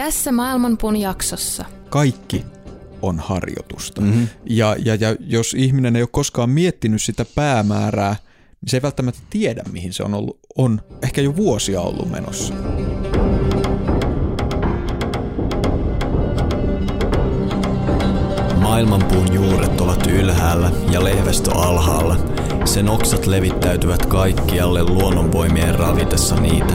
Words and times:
Tässä 0.00 0.32
Maailmanpuun 0.32 0.96
jaksossa. 0.96 1.64
Kaikki 1.90 2.44
on 3.02 3.18
harjoitusta. 3.18 4.00
Mm-hmm. 4.00 4.28
Ja, 4.46 4.76
ja, 4.84 4.94
ja 4.94 5.16
jos 5.20 5.54
ihminen 5.54 5.96
ei 5.96 6.02
ole 6.02 6.08
koskaan 6.12 6.50
miettinyt 6.50 7.02
sitä 7.02 7.26
päämäärää, 7.34 8.16
niin 8.60 8.68
se 8.70 8.76
ei 8.76 8.82
välttämättä 8.82 9.20
tiedä, 9.30 9.62
mihin 9.72 9.92
se 9.92 10.02
on 10.02 10.14
ollut, 10.14 10.38
on 10.56 10.80
ehkä 11.02 11.20
jo 11.20 11.36
vuosia 11.36 11.80
ollut 11.80 12.10
menossa. 12.10 12.54
Maailmanpuun 18.56 19.34
juuret 19.34 19.80
ovat 19.80 20.06
ylhäällä 20.06 20.72
ja 20.92 21.04
lehvästö 21.04 21.54
alhaalla. 21.54 22.16
Sen 22.64 22.88
oksat 22.88 23.26
levittäytyvät 23.26 24.06
kaikkialle 24.06 24.82
luonnonvoimien 24.82 25.74
ravitessa 25.74 26.36
niitä. 26.36 26.74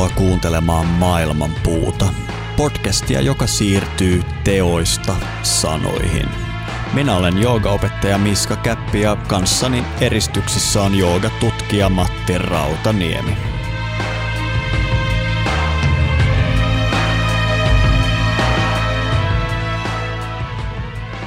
Tervetuloa 0.00 0.28
kuuntelemaan 0.28 0.86
Maailman 0.86 1.50
puuta, 1.62 2.08
podcastia, 2.56 3.20
joka 3.20 3.46
siirtyy 3.46 4.22
teoista 4.44 5.16
sanoihin. 5.42 6.28
Minä 6.92 7.16
olen 7.16 7.38
joogaopettaja 7.38 8.18
Miska 8.18 8.56
Käppi 8.56 9.00
ja 9.00 9.16
kanssani 9.16 9.84
eristyksissä 10.00 10.82
on 10.82 10.94
joogatutkija 10.94 11.88
Matti 11.88 12.38
Rautaniemi. 12.38 13.36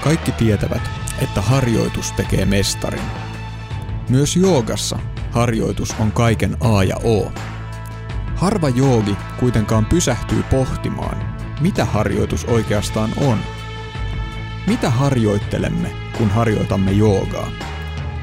Kaikki 0.01 0.31
tietävät, 0.31 0.89
että 1.21 1.41
harjoitus 1.41 2.11
tekee 2.11 2.45
mestarin. 2.45 3.05
Myös 4.09 4.35
joogassa 4.35 4.99
harjoitus 5.31 5.95
on 5.99 6.11
kaiken 6.11 6.57
A 6.59 6.83
ja 6.83 6.95
O. 7.03 7.31
Harva 8.44 8.69
joogi 8.69 9.17
kuitenkaan 9.39 9.86
pysähtyy 9.86 10.44
pohtimaan, 10.44 11.36
mitä 11.61 11.86
harjoitus 11.86 12.45
oikeastaan 12.45 13.09
on. 13.17 13.38
Mitä 14.67 14.89
harjoittelemme, 14.89 15.91
kun 16.17 16.30
harjoitamme 16.30 16.91
joogaa? 16.91 17.47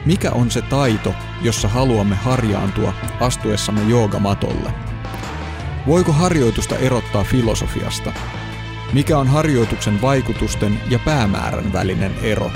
Mikä 0.06 0.30
on 0.30 0.50
se 0.50 0.62
taito, 0.62 1.14
jossa 1.42 1.68
haluamme 1.68 2.16
harjaantua 2.16 2.92
astuessamme 3.20 3.82
joogamatolle? 3.82 4.74
Voiko 5.86 6.12
harjoitusta 6.12 6.76
erottaa 6.76 7.24
filosofiasta? 7.24 8.12
Mikä 8.92 9.18
on 9.18 9.28
harjoituksen 9.28 10.02
vaikutusten 10.02 10.80
ja 10.90 10.98
päämäärän 10.98 11.72
välinen 11.72 12.14
ero? 12.22 12.50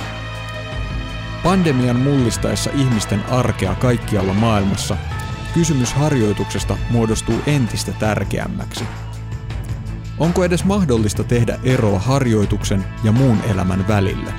Pandemian 1.43 2.00
mullistaessa 2.00 2.71
ihmisten 2.75 3.25
arkea 3.31 3.75
kaikkialla 3.75 4.34
maailmassa 4.34 4.97
kysymys 5.54 5.94
harjoituksesta 5.94 6.76
muodostuu 6.91 7.41
entistä 7.47 7.92
tärkeämmäksi. 7.92 8.84
Onko 10.19 10.44
edes 10.44 10.65
mahdollista 10.65 11.25
tehdä 11.25 11.59
eroa 11.62 11.98
harjoituksen 11.98 12.84
ja 13.04 13.12
muun 13.12 13.38
elämän 13.50 13.88
välille? 13.88 14.32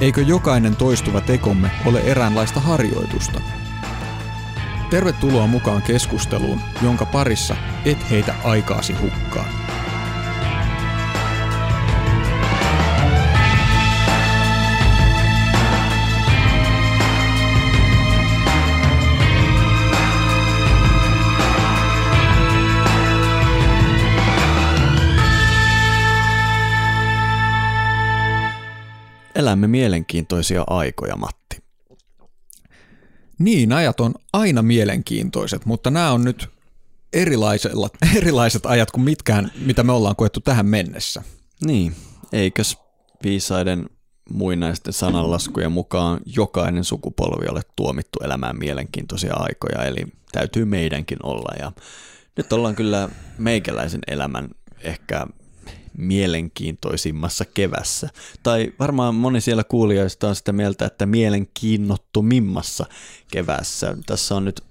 Eikö 0.00 0.22
jokainen 0.22 0.76
toistuva 0.76 1.20
tekomme 1.20 1.70
ole 1.84 2.00
eräänlaista 2.00 2.60
harjoitusta? 2.60 3.40
Tervetuloa 4.90 5.46
mukaan 5.46 5.82
keskusteluun, 5.82 6.60
jonka 6.82 7.06
parissa 7.06 7.56
et 7.84 8.10
heitä 8.10 8.34
aikaasi 8.44 8.92
hukkaan. 8.92 9.65
Elämme 29.36 29.66
mielenkiintoisia 29.66 30.64
aikoja, 30.66 31.16
Matti. 31.16 31.56
Niin, 33.38 33.72
ajat 33.72 34.00
on 34.00 34.14
aina 34.32 34.62
mielenkiintoiset, 34.62 35.66
mutta 35.66 35.90
nämä 35.90 36.12
on 36.12 36.24
nyt 36.24 36.48
erilaisella, 37.12 37.90
erilaiset 38.16 38.66
ajat 38.66 38.90
kuin 38.90 39.04
mitkään, 39.04 39.52
mitä 39.60 39.82
me 39.82 39.92
ollaan 39.92 40.16
koettu 40.16 40.40
tähän 40.40 40.66
mennessä. 40.66 41.22
Niin, 41.66 41.94
eikös 42.32 42.78
viisaiden 43.24 43.90
muinaisten 44.30 44.92
sananlaskujen 44.92 45.72
mukaan 45.72 46.20
jokainen 46.26 46.84
sukupolvi 46.84 47.46
ole 47.48 47.62
tuomittu 47.76 48.18
elämään 48.24 48.58
mielenkiintoisia 48.58 49.34
aikoja, 49.34 49.84
eli 49.84 50.06
täytyy 50.32 50.64
meidänkin 50.64 51.18
olla. 51.22 51.54
Ja 51.58 51.72
nyt 52.36 52.52
ollaan 52.52 52.76
kyllä 52.76 53.08
meikäläisen 53.38 54.00
elämän 54.06 54.48
ehkä 54.80 55.26
mielenkiintoisimmassa 55.98 57.44
kevässä. 57.44 58.08
Tai 58.42 58.72
varmaan 58.78 59.14
moni 59.14 59.40
siellä 59.40 59.64
kuulijoista 59.64 60.28
on 60.28 60.36
sitä 60.36 60.52
mieltä, 60.52 60.86
että 60.86 61.06
mielenkiinnottumimmassa 61.06 62.86
kevässä. 63.30 63.96
Tässä 64.06 64.34
on 64.34 64.44
nyt 64.44 64.64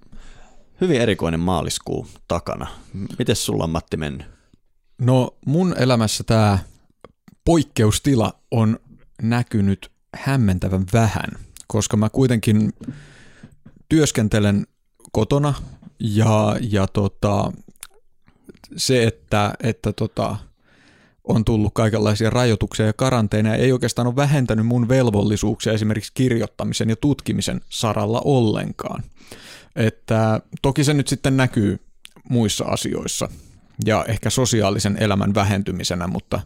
hyvin 0.81 1.02
erikoinen 1.02 1.40
maaliskuu 1.40 2.08
takana. 2.28 2.68
Miten 3.19 3.36
sulla 3.36 3.63
on 3.63 3.69
Matti 3.69 3.97
mennyt? 3.97 4.28
No 4.97 5.38
mun 5.46 5.75
elämässä 5.78 6.24
tämä 6.24 6.59
poikkeustila 7.46 8.34
on 8.52 8.80
näkynyt 9.22 9.92
hämmentävän 10.16 10.86
vähän, 10.94 11.30
koska 11.68 11.97
mä 11.97 12.09
kuitenkin 12.09 12.74
työskentelen 13.90 14.68
kotona 15.12 15.53
ja, 16.00 16.56
ja 16.62 16.88
tota, 16.88 17.52
se, 18.78 19.03
että, 19.03 19.53
että 19.63 19.94
tota, 19.94 20.36
on 21.28 21.46
tullut 21.46 21.74
kaikenlaisia 21.74 22.30
rajoituksia 22.30 22.86
ja 22.86 22.94
karanteeneja, 22.94 23.56
ei 23.56 23.72
oikeastaan 23.72 24.08
ole 24.08 24.16
vähentänyt 24.16 24.66
mun 24.66 24.90
velvollisuuksia 24.90 25.74
esimerkiksi 25.74 26.12
kirjoittamisen 26.13 26.90
ja 26.90 26.96
tutkimisen 26.96 27.62
saralla 27.69 28.22
ollenkaan. 28.25 29.03
Että 29.75 30.41
toki 30.62 30.84
se 30.84 30.94
nyt 30.94 31.08
sitten 31.08 31.38
näkyy 31.38 31.80
muissa 32.30 32.66
asioissa 32.66 33.30
ja 33.86 34.06
ehkä 34.08 34.30
sosiaalisen 34.30 34.97
elämän 35.00 35.36
vähentymisenä, 35.36 36.08
mutta 36.08 36.41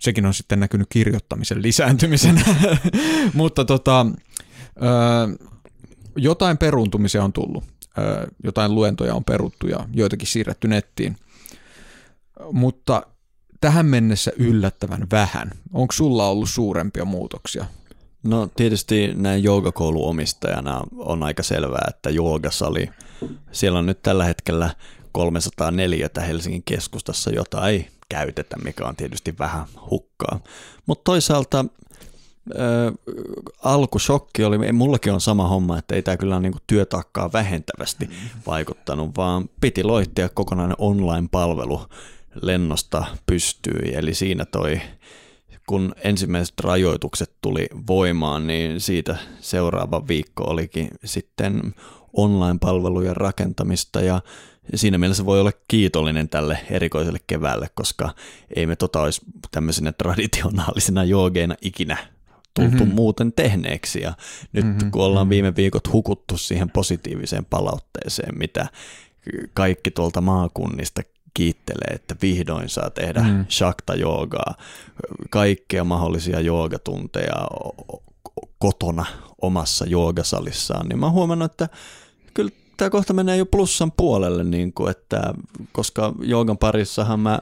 sekin 0.00 0.26
on 0.26 0.34
sitten 0.34 0.60
näkynyt 0.60 0.86
kirjoittamisen 0.90 1.62
lisääntymisenä. 1.62 2.40
mutta 3.34 3.64
tota, 3.64 4.06
jotain 6.16 6.58
peruuntumisia 6.58 7.24
on 7.24 7.32
tullut, 7.32 7.64
jotain 8.44 8.74
luentoja 8.74 9.14
on 9.14 9.24
peruttu 9.24 9.66
ja 9.66 9.88
joitakin 9.92 10.28
siirretty 10.28 10.68
nettiin. 10.68 11.16
Mutta 12.52 13.02
tähän 13.60 13.86
mennessä 13.86 14.32
yllättävän 14.36 15.06
vähän. 15.10 15.50
Onko 15.72 15.92
sulla 15.92 16.28
ollut 16.28 16.50
suurempia 16.50 17.04
muutoksia? 17.04 17.64
No 18.22 18.48
tietysti 18.56 19.12
näin 19.14 19.42
joogakouluomistajana 19.42 20.80
on 20.96 21.22
aika 21.22 21.42
selvää, 21.42 21.84
että 21.88 22.10
joogasali, 22.10 22.90
siellä 23.52 23.78
on 23.78 23.86
nyt 23.86 24.02
tällä 24.02 24.24
hetkellä 24.24 24.70
304 25.12 26.08
Helsingin 26.26 26.62
keskustassa, 26.62 27.30
jota 27.30 27.68
ei 27.68 27.88
käytetä, 28.08 28.56
mikä 28.64 28.86
on 28.86 28.96
tietysti 28.96 29.38
vähän 29.38 29.66
hukkaa. 29.90 30.40
Mutta 30.86 31.04
toisaalta 31.04 31.58
äh, 31.58 32.94
alkusokki 33.64 34.44
oli, 34.44 34.72
mullakin 34.72 35.12
on 35.12 35.20
sama 35.20 35.48
homma, 35.48 35.78
että 35.78 35.94
ei 35.94 36.02
tämä 36.02 36.16
kyllä 36.16 36.40
niinku 36.40 36.58
työtaakkaa 36.66 37.32
vähentävästi 37.32 38.10
vaikuttanut, 38.46 39.16
vaan 39.16 39.50
piti 39.60 39.84
loittia 39.84 40.28
kokonainen 40.28 40.76
online-palvelu 40.78 41.82
lennosta 42.42 43.04
pystyi. 43.26 43.94
Eli 43.94 44.14
siinä 44.14 44.44
toi, 44.44 44.80
kun 45.66 45.94
ensimmäiset 46.04 46.60
rajoitukset 46.60 47.32
tuli 47.40 47.66
voimaan, 47.86 48.46
niin 48.46 48.80
siitä 48.80 49.16
seuraava 49.40 50.08
viikko 50.08 50.44
olikin 50.44 50.88
sitten 51.04 51.74
online-palvelujen 52.12 53.16
rakentamista 53.16 54.00
ja 54.00 54.20
siinä 54.74 54.98
mielessä 54.98 55.26
voi 55.26 55.40
olla 55.40 55.52
kiitollinen 55.68 56.28
tälle 56.28 56.58
erikoiselle 56.70 57.18
keväälle, 57.26 57.70
koska 57.74 58.14
ei 58.56 58.66
me 58.66 58.76
tota 58.76 59.00
olisi 59.00 59.20
tämmöisenä 59.50 59.92
traditionaalisena 59.92 61.04
joogeina 61.04 61.54
ikinä 61.62 61.96
tultu 62.54 62.84
mm-hmm. 62.84 62.94
muuten 62.94 63.32
tehneeksi. 63.32 64.00
Ja 64.00 64.12
nyt 64.52 64.64
mm-hmm. 64.64 64.90
kun 64.90 65.02
ollaan 65.02 65.26
mm-hmm. 65.26 65.30
viime 65.30 65.56
viikot 65.56 65.92
hukuttu 65.92 66.36
siihen 66.36 66.70
positiiviseen 66.70 67.44
palautteeseen, 67.44 68.38
mitä 68.38 68.66
kaikki 69.54 69.90
tuolta 69.90 70.20
maakunnista 70.20 71.02
kiittelee, 71.34 71.94
että 71.94 72.16
vihdoin 72.22 72.68
saa 72.68 72.90
tehdä 72.90 73.20
mm. 73.22 73.44
shakta 73.50 73.94
joogaa, 73.94 74.54
kaikkea 75.30 75.84
mahdollisia 75.84 76.40
joogatunteja 76.40 77.48
kotona 78.58 79.06
omassa 79.42 79.86
joogasalissaan, 79.86 80.88
niin 80.88 80.98
mä 80.98 81.06
oon 81.06 81.12
huomannut, 81.12 81.52
että 81.52 81.68
kyllä 82.34 82.50
tämä 82.76 82.90
kohta 82.90 83.12
menee 83.12 83.36
jo 83.36 83.46
plussan 83.46 83.92
puolelle, 83.92 84.44
niin 84.44 84.72
kuin, 84.72 84.90
että, 84.90 85.34
koska 85.72 86.14
joogan 86.20 86.58
parissahan 86.58 87.20
mä 87.20 87.38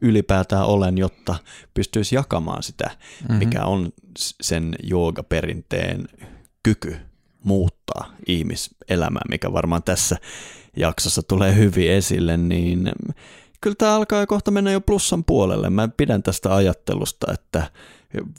ylipäätään 0.00 0.64
olen, 0.64 0.98
jotta 0.98 1.36
pystyisi 1.74 2.14
jakamaan 2.14 2.62
sitä, 2.62 2.90
mm-hmm. 2.90 3.36
mikä 3.36 3.64
on 3.64 3.92
sen 4.40 4.74
joogaperinteen 4.82 6.08
kyky 6.62 6.96
muuttaa 7.44 8.12
ihmiselämää, 8.26 9.22
mikä 9.28 9.52
varmaan 9.52 9.82
tässä 9.82 10.16
jaksossa 10.78 11.22
tulee 11.22 11.54
hyvin 11.54 11.90
esille, 11.90 12.36
niin 12.36 12.90
kyllä 13.60 13.76
tämä 13.78 13.94
alkaa 13.94 14.26
kohta 14.26 14.50
mennä 14.50 14.70
jo 14.70 14.80
plussan 14.80 15.24
puolelle. 15.24 15.70
Mä 15.70 15.88
pidän 15.96 16.22
tästä 16.22 16.54
ajattelusta, 16.54 17.32
että 17.32 17.70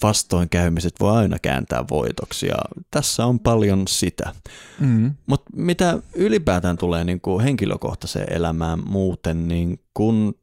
vastoinkäymiset 0.03 0.93
voi 0.99 1.17
aina 1.17 1.39
kääntää 1.39 1.85
voitoksi 1.89 2.47
ja 2.47 2.57
tässä 2.91 3.25
on 3.25 3.39
paljon 3.39 3.87
sitä. 3.87 4.33
Mm. 4.79 5.15
Mutta 5.25 5.51
mitä 5.55 5.99
ylipäätään 6.15 6.77
tulee 6.77 7.03
niin 7.03 7.21
kuin 7.21 7.43
henkilökohtaiseen 7.43 8.33
elämään 8.33 8.79
muuten, 8.85 9.47
niin 9.47 9.79
kun 9.93 10.35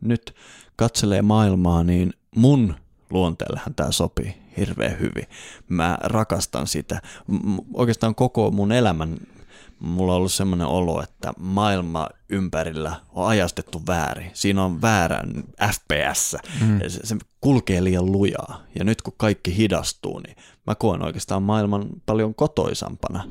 nyt 0.00 0.34
katselee 0.76 1.22
maailmaa, 1.22 1.84
niin 1.84 2.12
mun 2.36 2.74
luonteellehan 3.10 3.74
tämä 3.74 3.92
sopii 3.92 4.34
hirveän 4.56 5.00
hyvin. 5.00 5.26
Mä 5.68 5.98
rakastan 6.02 6.66
sitä. 6.66 7.02
Oikeastaan 7.74 8.14
koko 8.14 8.50
mun 8.50 8.72
elämän 8.72 9.16
mulla 9.80 10.12
on 10.12 10.16
ollut 10.16 10.32
semmoinen 10.32 10.66
olo, 10.66 11.02
että 11.02 11.32
maailma 11.38 12.08
ympärillä 12.28 12.96
on 13.12 13.28
ajastettu 13.28 13.82
väärin. 13.86 14.30
Siinä 14.34 14.64
on 14.64 14.82
väärän 14.82 15.44
FPS. 15.72 16.36
Mm. 16.60 16.80
Se, 16.88 17.06
se 17.06 17.16
kulkee 17.40 17.84
liian 17.84 18.12
lujaa. 18.12 18.62
Ja 18.78 18.84
nyt 18.84 19.02
kun 19.02 19.14
kaikki 19.16 19.56
hidastuu, 19.56 20.18
niin 20.18 20.36
mä 20.66 20.74
koen 20.74 21.02
oikeastaan 21.02 21.42
maailman 21.42 21.86
paljon 22.06 22.34
kotoisampana. 22.34 23.24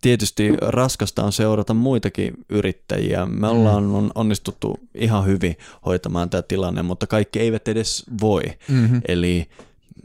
Tietysti 0.00 0.56
raskasta 0.60 1.24
on 1.24 1.32
seurata 1.32 1.74
muitakin 1.74 2.34
yrittäjiä. 2.48 3.26
Me 3.26 3.46
mm. 3.46 3.52
ollaan 3.52 3.86
on 3.86 4.10
onnistuttu 4.14 4.78
ihan 4.94 5.26
hyvin 5.26 5.56
hoitamaan 5.86 6.30
tämä 6.30 6.42
tilanne, 6.42 6.82
mutta 6.82 7.06
kaikki 7.06 7.40
eivät 7.40 7.68
edes 7.68 8.04
voi. 8.20 8.42
Mm-hmm. 8.68 9.00
Eli 9.08 9.48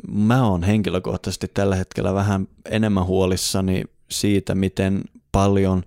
mä 0.07 0.47
oon 0.47 0.63
henkilökohtaisesti 0.63 1.47
tällä 1.53 1.75
hetkellä 1.75 2.13
vähän 2.13 2.47
enemmän 2.69 3.05
huolissani 3.05 3.83
siitä, 4.11 4.55
miten 4.55 5.03
paljon 5.33 5.83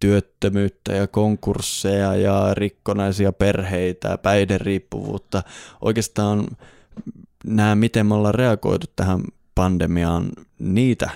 työttömyyttä 0.00 0.92
ja 0.92 1.06
konkursseja 1.06 2.14
ja 2.14 2.54
rikkonaisia 2.54 3.32
perheitä 3.32 4.08
ja 4.08 4.18
päihderiippuvuutta. 4.18 5.42
Oikeastaan 5.80 6.46
nämä, 7.44 7.74
miten 7.74 8.06
me 8.06 8.14
ollaan 8.14 8.34
reagoitu 8.34 8.86
tähän 8.96 9.20
pandemiaan, 9.54 10.30
niitä 10.58 11.10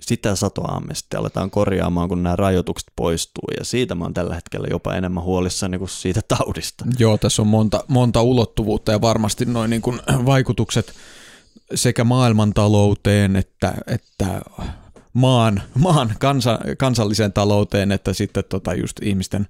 sitä 0.00 0.36
satoamme 0.36 0.94
sitten 0.94 1.20
aletaan 1.20 1.50
korjaamaan, 1.50 2.08
kun 2.08 2.22
nämä 2.22 2.36
rajoitukset 2.36 2.88
poistuu, 2.96 3.48
ja 3.58 3.64
siitä 3.64 3.94
mä 3.94 4.04
oon 4.04 4.14
tällä 4.14 4.34
hetkellä 4.34 4.66
jopa 4.70 4.94
enemmän 4.94 5.24
huolissani 5.24 5.78
kuin 5.78 5.88
siitä 5.88 6.20
taudista. 6.28 6.84
Joo, 6.98 7.18
tässä 7.18 7.42
on 7.42 7.48
monta, 7.48 7.84
monta 7.88 8.22
ulottuvuutta, 8.22 8.92
ja 8.92 9.00
varmasti 9.00 9.44
noin 9.44 9.70
niin 9.70 9.82
vaikutukset 10.26 10.94
sekä 11.74 12.04
maailmantalouteen 12.04 13.36
että, 13.36 13.74
että 13.86 14.40
maan, 15.12 15.62
maan 15.78 16.14
kansa, 16.18 16.58
kansalliseen 16.78 17.32
talouteen, 17.32 17.92
että 17.92 18.12
sitten 18.12 18.44
tota 18.48 18.74
just 18.74 18.96
ihmisten 19.02 19.46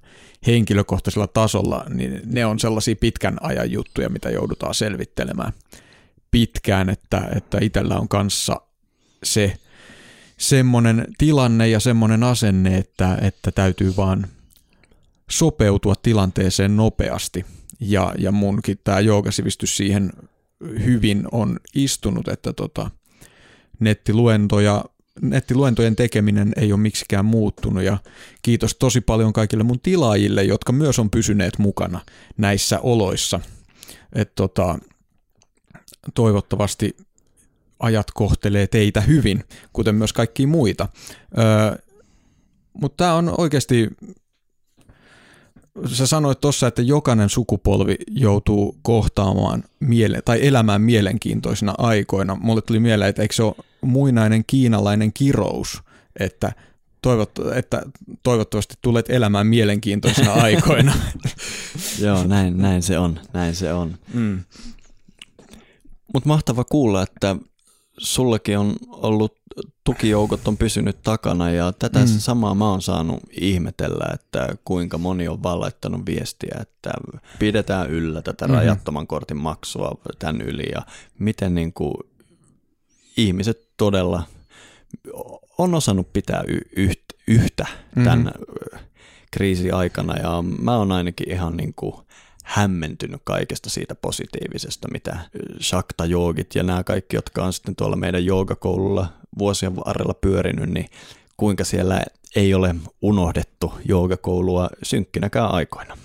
henkilökohtaisella 0.47 1.27
tasolla, 1.27 1.85
niin 1.89 2.21
ne 2.25 2.45
on 2.45 2.59
sellaisia 2.59 2.95
pitkän 2.95 3.37
ajan 3.41 3.71
juttuja, 3.71 4.09
mitä 4.09 4.29
joudutaan 4.29 4.73
selvittelemään 4.73 5.53
pitkään, 6.31 6.89
että, 6.89 7.29
että 7.35 7.57
itsellä 7.61 7.99
on 7.99 8.07
kanssa 8.07 8.61
se 9.23 9.57
semmoinen 10.37 11.07
tilanne 11.17 11.67
ja 11.67 11.79
semmoinen 11.79 12.23
asenne, 12.23 12.77
että, 12.77 13.17
että 13.21 13.51
täytyy 13.51 13.93
vaan 13.97 14.27
sopeutua 15.29 15.95
tilanteeseen 15.95 16.75
nopeasti. 16.75 17.45
Ja, 17.79 18.13
ja 18.17 18.31
munkin 18.31 18.79
tämä 18.83 18.99
joogasivistys 18.99 19.77
siihen 19.77 20.11
hyvin 20.85 21.23
on 21.31 21.59
istunut, 21.75 22.27
että 22.27 22.53
tota, 22.53 22.91
nettiluentoja 23.79 24.85
nettiluentojen 25.21 25.95
tekeminen 25.95 26.53
ei 26.57 26.73
ole 26.73 26.81
miksikään 26.81 27.25
muuttunut 27.25 27.83
ja 27.83 27.97
kiitos 28.41 28.75
tosi 28.75 29.01
paljon 29.01 29.33
kaikille 29.33 29.63
mun 29.63 29.79
tilaajille, 29.79 30.43
jotka 30.43 30.71
myös 30.71 30.99
on 30.99 31.09
pysyneet 31.09 31.59
mukana 31.59 31.99
näissä 32.37 32.79
oloissa. 32.79 33.39
Et 34.13 34.35
tota, 34.35 34.79
toivottavasti 36.13 36.97
ajat 37.79 38.11
kohtelee 38.13 38.67
teitä 38.67 39.01
hyvin, 39.01 39.43
kuten 39.73 39.95
myös 39.95 40.13
kaikkia 40.13 40.47
muita. 40.47 40.87
Öö, 41.37 41.77
Mutta 42.73 43.03
tämä 43.03 43.13
on 43.13 43.33
oikeasti, 43.37 43.89
sä 45.85 46.07
sanoit 46.07 46.39
tuossa, 46.39 46.67
että 46.67 46.81
jokainen 46.81 47.29
sukupolvi 47.29 47.95
joutuu 48.07 48.77
kohtaamaan 48.81 49.63
miele- 49.79 50.21
tai 50.25 50.47
elämään 50.47 50.81
mielenkiintoisina 50.81 51.75
aikoina. 51.77 52.35
Mulle 52.35 52.61
tuli 52.61 52.79
mieleen, 52.79 53.09
että 53.09 53.21
eikö 53.21 53.35
se 53.35 53.43
ole 53.43 53.55
muinainen 53.83 54.43
kiinalainen 54.47 55.13
kirous, 55.13 55.81
että, 56.19 56.51
toivot, 57.01 57.31
että 57.55 57.81
toivottavasti 58.23 58.75
tulet 58.81 59.09
elämään 59.09 59.47
mielenkiintoisina 59.47 60.33
aikoina. 60.43 60.93
Joo, 61.99 62.23
näin, 62.23 62.57
näin 62.57 62.81
se 62.81 62.97
on, 62.97 63.19
näin 63.33 63.55
se 63.55 63.73
on. 63.73 63.97
Mm. 64.13 64.43
Mutta 66.13 66.29
mahtava 66.29 66.63
kuulla, 66.63 67.03
että 67.03 67.35
sullakin 67.97 68.57
on 68.57 68.75
ollut 68.87 69.43
tukijoukot 69.83 70.47
on 70.47 70.57
pysynyt 70.57 71.01
takana 71.03 71.51
ja 71.51 71.71
tätä 71.71 71.99
mm. 71.99 72.07
samaa 72.07 72.55
mä 72.55 72.69
oon 72.69 72.81
saanut 72.81 73.19
ihmetellä, 73.31 74.05
että 74.13 74.55
kuinka 74.65 74.97
moni 74.97 75.27
on 75.27 75.43
vaan 75.43 75.59
laittanut 75.59 76.05
viestiä, 76.05 76.57
että 76.61 76.91
pidetään 77.39 77.89
yllä 77.89 78.21
tätä 78.21 78.45
mm-hmm. 78.45 78.57
rajattoman 78.57 79.07
kortin 79.07 79.37
maksua 79.37 79.97
tämän 80.19 80.41
yli 80.41 80.71
ja 80.71 80.81
miten 81.19 81.55
niin 81.55 81.73
kuin 81.73 81.93
ihmiset 83.17 83.62
todella 83.77 84.23
on 85.57 85.75
osannut 85.75 86.13
pitää 86.13 86.43
y- 86.47 86.91
yhtä 87.27 87.65
tämän 88.03 88.19
mm-hmm. 88.19 88.79
kriisin 89.31 89.73
aikana 89.73 90.17
ja 90.17 90.43
mä 90.61 90.77
oon 90.77 90.91
ainakin 90.91 91.31
ihan 91.31 91.57
niin 91.57 91.73
kuin 91.75 91.95
hämmentynyt 92.43 93.21
kaikesta 93.23 93.69
siitä 93.69 93.95
positiivisesta, 93.95 94.87
mitä 94.91 95.19
Shakta 95.61 96.05
joogit 96.05 96.55
ja 96.55 96.63
nämä 96.63 96.83
kaikki, 96.83 97.15
jotka 97.15 97.45
on 97.45 97.53
sitten 97.53 97.75
tuolla 97.75 97.95
meidän 97.95 98.25
joogakoululla 98.25 99.07
vuosien 99.37 99.75
varrella 99.75 100.13
pyörinyt, 100.13 100.69
niin 100.69 100.85
kuinka 101.37 101.63
siellä 101.63 102.03
ei 102.35 102.53
ole 102.53 102.75
unohdettu 103.01 103.73
joogakoulua 103.85 104.69
synkkinäkään 104.83 105.51
aikoina. 105.51 105.97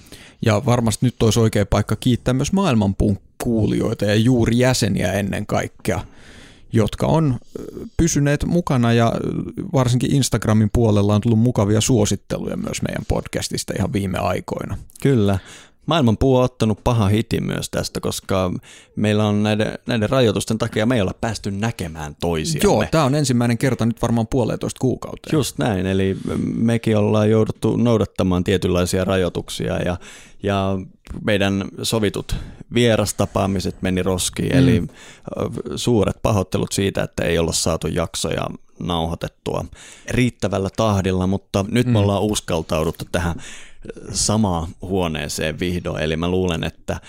Ja 0.47 0.63
varmasti 0.67 1.07
nyt 1.07 1.23
olisi 1.23 1.41
oikea 1.41 1.67
paikka 1.67 1.97
kiittää 1.97 2.35
myös 2.35 2.53
maailmanpuun 2.53 3.19
kuulijoita 3.43 4.05
ja 4.05 4.15
juuri 4.15 4.59
jäseniä 4.59 5.13
ennen 5.13 5.47
kaikkea– 5.47 6.01
jotka 6.73 7.07
on 7.07 7.39
pysyneet 7.97 8.45
mukana 8.45 8.93
ja 8.93 9.13
varsinkin 9.73 10.15
Instagramin 10.15 10.71
puolella 10.73 11.15
on 11.15 11.21
tullut 11.21 11.39
mukavia 11.39 11.81
suositteluja 11.81 12.57
myös 12.57 12.83
meidän 12.83 13.05
podcastista 13.09 13.73
ihan 13.77 13.93
viime 13.93 14.19
aikoina. 14.19 14.79
Kyllä. 15.03 15.39
Maailmanpuu 15.89 16.37
on 16.37 16.45
ottanut 16.45 16.85
paha 16.85 17.09
hiti 17.09 17.41
myös 17.41 17.71
tästä, 17.71 18.01
koska 18.01 18.53
meillä 18.97 19.27
on 19.27 19.43
näiden, 19.43 19.79
näiden 19.87 20.11
rajoitusten 20.11 20.59
takia 20.59 20.87
me 20.87 20.95
ei 20.95 21.01
olla 21.01 21.15
päästy 21.21 21.51
näkemään 21.51 22.17
toisiamme. 22.21 22.65
Joo, 22.65 22.85
tämä 22.91 23.05
on 23.05 23.15
ensimmäinen 23.15 23.59
kerta 23.59 23.87
nyt 23.87 24.03
varmaan 24.03 24.27
puolentoista 24.27 24.79
kuukautta. 24.81 25.31
Just 25.33 25.59
näin, 25.59 25.87
eli 25.87 26.17
mekin 26.55 26.97
ollaan 26.97 27.31
jouduttu 27.31 27.77
noudattamaan 27.77 28.45
tietynlaisia 28.45 29.05
rajoituksia 29.05 29.77
ja, 29.77 29.97
ja 30.43 30.79
meidän 31.25 31.65
sovitut 31.83 32.37
vierastapaamiset 32.75 33.83
meni 33.83 34.03
roskiin, 34.03 34.53
mm. 34.53 34.59
eli 34.59 34.83
suuret 35.77 36.17
pahoittelut 36.23 36.73
siitä, 36.73 37.03
että 37.03 37.25
ei 37.25 37.39
olla 37.39 37.53
saatu 37.53 37.87
jaksoja 37.87 38.47
nauhoitettua 38.81 39.65
riittävällä 40.11 40.69
tahdilla, 40.77 41.27
mutta 41.27 41.65
nyt 41.71 41.87
mm. 41.87 41.93
me 41.93 41.99
ollaan 41.99 42.23
uskaltauduttu 42.23 43.05
tähän 43.13 43.35
samaan 44.13 44.69
huoneeseen 44.83 45.61
vihdoin, 45.61 46.03
eli 46.03 46.17
mä 46.17 46.29
luulen, 46.29 46.65
että 46.65 47.01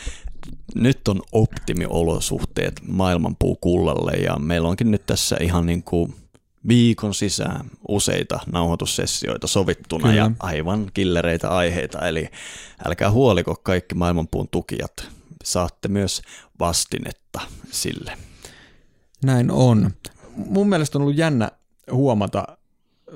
nyt 0.76 1.08
on 1.08 1.22
optimiolosuhteet 1.32 2.82
maailmanpuukullalle 2.88 4.12
ja 4.12 4.40
meillä 4.40 4.68
onkin 4.68 4.92
nyt 4.92 5.06
tässä 5.06 5.38
ihan 5.42 5.66
niin 5.66 5.84
kuin 5.84 6.16
viikon 6.68 7.14
sisään 7.14 7.66
useita 7.88 8.40
nauhoitussessioita 8.52 9.48
sovittuna 9.48 10.02
Kyllä. 10.02 10.16
ja 10.16 10.32
aivan 10.40 10.92
killereitä 10.94 11.50
aiheita, 11.50 12.08
eli 12.08 12.30
älkää 12.88 13.12
huoliko 13.12 13.56
kaikki 13.64 13.96
maailmanpuun 13.96 14.48
tukijat, 14.52 15.10
saatte 15.44 15.88
myös 15.88 16.22
vastinetta 16.60 17.42
sille. 17.72 18.18
Näin 19.24 19.52
on. 19.52 19.92
Mun 20.36 20.70
mielestä 20.70 20.98
on 20.98 21.02
ollut 21.02 21.18
jännä 21.18 21.52
huomata 21.92 22.48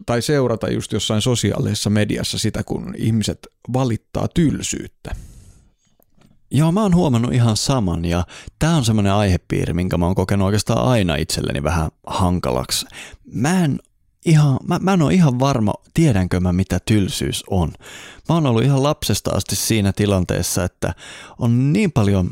tai 0.06 0.22
seurata 0.22 0.70
just 0.70 0.92
jossain 0.92 1.22
sosiaalisessa 1.22 1.90
mediassa 1.90 2.38
sitä, 2.40 2.64
kun 2.64 2.94
ihmiset 2.98 3.48
valittaa 3.74 4.28
tylsyyttä. 4.28 5.16
Joo, 6.52 6.72
mä 6.72 6.82
oon 6.82 6.96
huomannut 6.96 7.34
ihan 7.34 7.58
saman 7.58 8.06
ja 8.06 8.26
tää 8.60 8.76
on 8.76 8.86
semmoinen 8.86 9.14
aihepiiri, 9.14 9.74
minkä 9.74 9.98
mä 9.98 10.06
oon 10.06 10.16
kokenut 10.16 10.46
oikeastaan 10.46 10.88
aina 10.88 11.16
itselleni 11.16 11.64
vähän 11.64 11.92
hankalaksi. 12.08 12.86
Mä 13.26 13.64
en 13.64 13.80
ihan, 14.26 14.58
mä, 14.68 14.80
mä 14.80 14.94
en 14.94 15.02
ole 15.02 15.14
ihan 15.14 15.40
varma, 15.40 15.74
tiedänkö 15.94 16.40
mä 16.40 16.54
mitä 16.54 16.80
tylsyys 16.86 17.44
on. 17.50 17.72
Mä 18.30 18.36
oon 18.36 18.46
ollut 18.46 18.64
ihan 18.64 18.84
lapsesta 18.84 19.32
asti 19.32 19.56
siinä 19.56 19.94
tilanteessa, 19.94 20.64
että 20.64 20.94
on 21.40 21.74
niin 21.74 21.92
paljon 21.92 22.32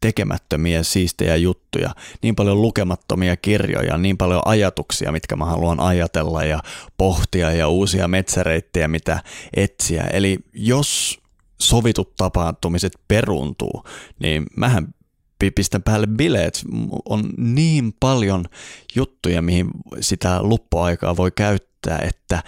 tekemättömiä 0.00 0.82
siistejä 0.82 1.36
juttuja, 1.36 1.94
niin 2.22 2.36
paljon 2.36 2.62
lukemattomia 2.62 3.36
kirjoja, 3.36 3.98
niin 3.98 4.16
paljon 4.16 4.42
ajatuksia, 4.44 5.12
mitkä 5.12 5.36
mä 5.36 5.44
haluan 5.44 5.80
ajatella 5.80 6.44
ja 6.44 6.62
pohtia 6.96 7.52
ja 7.52 7.68
uusia 7.68 8.08
metsäreittejä, 8.08 8.88
mitä 8.88 9.22
etsiä. 9.56 10.02
Eli 10.02 10.38
jos 10.52 11.20
sovitut 11.60 12.16
tapahtumiset 12.16 12.92
peruuntuu, 13.08 13.84
niin 14.18 14.46
mähän 14.56 14.94
pistän 15.54 15.82
päälle 15.82 16.06
bileet. 16.06 16.64
On 17.04 17.30
niin 17.36 17.94
paljon 18.00 18.44
juttuja, 18.96 19.42
mihin 19.42 19.70
sitä 20.00 20.42
luppuaikaa 20.42 21.16
voi 21.16 21.30
käyttää, 21.30 21.98
että 21.98 22.42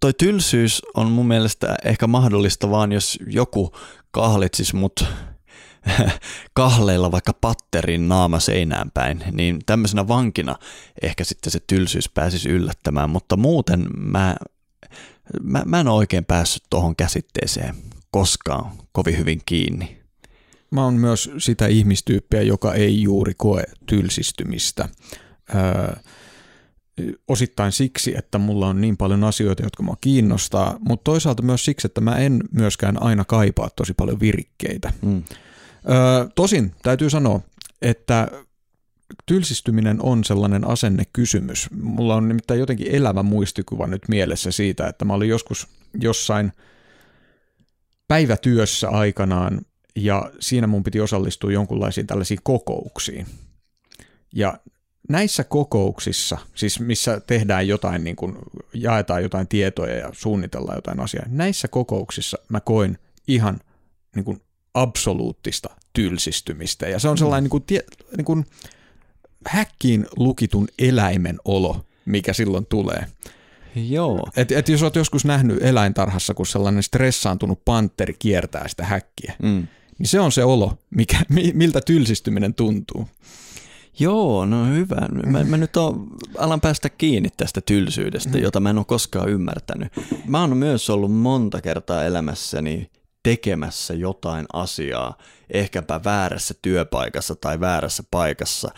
toi 0.00 0.12
tylsyys 0.14 0.82
on 0.94 1.10
mun 1.10 1.26
mielestä 1.26 1.76
ehkä 1.84 2.06
mahdollista 2.06 2.70
vaan, 2.70 2.92
jos 2.92 3.18
joku 3.26 3.72
kahlitsis 4.10 4.74
mut 4.74 5.04
kahleilla 6.54 7.12
vaikka 7.12 7.32
patterin 7.32 8.08
naama 8.08 8.40
seinään 8.40 8.90
päin, 8.90 9.24
niin 9.32 9.58
tämmöisenä 9.66 10.08
vankina 10.08 10.56
ehkä 11.02 11.24
sitten 11.24 11.52
se 11.52 11.60
tylsyys 11.66 12.08
pääsisi 12.08 12.48
yllättämään, 12.48 13.10
mutta 13.10 13.36
muuten 13.36 13.86
mä, 13.96 14.36
mä, 15.42 15.62
mä 15.66 15.80
en 15.80 15.88
ole 15.88 15.96
oikein 15.96 16.24
päässyt 16.24 16.62
tuohon 16.70 16.96
käsitteeseen 16.96 17.74
koskaan 18.10 18.72
kovin 18.92 19.18
hyvin 19.18 19.40
kiinni. 19.46 20.00
Mä 20.70 20.84
oon 20.84 20.94
myös 20.94 21.30
sitä 21.38 21.66
ihmistyyppiä, 21.66 22.42
joka 22.42 22.74
ei 22.74 23.02
juuri 23.02 23.32
koe 23.36 23.62
tylsistymistä. 23.86 24.88
Öö, 25.54 25.92
osittain 27.28 27.72
siksi, 27.72 28.14
että 28.18 28.38
mulla 28.38 28.68
on 28.68 28.80
niin 28.80 28.96
paljon 28.96 29.24
asioita, 29.24 29.62
jotka 29.62 29.82
mua 29.82 29.96
kiinnostaa, 30.00 30.76
mutta 30.88 31.04
toisaalta 31.04 31.42
myös 31.42 31.64
siksi, 31.64 31.86
että 31.86 32.00
mä 32.00 32.16
en 32.16 32.40
myöskään 32.52 33.02
aina 33.02 33.24
kaipaa 33.24 33.70
tosi 33.76 33.94
paljon 33.94 34.20
virikkeitä. 34.20 34.92
Mm. 35.02 35.22
Öö, 35.88 36.28
tosin 36.34 36.74
täytyy 36.82 37.10
sanoa, 37.10 37.40
että 37.82 38.28
tylsistyminen 39.26 40.02
on 40.02 40.24
sellainen 40.24 40.66
asennekysymys. 40.66 41.70
Mulla 41.70 42.14
on 42.14 42.28
nimittäin 42.28 42.60
jotenkin 42.60 42.94
elävä 42.94 43.22
muistikuva 43.22 43.86
nyt 43.86 44.02
mielessä 44.08 44.50
siitä, 44.50 44.86
että 44.86 45.04
mä 45.04 45.14
olin 45.14 45.28
joskus 45.28 45.68
jossain 46.00 46.52
päivätyössä 48.08 48.88
aikanaan 48.88 49.60
ja 49.96 50.30
siinä 50.40 50.66
mun 50.66 50.84
piti 50.84 51.00
osallistua 51.00 51.52
jonkunlaisiin 51.52 52.06
tällaisiin 52.06 52.40
kokouksiin. 52.42 53.26
Ja 54.34 54.58
näissä 55.08 55.44
kokouksissa, 55.44 56.38
siis 56.54 56.80
missä 56.80 57.20
tehdään 57.20 57.68
jotain, 57.68 58.04
niin 58.04 58.16
kuin 58.16 58.36
jaetaan 58.74 59.22
jotain 59.22 59.48
tietoja 59.48 59.96
ja 59.96 60.10
suunnitellaan 60.12 60.76
jotain 60.76 61.00
asiaa, 61.00 61.26
näissä 61.28 61.68
kokouksissa 61.68 62.38
mä 62.48 62.60
koin 62.60 62.98
ihan 63.28 63.60
niin 64.14 64.24
kuin 64.24 64.42
absoluuttista 64.74 65.70
tylsistymistä. 65.92 66.88
Ja 66.88 66.98
se 66.98 67.08
on 67.08 67.18
sellainen 67.18 67.44
niin 67.44 67.50
kuin, 67.50 67.62
tie, 67.62 67.80
niin 68.16 68.24
kuin 68.24 68.46
häkkiin 69.46 70.06
lukitun 70.16 70.68
eläimen 70.78 71.38
olo, 71.44 71.86
mikä 72.04 72.32
silloin 72.32 72.66
tulee. 72.66 73.06
Joo. 73.74 74.30
Et, 74.36 74.52
et 74.52 74.68
jos 74.68 74.82
olet 74.82 74.96
joskus 74.96 75.24
nähnyt 75.24 75.62
eläintarhassa, 75.62 76.34
kun 76.34 76.46
sellainen 76.46 76.82
stressaantunut 76.82 77.64
panteri 77.64 78.14
kiertää 78.18 78.68
sitä 78.68 78.84
häkkiä, 78.84 79.34
mm. 79.42 79.66
niin 79.98 80.08
se 80.08 80.20
on 80.20 80.32
se 80.32 80.44
olo, 80.44 80.78
mikä, 80.90 81.18
miltä 81.54 81.80
tylsistyminen 81.80 82.54
tuntuu. 82.54 83.08
Joo, 83.98 84.46
no 84.46 84.66
hyvä. 84.66 85.08
Mä, 85.26 85.44
mä 85.44 85.56
nyt 85.56 85.76
on, 85.76 86.06
alan 86.38 86.60
päästä 86.60 86.88
kiinni 86.88 87.28
tästä 87.36 87.60
tylsyydestä, 87.60 88.38
mm. 88.38 88.42
jota 88.42 88.60
mä 88.60 88.70
en 88.70 88.78
ole 88.78 88.84
koskaan 88.84 89.28
ymmärtänyt. 89.28 89.92
Mä 90.26 90.40
oon 90.40 90.56
myös 90.56 90.90
ollut 90.90 91.12
monta 91.12 91.60
kertaa 91.60 92.04
elämässäni 92.04 92.90
tekemässä 93.22 93.94
jotain 93.94 94.46
asiaa, 94.52 95.18
ehkäpä 95.50 96.00
väärässä 96.04 96.54
työpaikassa 96.62 97.34
tai 97.34 97.60
väärässä 97.60 98.02
paikassa, 98.10 98.70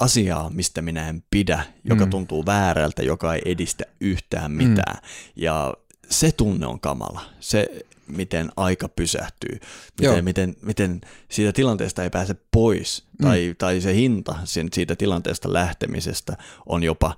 asiaa, 0.00 0.50
mistä 0.50 0.82
minä 0.82 1.08
en 1.08 1.24
pidä, 1.30 1.64
joka 1.84 2.04
mm. 2.04 2.10
tuntuu 2.10 2.46
väärältä, 2.46 3.02
joka 3.02 3.34
ei 3.34 3.42
edistä 3.44 3.84
yhtään 4.00 4.52
mitään. 4.52 4.96
Mm. 4.96 5.08
Ja 5.36 5.74
se 6.10 6.32
tunne 6.32 6.66
on 6.66 6.80
kamala. 6.80 7.20
Se, 7.40 7.84
miten 8.06 8.52
aika 8.56 8.88
pysähtyy, 8.88 9.60
miten, 10.00 10.24
miten, 10.24 10.56
miten 10.62 11.00
siitä 11.28 11.52
tilanteesta 11.52 12.02
ei 12.02 12.10
pääse 12.10 12.36
pois, 12.50 13.04
mm. 13.18 13.26
tai, 13.26 13.54
tai 13.58 13.80
se 13.80 13.94
hinta 13.94 14.38
sen, 14.44 14.68
siitä 14.72 14.96
tilanteesta 14.96 15.52
lähtemisestä 15.52 16.36
on 16.66 16.82
jopa 16.82 17.16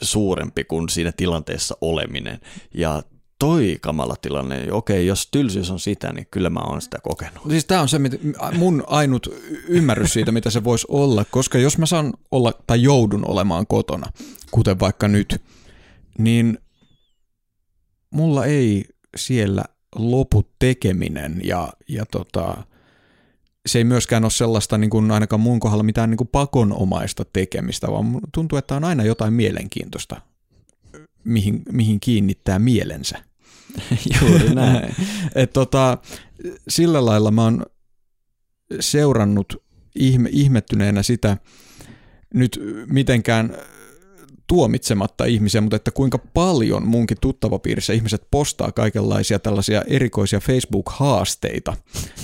suurempi 0.00 0.64
kuin 0.64 0.88
siinä 0.88 1.12
tilanteessa 1.16 1.76
oleminen. 1.80 2.40
Ja 2.74 3.02
toi 3.40 3.78
kamala 3.80 4.16
tilanne, 4.22 4.72
okei, 4.72 5.06
jos 5.06 5.28
tylsyys 5.30 5.70
on 5.70 5.80
sitä, 5.80 6.12
niin 6.12 6.26
kyllä 6.30 6.50
mä 6.50 6.60
oon 6.60 6.82
sitä 6.82 6.98
kokenut. 7.02 7.42
Siis 7.50 7.64
tämä 7.64 7.80
on 7.80 7.88
se 7.88 8.00
mun 8.52 8.84
ainut 8.86 9.26
ymmärrys 9.68 10.12
siitä, 10.12 10.32
mitä 10.32 10.50
se 10.50 10.64
voisi 10.64 10.86
olla, 10.90 11.24
koska 11.30 11.58
jos 11.58 11.78
mä 11.78 11.86
saan 11.86 12.12
olla 12.30 12.52
tai 12.66 12.82
joudun 12.82 13.28
olemaan 13.28 13.66
kotona, 13.66 14.12
kuten 14.50 14.80
vaikka 14.80 15.08
nyt, 15.08 15.42
niin 16.18 16.58
mulla 18.10 18.44
ei 18.44 18.84
siellä 19.16 19.64
lopu 19.96 20.44
tekeminen 20.58 21.40
ja, 21.44 21.72
ja 21.88 22.06
tota, 22.06 22.64
se 23.66 23.78
ei 23.78 23.84
myöskään 23.84 24.24
ole 24.24 24.30
sellaista 24.30 24.78
niin 24.78 24.90
kuin 24.90 25.10
ainakaan 25.10 25.40
mun 25.40 25.60
kohdalla 25.60 25.82
mitään 25.82 26.10
niin 26.10 26.18
kuin 26.18 26.28
pakonomaista 26.28 27.24
tekemistä, 27.32 27.88
vaan 27.88 28.20
tuntuu, 28.34 28.58
että 28.58 28.76
on 28.76 28.84
aina 28.84 29.04
jotain 29.04 29.32
mielenkiintoista, 29.32 30.20
mihin, 31.24 31.62
mihin 31.72 32.00
kiinnittää 32.00 32.58
mielensä. 32.58 33.29
Juuri 34.20 34.54
näin. 34.54 34.94
Et 35.34 35.52
tota, 35.52 35.98
sillä 36.68 37.06
lailla 37.06 37.30
mä 37.30 37.42
oon 37.44 37.66
seurannut 38.80 39.62
ihme, 39.94 40.28
ihmettyneenä 40.32 41.02
sitä 41.02 41.36
nyt 42.34 42.60
mitenkään 42.86 43.56
tuomitsematta 44.50 45.24
ihmisiä, 45.24 45.60
mutta 45.60 45.76
että 45.76 45.90
kuinka 45.90 46.18
paljon 46.18 46.86
munkin 46.86 47.16
tuttavapiirissä 47.20 47.92
ihmiset 47.92 48.22
postaa 48.30 48.72
kaikenlaisia 48.72 49.38
tällaisia 49.38 49.82
erikoisia 49.86 50.40
Facebook-haasteita, 50.40 51.76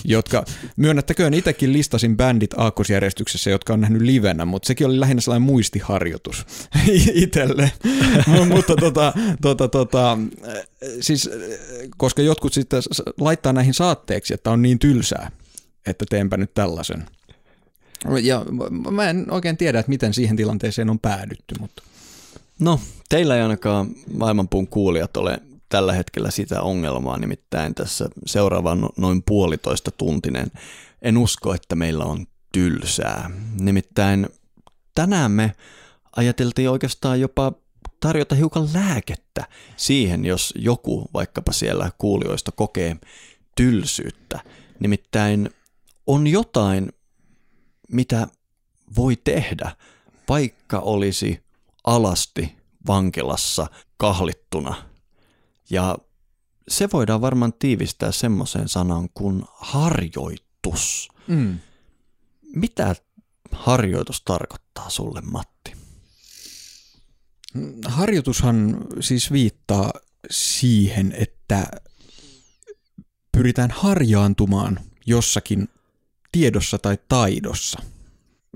jotka 0.04 0.45
myönnettäköön 0.76 1.35
itsekin 1.35 1.73
listasin 1.73 2.16
bändit 2.16 2.54
aakkosjärjestyksessä, 2.56 3.50
jotka 3.50 3.73
on 3.73 3.80
nähnyt 3.80 4.02
livenä, 4.02 4.45
mutta 4.45 4.66
sekin 4.66 4.87
oli 4.87 5.00
lähinnä 5.00 5.21
sellainen 5.21 5.47
muistiharjoitus 5.47 6.47
itselle. 7.25 7.73
mutta 8.49 8.76
tota, 8.76 9.12
tota, 9.42 9.68
tota, 9.68 10.18
siis, 11.00 11.30
koska 11.97 12.23
jotkut 12.23 12.52
sitten 12.52 12.83
laittaa 13.21 13.52
näihin 13.52 13.75
saatteeksi, 13.75 14.35
että 14.35 14.50
on 14.50 14.62
niin 14.62 14.78
tylsää, 14.78 15.30
että 15.87 16.04
teenpä 16.11 16.37
nyt 16.37 16.54
tällaisen. 16.54 17.06
Ja 18.23 18.45
mä 18.90 19.11
en 19.11 19.26
oikein 19.30 19.56
tiedä, 19.56 19.78
että 19.78 19.90
miten 19.90 20.14
siihen 20.14 20.37
tilanteeseen 20.37 20.90
on 20.90 20.99
päädytty, 20.99 21.54
mutta... 21.61 21.83
No, 22.60 22.80
teillä 23.08 23.36
ei 23.36 23.42
ainakaan 23.42 23.88
maailmanpuun 24.14 24.66
kuulijat 24.68 25.16
ole 25.16 25.38
tällä 25.68 25.92
hetkellä 25.92 26.30
sitä 26.30 26.62
ongelmaa, 26.62 27.18
nimittäin 27.18 27.75
tässä 27.75 28.08
seuraavan 28.26 28.80
no, 28.80 28.90
noin 28.96 29.22
puolitoista 29.22 29.90
tuntinen. 29.90 30.50
En 31.02 31.18
usko, 31.18 31.54
että 31.54 31.75
meillä 31.75 32.04
on 32.04 32.26
tylsää. 32.52 33.30
Nimittäin 33.60 34.26
tänään 34.94 35.30
me 35.30 35.52
ajateltiin 36.16 36.70
oikeastaan 36.70 37.20
jopa 37.20 37.52
tarjota 38.00 38.34
hiukan 38.34 38.68
lääkettä 38.75 39.44
siihen, 39.76 40.25
jos 40.25 40.54
joku 40.56 41.10
vaikkapa 41.14 41.52
siellä 41.52 41.90
kuulijoista 41.98 42.52
kokee 42.52 42.96
tylsyyttä. 43.56 44.40
Nimittäin 44.80 45.50
on 46.06 46.26
jotain, 46.26 46.92
mitä 47.92 48.26
voi 48.96 49.16
tehdä, 49.16 49.76
vaikka 50.28 50.78
olisi 50.78 51.46
alasti 51.87 52.57
vankilassa 52.87 53.66
kahlittuna. 53.97 54.90
Ja 55.71 55.99
se 56.69 56.88
voidaan 56.93 57.21
varmaan 57.21 57.52
tiivistää 57.52 58.12
semmoiseen 58.12 58.69
sanan 58.69 59.09
kuin 59.14 59.43
harjoitus. 59.55 61.09
Mm. 61.26 61.59
Mitä 62.55 62.97
harjoitus 63.52 64.23
tarkoittaa 64.23 64.90
sulle, 64.90 65.21
Matti? 65.21 65.73
Harjoitushan 67.85 68.78
siis 69.00 69.33
viittaa 69.33 69.93
siihen, 70.31 71.12
että 71.19 71.66
pyritään 73.33 73.71
harjaantumaan 73.71 74.81
jossakin 75.07 75.69
tiedossa 76.33 76.78
tai 76.78 76.99
taidossa. 77.09 77.83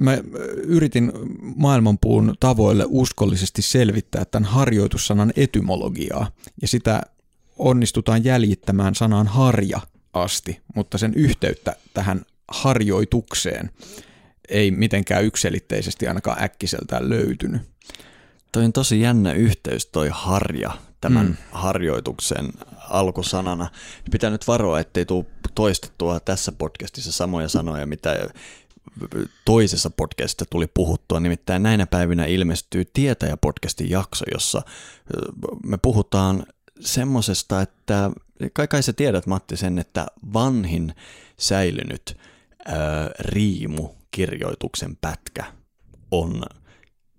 Mä 0.01 0.19
yritin 0.63 1.13
maailmanpuun 1.57 2.35
tavoille 2.41 2.85
uskollisesti 2.89 3.63
selvittää 3.63 4.25
tämän 4.25 4.51
harjoitussanan 4.51 5.33
etymologiaa, 5.37 6.31
ja 6.63 6.69
sitä 6.69 7.03
onnistutaan 7.59 8.25
jäljittämään 8.25 8.95
sanaan 8.95 9.27
harja 9.27 9.81
asti, 10.13 10.61
mutta 10.75 10.99
sen 10.99 11.15
yhteyttä 11.15 11.77
tähän 11.95 12.23
harjoitukseen 12.49 13.71
ei 14.49 14.71
mitenkään 14.71 15.25
ykselitteisesti 15.25 16.09
ainakaan 16.09 16.43
äkkiseltään 16.43 17.09
löytynyt. 17.09 17.63
Toi 18.53 18.65
on 18.65 18.73
tosi 18.73 19.01
jännä 19.01 19.33
yhteys 19.33 19.87
toi 19.87 20.09
harja 20.13 20.71
tämän 21.01 21.27
mm. 21.27 21.37
harjoituksen 21.53 22.49
alkusanana. 22.89 23.71
Pitää 24.11 24.31
nyt 24.31 24.47
varoa, 24.47 24.81
ettei 24.81 25.05
tule 25.05 25.25
toistettua 25.55 26.21
tässä 26.21 26.53
podcastissa 26.53 27.13
samoja 27.13 27.49
sanoja, 27.49 27.87
mitä 27.87 28.17
toisessa 29.45 29.91
podcastissa 29.91 30.45
tuli 30.51 30.67
puhuttua. 30.75 31.21
Nimittäin 31.21 31.63
näinä 31.63 31.87
päivinä 31.87 32.25
ilmestyy 32.25 32.85
Tietäjä-podcastin 32.85 33.91
jakso, 33.91 34.25
jossa 34.33 34.63
me 35.65 35.79
puhutaan 35.83 36.47
semmosesta, 36.81 37.61
että 37.61 38.11
kai, 38.53 38.69
kai 38.69 38.83
sä 38.83 38.93
tiedät 38.93 39.27
Matti 39.27 39.57
sen, 39.57 39.79
että 39.79 40.07
vanhin 40.33 40.95
säilynyt 41.39 42.17
ää, 42.67 43.11
riimu 43.19 43.89
kirjoituksen 44.11 44.97
pätkä 45.01 45.45
on 46.11 46.43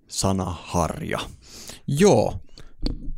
sana 0.07 0.55
harja. 0.63 1.19
Joo, 1.87 2.39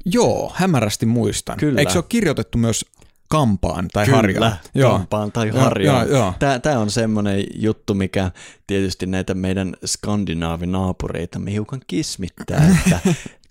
joo, 0.06 0.52
hämärästi 0.56 1.06
muistan. 1.06 1.58
Kyllä. 1.58 1.80
Eikö 1.80 1.92
se 1.92 1.98
ole 1.98 2.06
kirjoitettu 2.10 2.58
myös 2.58 2.86
kampaan 3.34 3.88
tai 3.94 4.06
Kyllä, 4.06 4.18
harjaan? 4.18 4.58
kampaan 4.98 5.32
tai 5.32 5.50
harjaan. 5.50 6.10
Joo, 6.10 6.18
joo. 6.18 6.34
Tämä, 6.40 6.60
tämä 6.60 6.80
on 6.80 6.92
semmoinen 6.92 7.44
juttu, 7.56 7.94
mikä 7.94 8.32
tietysti 8.68 9.06
näitä 9.06 9.34
meidän 9.34 9.74
skandinaavinaapureita 9.86 11.40
me 11.40 11.52
hiukan 11.52 11.82
kismittää, 11.88 12.70
että 12.86 13.00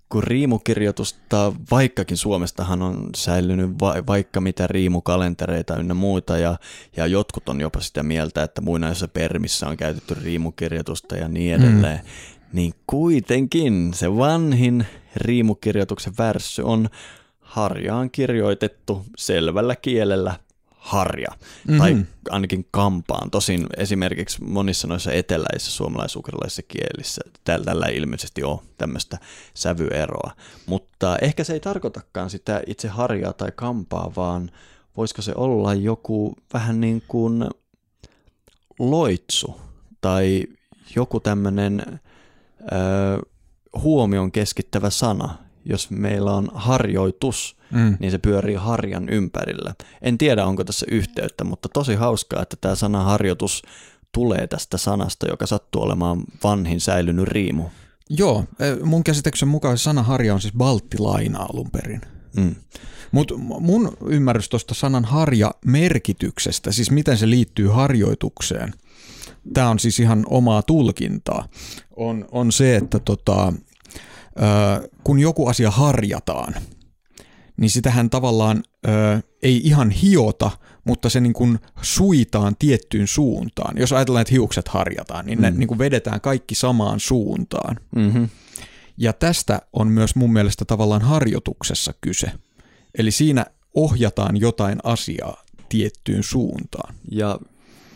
kun 0.09 0.23
riimukirjoitusta, 0.23 1.53
vaikkakin 1.71 2.17
Suomestahan 2.17 2.83
on 2.83 3.11
säilynyt 3.17 3.71
va- 3.81 4.07
vaikka 4.07 4.41
mitä 4.41 4.67
riimukalentereita 4.67 5.77
ynnä 5.77 5.95
muuta, 5.95 6.39
ja, 6.39 6.57
ja 6.97 7.07
jotkut 7.07 7.49
on 7.49 7.61
jopa 7.61 7.81
sitä 7.81 8.03
mieltä, 8.03 8.43
että 8.43 8.61
muinaisessa 8.61 9.09
permissä 9.09 9.69
on 9.69 9.77
käytetty 9.77 10.15
riimukirjoitusta 10.15 11.17
ja 11.17 11.29
niin 11.29 11.55
edelleen, 11.55 11.99
mm. 11.99 12.11
niin 12.53 12.73
kuitenkin 12.87 13.95
se 13.95 14.17
vanhin 14.17 14.87
riimukirjoituksen 15.17 16.13
värssy 16.19 16.63
on 16.63 16.89
harjaan 17.53 18.11
kirjoitettu 18.11 19.05
selvällä 19.17 19.77
kielellä 19.77 20.35
harja, 20.71 21.29
mm-hmm. 21.31 21.79
tai 21.79 21.97
ainakin 22.31 22.67
kampaan. 22.71 23.31
Tosin 23.31 23.67
esimerkiksi 23.77 24.45
monissa 24.45 24.89
noissa 24.89 25.13
eteläisissä 25.13 25.71
suomalais-ukrainalaisissa 25.71 26.63
kielissä 26.63 27.21
tällä, 27.45 27.65
tällä 27.65 27.87
ei 27.87 27.97
ilmeisesti 27.97 28.43
ole 28.43 28.61
tämmöistä 28.79 29.19
sävyeroa. 29.55 30.31
Mutta 30.67 31.19
ehkä 31.19 31.45
se 31.45 31.53
ei 31.53 31.61
tarkoitakaan 31.61 32.31
sitä 32.31 32.63
itse 32.67 32.89
harjaa 32.89 33.33
tai 33.33 33.53
kampaa, 33.55 34.13
vaan 34.17 34.51
voisiko 34.97 35.23
se 35.23 35.33
olla 35.37 35.75
joku 35.75 36.37
vähän 36.55 36.81
niin 36.81 37.03
kuin 37.09 37.45
loitsu 38.79 39.61
tai 40.01 40.47
joku 40.97 41.21
tämmöinen 41.21 42.01
huomion 43.83 44.33
keskittävä 44.33 44.91
sana, 44.91 45.39
jos 45.65 45.91
meillä 45.91 46.33
on 46.33 46.49
harjoitus, 46.55 47.57
mm. 47.71 47.97
niin 48.01 48.11
se 48.11 48.19
pyörii 48.19 48.55
harjan 48.55 49.09
ympärillä. 49.09 49.75
En 50.03 50.19
tiedä, 50.19 50.47
onko 50.47 50.65
tässä 50.65 50.87
yhteyttä, 50.91 51.45
mutta 51.45 51.69
tosi 51.69 51.95
hauskaa, 51.95 52.43
että 52.43 52.57
tämä 52.61 52.75
sana 52.75 53.03
harjoitus 53.03 53.63
tulee 54.13 54.47
tästä 54.47 54.79
sanasta, 54.79 55.27
joka 55.29 55.47
sattuu 55.47 55.83
olemaan 55.83 56.25
vanhin 56.45 56.81
säilynyt 56.81 57.29
riimu. 57.29 57.65
Joo, 58.11 58.45
e, 58.61 58.85
mun 58.85 59.05
käsityksen 59.05 59.49
mukaan 59.49 59.79
sana 59.79 60.03
harja 60.03 60.35
on 60.35 60.41
siis 60.41 60.55
balttilaina 60.55 61.39
alun 61.39 61.71
perin. 61.71 62.01
Mm. 62.37 62.55
Mutta 63.13 63.35
mun 63.37 63.97
ymmärrys 64.07 64.49
tuosta 64.49 64.75
sanan 64.75 65.05
harja 65.05 65.51
merkityksestä, 65.65 66.73
siis 66.73 66.91
miten 66.91 67.19
se 67.19 67.31
liittyy 67.31 67.69
harjoitukseen, 67.69 68.75
tämä 69.55 69.71
on 69.71 69.79
siis 69.79 70.01
ihan 70.01 70.25
omaa 70.29 70.63
tulkintaa, 70.63 71.49
on, 71.97 72.25
on 72.33 72.53
se, 72.53 72.77
että 72.77 72.99
tota, 72.99 73.53
kun 75.05 75.19
joku 75.19 75.47
asia 75.47 75.71
harjataan, 75.71 76.55
niin 77.57 77.71
sitähän 77.71 78.11
tavallaan 78.11 78.63
ö, 78.87 78.91
ei 79.43 79.61
ihan 79.65 79.91
hiota, 79.91 80.51
mutta 80.85 81.09
se 81.11 81.21
niin 81.21 81.33
kuin 81.33 81.59
suitaan 81.83 82.57
tiettyyn 82.59 83.07
suuntaan. 83.07 83.79
Jos 83.79 83.93
ajatellaan, 83.93 84.23
että 84.23 84.35
hiukset 84.35 84.69
harjataan, 84.69 85.27
niin 85.27 85.39
mm. 85.39 85.43
ne 85.43 85.51
niin 85.51 85.69
kuin 85.69 85.79
vedetään 85.79 86.21
kaikki 86.21 86.55
samaan 86.55 87.01
suuntaan. 87.01 87.77
Mm-hmm. 87.97 88.29
Ja 88.97 89.13
tästä 89.13 89.63
on 89.73 89.89
myös 89.89 90.17
mun 90.17 90.33
mielestä 90.33 90.65
tavallaan 90.65 91.03
harjoituksessa 91.03 91.93
kyse. 92.01 92.33
Eli 92.99 93.11
siinä 93.11 93.47
ohjataan 93.75 94.37
jotain 94.37 94.79
asiaa 94.85 95.43
tiettyyn 95.69 96.23
suuntaan. 96.23 96.95
Ja 97.11 97.39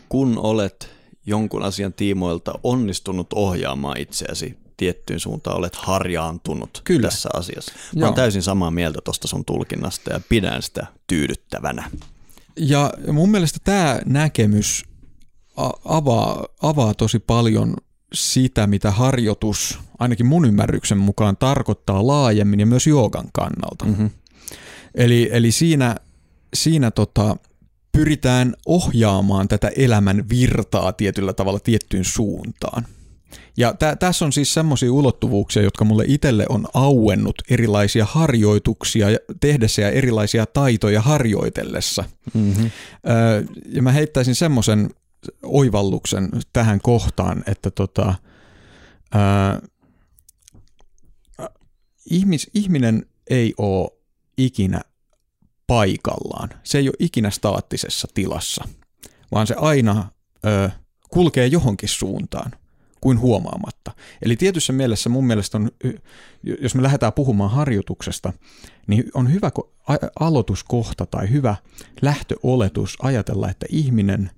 kun 0.09 0.39
olet 0.39 0.91
jonkun 1.27 1.63
asian 1.63 1.93
tiimoilta 1.93 2.59
onnistunut 2.63 3.33
ohjaamaan 3.33 4.01
itseäsi 4.01 4.66
tiettyyn 4.77 5.21
suuntaan 5.21 5.57
olet 5.57 5.77
harjaantunut 5.77 6.81
Kyllä. 6.85 7.09
tässä 7.09 7.29
asiassa. 7.35 7.73
Mä 7.73 8.01
Joo. 8.01 8.07
oon 8.07 8.15
täysin 8.15 8.43
samaa 8.43 8.71
mieltä 8.71 8.99
tuosta 9.05 9.29
sun 9.29 9.45
tulkinnasta 9.45 10.13
ja 10.13 10.21
pidän 10.29 10.63
sitä 10.63 10.87
tyydyttävänä. 11.07 11.91
Ja 12.57 12.93
mun 13.13 13.31
mielestä 13.31 13.59
tämä 13.65 14.01
näkemys 14.05 14.85
avaa, 15.85 16.47
avaa 16.63 16.95
tosi 16.95 17.19
paljon 17.19 17.77
sitä, 18.13 18.67
mitä 18.67 18.91
harjoitus, 18.91 19.79
ainakin 19.99 20.27
mun 20.27 20.45
ymmärryksen 20.45 20.99
mukaan, 20.99 21.37
tarkoittaa 21.37 22.07
laajemmin 22.07 22.61
ja 22.61 22.67
myös 22.67 22.87
joogan 22.87 23.29
kannalta. 23.33 23.85
Mm-hmm. 23.85 24.11
Eli, 24.95 25.29
eli 25.33 25.51
siinä, 25.51 25.97
siinä 26.55 26.91
tota, 26.91 27.37
pyritään 27.93 28.55
ohjaamaan 28.67 29.49
tätä 29.49 29.71
elämän 29.77 30.29
virtaa 30.29 30.93
tietyllä 30.93 31.33
tavalla 31.33 31.61
tiettyyn 31.61 32.05
suuntaan. 32.05 32.87
Ja 33.57 33.75
tä, 33.75 33.97
tässä 33.97 34.25
on 34.25 34.33
siis 34.33 34.55
semmoisia 34.55 34.93
ulottuvuuksia, 34.93 35.63
jotka 35.63 35.85
mulle 35.85 36.05
itselle 36.07 36.47
on 36.49 36.67
auennut 36.75 37.43
erilaisia 37.51 38.05
harjoituksia 38.05 39.07
tehdessä 39.41 39.83
ja 39.83 39.91
erilaisia 39.91 40.47
taitoja 40.47 41.01
harjoitellessa. 41.01 42.05
Mm-hmm. 42.35 42.71
ja 43.69 43.83
mä 43.83 43.93
heittäisin 43.93 44.35
semmoisen 44.35 44.91
oivalluksen 45.43 46.29
tähän 46.53 46.81
kohtaan, 46.81 47.45
että 47.47 47.71
tota, 47.71 48.15
ää, 49.15 49.61
ihmis, 52.11 52.51
ihminen 52.55 53.07
ei 53.31 53.55
ole 53.59 53.89
ikinä 54.39 54.81
paikallaan. 55.67 56.49
Se 56.63 56.79
ei 56.79 56.89
ole 56.89 56.97
ikinä 56.99 57.31
staattisessa 57.31 58.09
tilassa, 58.15 58.69
vaan 59.33 59.47
se 59.47 59.55
aina 59.59 60.11
ö, 60.47 60.71
kulkee 61.11 61.47
johonkin 61.47 61.89
suuntaan 61.89 62.53
kuin 63.01 63.21
huomaamatta. 63.21 63.93
Eli 64.23 64.37
tietyssä 64.37 64.73
mielessä 64.73 65.09
mun 65.09 65.27
mielestä 65.27 65.59
on, 65.59 65.71
jos 66.61 66.75
me 66.75 66.83
lähdetään 66.83 67.13
puhumaan 67.13 67.51
harjoituksesta, 67.51 68.33
niin 68.87 69.05
on 69.15 69.33
hyvä 69.33 69.51
aloituskohta 70.21 71.07
tai 71.07 71.31
hyvä 71.31 71.57
lähtöoletus 72.03 72.97
ajatella, 73.03 73.51
että 73.51 73.67
ihminen 73.71 74.31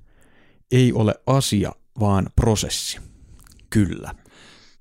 ei 0.72 0.92
ole 0.92 1.14
asia, 1.26 1.72
vaan 2.00 2.26
prosessi. 2.36 2.98
Kyllä. 3.70 4.14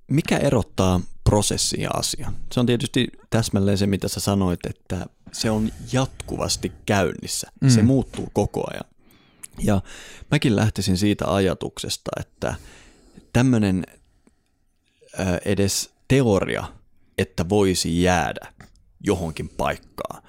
Mikä 0.08 0.38
erottaa 0.38 1.02
prosessin 1.24 1.82
ja 1.82 1.90
asia? 1.94 2.32
Se 2.52 2.60
on 2.60 2.66
tietysti 2.66 3.08
täsmälleen 3.30 3.78
se, 3.78 3.88
mitä 3.88 4.08
sä 4.08 4.20
sanoit, 4.20 4.60
että 4.66 5.06
se 5.32 5.50
on 5.50 5.72
jatkuvasti 5.94 6.72
käynnissä. 6.86 7.52
Mm. 7.62 7.70
Se 7.70 7.82
muuttuu 7.82 8.30
koko 8.34 8.64
ajan. 8.72 8.86
Ja 9.64 9.82
mäkin 10.32 10.56
lähtisin 10.56 10.98
siitä 10.98 11.34
ajatuksesta, 11.34 12.12
että– 12.20 12.56
tämmöinen 13.34 13.84
edes 15.46 15.94
teoria, 16.08 16.64
että 17.18 17.50
voisi 17.50 18.02
jäädä 18.04 18.54
johonkin 19.04 19.50
paikkaan 19.50 20.24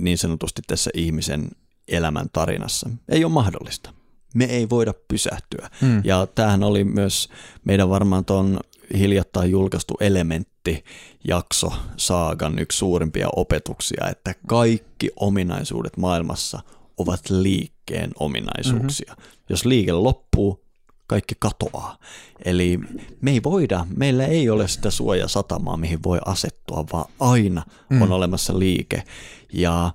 niin 0.00 0.18
sanotusti 0.18 0.62
tässä 0.66 0.90
ihmisen 0.94 1.50
elämän 1.88 2.26
tarinassa, 2.32 2.90
ei 3.08 3.24
ole 3.24 3.32
mahdollista. 3.32 3.92
Me 4.34 4.44
ei 4.44 4.70
voida 4.70 4.94
pysähtyä. 5.08 5.70
Hmm. 5.80 6.00
Ja 6.04 6.26
tämähän 6.34 6.62
oli 6.62 6.84
myös 6.84 7.28
meidän 7.64 7.90
varmaan 7.90 8.24
tuon 8.24 8.60
hiljattain 8.98 9.50
julkaistu 9.50 9.94
elementti 10.00 10.84
jakso 11.28 11.72
Saagan 11.96 12.58
yksi 12.58 12.78
suurimpia 12.78 13.28
opetuksia, 13.36 14.08
että 14.10 14.34
kaikki 14.46 15.10
ominaisuudet 15.16 15.96
maailmassa 15.96 16.60
ovat 16.96 17.30
liikkeen 17.30 18.10
ominaisuuksia. 18.18 19.14
Mm-hmm. 19.18 19.44
Jos 19.48 19.64
liike 19.64 19.92
loppuu, 19.92 20.64
kaikki 21.08 21.34
katoaa. 21.38 21.98
Eli 22.44 22.78
me 23.20 23.30
ei 23.30 23.42
voida, 23.42 23.86
meillä 23.96 24.26
ei 24.26 24.50
ole 24.50 24.68
sitä 24.68 24.90
suojasatamaa, 24.90 25.76
mihin 25.76 26.02
voi 26.02 26.18
asettua, 26.26 26.84
vaan 26.92 27.12
aina 27.20 27.62
mm. 27.90 28.02
on 28.02 28.12
olemassa 28.12 28.58
liike. 28.58 29.02
Ja 29.52 29.92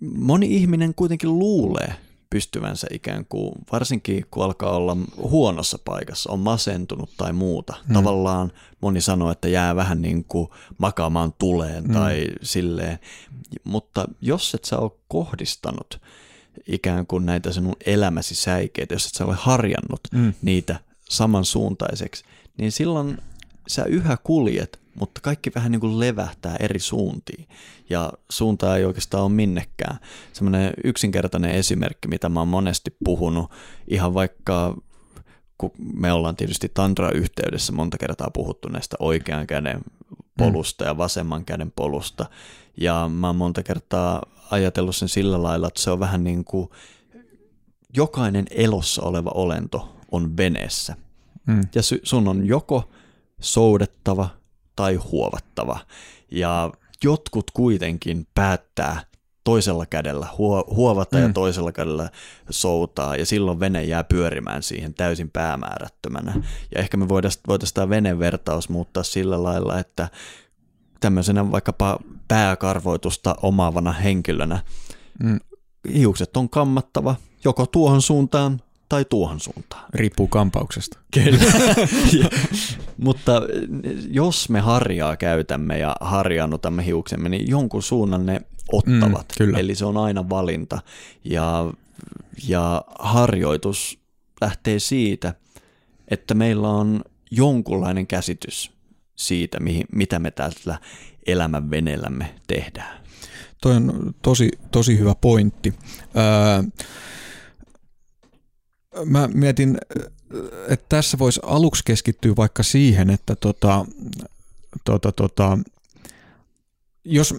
moni 0.00 0.56
ihminen 0.56 0.94
kuitenkin 0.94 1.38
luulee 1.38 1.94
pystyvänsä 2.30 2.86
ikään 2.90 3.26
kuin, 3.28 3.52
varsinkin 3.72 4.24
kun 4.30 4.44
alkaa 4.44 4.76
olla 4.76 4.96
huonossa 5.16 5.78
paikassa, 5.84 6.32
on 6.32 6.40
masentunut 6.40 7.10
tai 7.16 7.32
muuta. 7.32 7.74
Mm. 7.88 7.94
Tavallaan 7.94 8.52
moni 8.80 9.00
sanoo, 9.00 9.30
että 9.30 9.48
jää 9.48 9.76
vähän 9.76 10.02
niin 10.02 10.24
kuin 10.24 10.48
makaamaan 10.78 11.32
tuleen 11.38 11.84
mm. 11.84 11.92
tai 11.92 12.26
silleen. 12.42 12.98
Mutta 13.64 14.04
jos 14.20 14.54
et 14.54 14.64
sä 14.64 14.78
ole 14.78 14.90
kohdistanut 15.08 16.00
ikään 16.66 17.06
kuin 17.06 17.26
näitä 17.26 17.52
sinun 17.52 17.76
elämäsi 17.86 18.34
säikeitä, 18.34 18.94
jos 18.94 19.06
et 19.06 19.14
sä 19.14 19.24
ole 19.24 19.36
harjannut 19.38 20.00
mm. 20.12 20.32
niitä 20.42 20.80
samansuuntaiseksi, 21.08 22.24
niin 22.58 22.72
silloin 22.72 23.18
sä 23.68 23.84
yhä 23.84 24.16
kuljet, 24.24 24.80
mutta 24.94 25.20
kaikki 25.20 25.50
vähän 25.54 25.72
niin 25.72 25.80
kuin 25.80 26.00
levähtää 26.00 26.56
eri 26.60 26.78
suuntiin 26.78 27.48
ja 27.90 28.12
suunta 28.30 28.76
ei 28.76 28.84
oikeastaan 28.84 29.24
ole 29.24 29.32
minnekään. 29.32 29.98
Semmoinen 30.32 30.72
yksinkertainen 30.84 31.50
esimerkki, 31.50 32.08
mitä 32.08 32.28
mä 32.28 32.40
oon 32.40 32.48
monesti 32.48 32.96
puhunut, 33.04 33.50
ihan 33.88 34.14
vaikka 34.14 34.76
kun 35.58 35.72
me 35.94 36.12
ollaan 36.12 36.36
tietysti 36.36 36.70
tantra-yhteydessä 36.74 37.72
monta 37.72 37.98
kertaa 37.98 38.30
puhuttu 38.30 38.68
näistä 38.68 38.96
oikean 39.00 39.46
käden 39.46 39.80
polusta 40.38 40.84
ja 40.84 40.98
vasemman 40.98 41.44
käden 41.44 41.72
polusta, 41.76 42.26
ja 42.80 43.08
mä 43.08 43.26
oon 43.26 43.36
monta 43.36 43.62
kertaa 43.62 44.22
ajatellut 44.50 44.96
sen 44.96 45.08
sillä 45.08 45.42
lailla, 45.42 45.68
että 45.68 45.80
se 45.80 45.90
on 45.90 46.00
vähän 46.00 46.24
niin 46.24 46.44
kuin 46.44 46.68
jokainen 47.96 48.46
elossa 48.50 49.02
oleva 49.02 49.30
olento 49.34 49.96
on 50.12 50.36
veneessä. 50.36 50.96
Mm. 51.46 51.60
Ja 51.74 51.82
sun 52.02 52.28
on 52.28 52.46
joko 52.46 52.88
soudettava 53.40 54.28
tai 54.76 54.94
huovattava. 54.94 55.78
Ja 56.30 56.72
jotkut 57.04 57.50
kuitenkin 57.50 58.26
päättää 58.34 59.00
toisella 59.46 59.86
kädellä 59.86 60.26
huovata 60.76 61.16
mm. 61.16 61.22
ja 61.22 61.32
toisella 61.32 61.72
kädellä 61.72 62.10
soutaa, 62.50 63.16
ja 63.16 63.26
silloin 63.26 63.60
vene 63.60 63.84
jää 63.84 64.04
pyörimään 64.04 64.62
siihen 64.62 64.94
täysin 64.94 65.30
päämäärättömänä. 65.30 66.34
Ja 66.74 66.80
ehkä 66.80 66.96
me 66.96 67.08
voitaisiin 67.08 67.42
voitais 67.48 67.72
tämä 67.72 67.88
venevertaus 67.88 68.68
muuttaa 68.68 69.02
sillä 69.02 69.42
lailla, 69.42 69.78
että 69.78 70.08
tämmöisenä 71.00 71.52
vaikkapa 71.52 71.98
pääkarvoitusta 72.28 73.34
omaavana 73.42 73.92
henkilönä 73.92 74.62
mm. 75.22 75.40
hiukset 75.94 76.36
on 76.36 76.50
kammattava 76.50 77.16
joko 77.44 77.66
tuohon 77.66 78.02
suuntaan 78.02 78.60
tai 78.88 79.04
tuohon 79.04 79.40
suuntaan. 79.40 79.84
Riippuu 79.94 80.28
kampauksesta. 80.28 80.98
Kyllä. 81.14 81.38
Mutta 83.06 83.42
jos 84.10 84.48
me 84.48 84.60
harjaa 84.60 85.16
käytämme 85.16 85.78
ja 85.78 85.96
harjaannutamme 86.00 86.86
hiuksemme, 86.86 87.28
niin 87.28 87.50
jonkun 87.50 87.82
suunnan 87.82 88.26
ne 88.26 88.40
ottavat. 88.72 89.26
Mm, 89.28 89.34
kyllä. 89.38 89.58
Eli 89.58 89.74
se 89.74 89.84
on 89.84 89.96
aina 89.96 90.28
valinta. 90.28 90.78
Ja, 91.24 91.72
ja 92.48 92.84
harjoitus 92.98 93.98
lähtee 94.40 94.78
siitä, 94.78 95.34
että 96.08 96.34
meillä 96.34 96.68
on 96.68 97.04
jonkunlainen 97.30 98.06
käsitys 98.06 98.72
siitä, 99.16 99.60
mihin, 99.60 99.86
mitä 99.92 100.18
me 100.18 100.30
tällä 100.30 100.80
elämän 101.26 101.70
veneellämme 101.70 102.34
tehdään. 102.46 103.00
Toi 103.62 103.76
on 103.76 104.14
tosi, 104.22 104.48
tosi 104.70 104.98
hyvä 104.98 105.14
pointti. 105.14 105.74
Öö, 106.16 106.62
mä 109.04 109.28
mietin, 109.34 109.78
että 110.68 110.86
tässä 110.88 111.18
voisi 111.18 111.40
aluksi 111.42 111.82
keskittyä 111.84 112.32
vaikka 112.36 112.62
siihen, 112.62 113.10
että 113.10 113.36
tota, 113.36 113.86
tota, 114.84 115.12
tota, 115.12 115.58
jos 117.04 117.34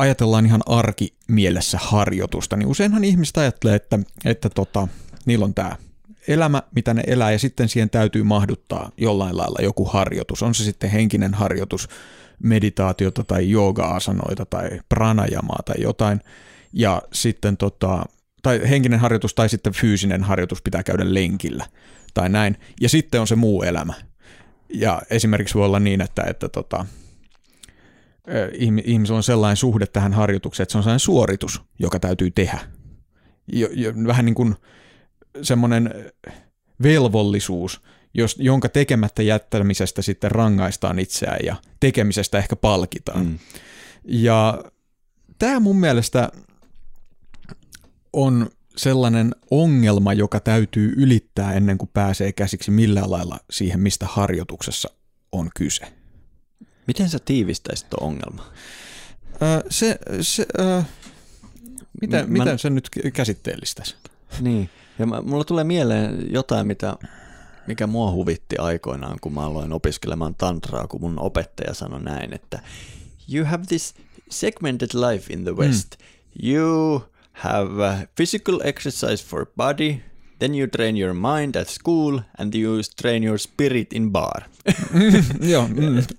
ajatellaan 0.00 0.46
ihan 0.46 0.60
arkimielessä 0.66 1.78
harjoitusta, 1.82 2.56
niin 2.56 2.68
useinhan 2.68 3.04
ihmiset 3.04 3.38
ajattelee, 3.38 3.76
että, 3.76 3.98
että 4.24 4.50
tota, 4.50 4.88
niillä 5.26 5.44
on 5.44 5.54
tämä 5.54 5.76
elämä, 6.28 6.62
mitä 6.74 6.94
ne 6.94 7.02
elää, 7.06 7.32
ja 7.32 7.38
sitten 7.38 7.68
siihen 7.68 7.90
täytyy 7.90 8.22
mahduttaa 8.22 8.90
jollain 8.96 9.36
lailla 9.36 9.58
joku 9.62 9.84
harjoitus. 9.84 10.42
On 10.42 10.54
se 10.54 10.64
sitten 10.64 10.90
henkinen 10.90 11.34
harjoitus, 11.34 11.88
meditaatiota 12.42 13.24
tai 13.24 13.50
jooga-asanoita 13.50 14.46
tai 14.46 14.68
pranajamaa 14.88 15.62
tai 15.64 15.76
jotain. 15.78 16.20
Ja 16.72 17.02
sitten 17.12 17.56
tota, 17.56 18.04
tai 18.42 18.60
henkinen 18.70 19.00
harjoitus 19.00 19.34
tai 19.34 19.48
sitten 19.48 19.72
fyysinen 19.72 20.22
harjoitus 20.22 20.62
pitää 20.62 20.82
käydä 20.82 21.14
lenkillä 21.14 21.66
tai 22.14 22.28
näin. 22.28 22.56
Ja 22.80 22.88
sitten 22.88 23.20
on 23.20 23.26
se 23.26 23.36
muu 23.36 23.62
elämä. 23.62 23.94
Ja 24.74 25.02
esimerkiksi 25.10 25.54
voi 25.54 25.66
olla 25.66 25.80
niin, 25.80 26.00
että, 26.00 26.22
että 26.22 26.48
tota, 26.48 26.86
ihmisellä 28.84 29.16
on 29.16 29.22
sellainen 29.22 29.56
suhde 29.56 29.86
tähän 29.86 30.12
harjoitukseen, 30.12 30.62
että 30.64 30.72
se 30.72 30.78
on 30.78 30.84
sellainen 30.84 31.00
suoritus, 31.00 31.62
joka 31.78 32.00
täytyy 32.00 32.30
tehdä. 32.30 32.58
Jo, 33.52 33.68
jo, 33.72 33.92
vähän 34.06 34.24
niin 34.24 34.34
kuin 34.34 34.54
semmoinen 35.42 35.94
velvollisuus, 36.82 37.80
jos, 38.14 38.36
jonka 38.38 38.68
tekemättä 38.68 39.22
jättämisestä 39.22 40.02
sitten 40.02 40.30
rangaistaan 40.30 40.98
itseään 40.98 41.38
ja 41.44 41.56
tekemisestä 41.80 42.38
ehkä 42.38 42.56
palkitaan. 42.56 43.26
Mm. 43.26 43.38
Ja 44.04 44.64
tämä 45.38 45.60
mun 45.60 45.80
mielestä 45.80 46.32
on 48.12 48.50
sellainen 48.76 49.34
ongelma, 49.50 50.12
joka 50.12 50.40
täytyy 50.40 50.92
ylittää 50.96 51.54
ennen 51.54 51.78
kuin 51.78 51.90
pääsee 51.92 52.32
käsiksi 52.32 52.70
millään 52.70 53.10
lailla 53.10 53.38
siihen, 53.50 53.80
mistä 53.80 54.06
harjoituksessa 54.06 54.90
on 55.32 55.50
kyse. 55.56 55.99
Miten 56.90 57.08
sä 57.08 57.18
tiivistäisit 57.24 57.90
tuon 57.90 58.02
ongelma? 58.02 58.46
Öö, 59.42 59.60
se, 59.70 59.98
se, 60.20 60.46
öö, 60.58 60.82
miten, 62.00 62.30
mä, 62.30 62.38
miten 62.38 62.58
se 62.58 62.70
nyt 62.70 62.88
käsitteellistäisi? 63.12 63.96
Niin, 64.40 64.70
ja 64.98 65.06
mä, 65.06 65.22
mulla 65.22 65.44
tulee 65.44 65.64
mieleen 65.64 66.32
jotain, 66.32 66.66
mitä, 66.66 66.96
mikä 67.66 67.86
mua 67.86 68.10
huvitti 68.10 68.56
aikoinaan, 68.56 69.18
kun 69.20 69.34
mä 69.34 69.46
aloin 69.46 69.72
opiskelemaan 69.72 70.34
tantraa, 70.34 70.86
kun 70.86 71.00
mun 71.00 71.18
opettaja 71.18 71.74
sanoi 71.74 72.02
näin, 72.02 72.34
että 72.34 72.62
you 73.34 73.46
have 73.46 73.64
this 73.66 73.94
segmented 74.30 74.90
life 74.94 75.32
in 75.32 75.44
the 75.44 75.56
West. 75.56 75.96
Mm. 75.98 76.50
You 76.50 77.02
have 77.32 77.86
a 77.88 77.94
physical 78.16 78.60
exercise 78.64 79.26
for 79.26 79.46
body, 79.56 80.00
then 80.38 80.54
you 80.54 80.68
train 80.68 80.96
your 80.96 81.14
mind 81.14 81.54
at 81.56 81.68
school 81.68 82.20
and 82.38 82.54
you 82.54 82.80
train 83.02 83.24
your 83.24 83.38
spirit 83.38 83.92
in 83.92 84.12
bar. 84.12 84.42
Joo. 85.50 85.68
Mm. 85.68 86.02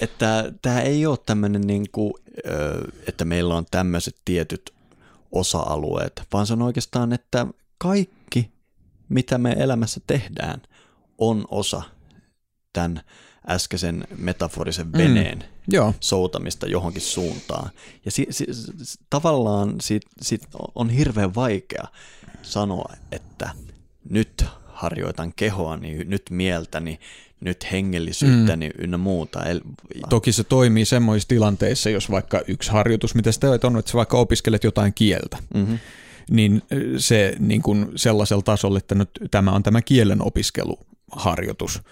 että 0.00 0.52
tämä 0.62 0.80
ei 0.80 1.06
ole 1.06 1.18
tämmöinen, 1.26 1.62
niin 1.62 1.86
kuin, 1.92 2.12
että 3.06 3.24
meillä 3.24 3.54
on 3.54 3.66
tämmöiset 3.70 4.16
tietyt 4.24 4.74
osa-alueet, 5.32 6.22
vaan 6.32 6.46
se 6.46 6.52
on 6.52 6.62
oikeastaan, 6.62 7.12
että 7.12 7.46
kaikki, 7.78 8.50
mitä 9.08 9.38
me 9.38 9.56
elämässä 9.58 10.00
tehdään, 10.06 10.62
on 11.18 11.44
osa 11.50 11.82
tämän 12.72 13.00
äskeisen 13.48 14.04
metaforisen 14.16 14.86
mm. 14.86 14.92
veneen 14.92 15.38
mm, 15.38 15.44
joo. 15.68 15.94
soutamista 16.00 16.66
johonkin 16.66 17.02
suuntaan. 17.02 17.70
Ja 18.04 18.10
si, 18.10 18.26
si, 18.30 18.46
tavallaan 19.10 19.74
siitä, 19.80 20.08
siitä 20.22 20.46
on 20.74 20.90
hirveän 20.90 21.34
vaikea 21.34 21.84
sanoa, 22.42 22.94
että 23.12 23.50
nyt 24.10 24.44
harjoitan 24.66 25.32
kehoani, 25.36 26.04
nyt 26.04 26.22
mieltäni, 26.30 27.00
nyt 27.40 27.72
hengellisyyttäni 27.72 28.68
mm. 28.68 28.84
ynnä 28.84 28.98
muuta. 28.98 29.40
Toki 30.08 30.32
se 30.32 30.44
toimii 30.44 30.84
semmoisissa 30.84 31.28
tilanteissa, 31.28 31.90
jos 31.90 32.10
vaikka 32.10 32.40
yksi 32.48 32.70
harjoitus, 32.70 33.14
mitä 33.14 33.32
sitä 33.32 33.46
on, 33.62 33.78
että 33.78 33.90
sä 33.90 33.96
vaikka 33.96 34.18
opiskelet 34.18 34.64
jotain 34.64 34.94
kieltä, 34.94 35.38
mm-hmm. 35.54 35.78
niin 36.30 36.62
se 36.96 37.36
niin 37.38 37.62
kuin 37.62 37.88
sellaisella 37.96 38.42
tasolla, 38.42 38.78
että 38.78 38.94
nyt 38.94 39.10
tämä 39.30 39.52
on 39.52 39.62
tämä 39.62 39.82
kielen 39.82 40.26
opiskeluharjoitus, 40.26 41.82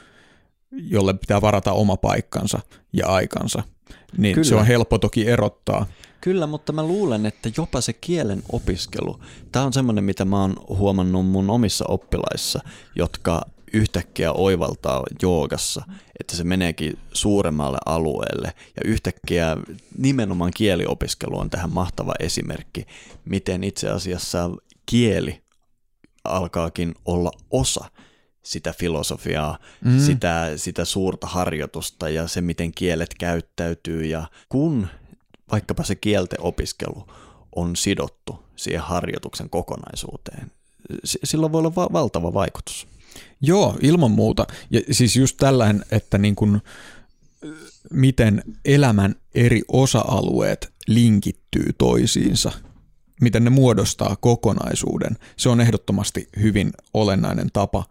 jolle 0.73 1.15
pitää 1.15 1.41
varata 1.41 1.73
oma 1.73 1.97
paikkansa 1.97 2.61
ja 2.93 3.07
aikansa, 3.07 3.63
niin 4.17 4.35
Kyllä. 4.35 4.49
se 4.49 4.55
on 4.55 4.67
helppo 4.67 4.99
toki 4.99 5.29
erottaa. 5.29 5.87
Kyllä, 6.21 6.47
mutta 6.47 6.73
mä 6.73 6.83
luulen, 6.83 7.27
että 7.27 7.51
jopa 7.57 7.81
se 7.81 7.93
kielen 7.93 8.43
opiskelu, 8.53 9.21
tämä 9.53 9.65
on 9.65 9.73
semmoinen, 9.73 10.05
mitä 10.05 10.25
mä 10.25 10.41
oon 10.41 10.57
huomannut 10.69 11.27
mun 11.27 11.51
omissa 11.51 11.85
oppilaissa, 11.89 12.61
jotka 12.97 13.43
yhtäkkiä 13.73 14.33
oivaltaa 14.33 15.05
joogassa, 15.23 15.83
että 16.21 16.37
se 16.37 16.45
meneekin 16.45 16.99
suuremmalle 17.13 17.79
alueelle 17.87 18.53
ja 18.77 18.83
yhtäkkiä 18.85 19.57
nimenomaan 19.99 20.51
kieliopiskelu 20.57 21.39
on 21.39 21.51
tähän 21.51 21.73
mahtava 21.73 22.15
esimerkki, 22.21 22.87
miten 23.25 23.65
itse 23.65 23.89
asiassa 23.89 24.51
kieli 24.87 25.43
alkaakin 26.25 26.95
olla 27.05 27.31
osa 27.51 27.85
sitä 28.43 28.75
filosofiaa, 28.79 29.59
mm. 29.85 29.99
sitä, 29.99 30.53
sitä 30.57 30.85
suurta 30.85 31.27
harjoitusta 31.27 32.09
ja 32.09 32.29
se, 32.29 32.41
miten 32.41 32.73
kielet 32.73 33.15
käyttäytyy. 33.19 34.05
Ja 34.05 34.27
kun 34.49 34.89
vaikkapa 35.53 35.85
se 35.85 35.95
kielten 35.95 36.41
opiskelu 36.41 37.07
on 37.57 37.77
sidottu 37.77 38.45
siihen 38.57 38.83
harjoituksen 38.83 39.51
kokonaisuuteen, 39.51 40.53
silloin 41.05 41.53
voi 41.53 41.59
olla 41.59 41.75
va- 41.75 41.93
valtava 41.93 42.35
vaikutus. 42.35 42.88
Joo, 43.41 43.77
ilman 43.83 44.11
muuta. 44.11 44.47
Ja 44.71 44.81
siis 44.91 45.17
just 45.17 45.37
tällainen, 45.37 45.85
että 45.91 46.19
niin 46.19 46.35
kuin, 46.35 46.63
miten 47.91 48.43
elämän 48.65 49.15
eri 49.35 49.63
osa-alueet 49.69 50.73
linkittyy 50.87 51.73
toisiinsa, 51.79 52.53
miten 53.21 53.45
ne 53.45 53.51
muodostaa 53.51 54.17
kokonaisuuden. 54.17 55.17
Se 55.37 55.49
on 55.49 55.61
ehdottomasti 55.61 56.29
hyvin 56.41 56.71
olennainen 56.95 57.49
tapa 57.53 57.85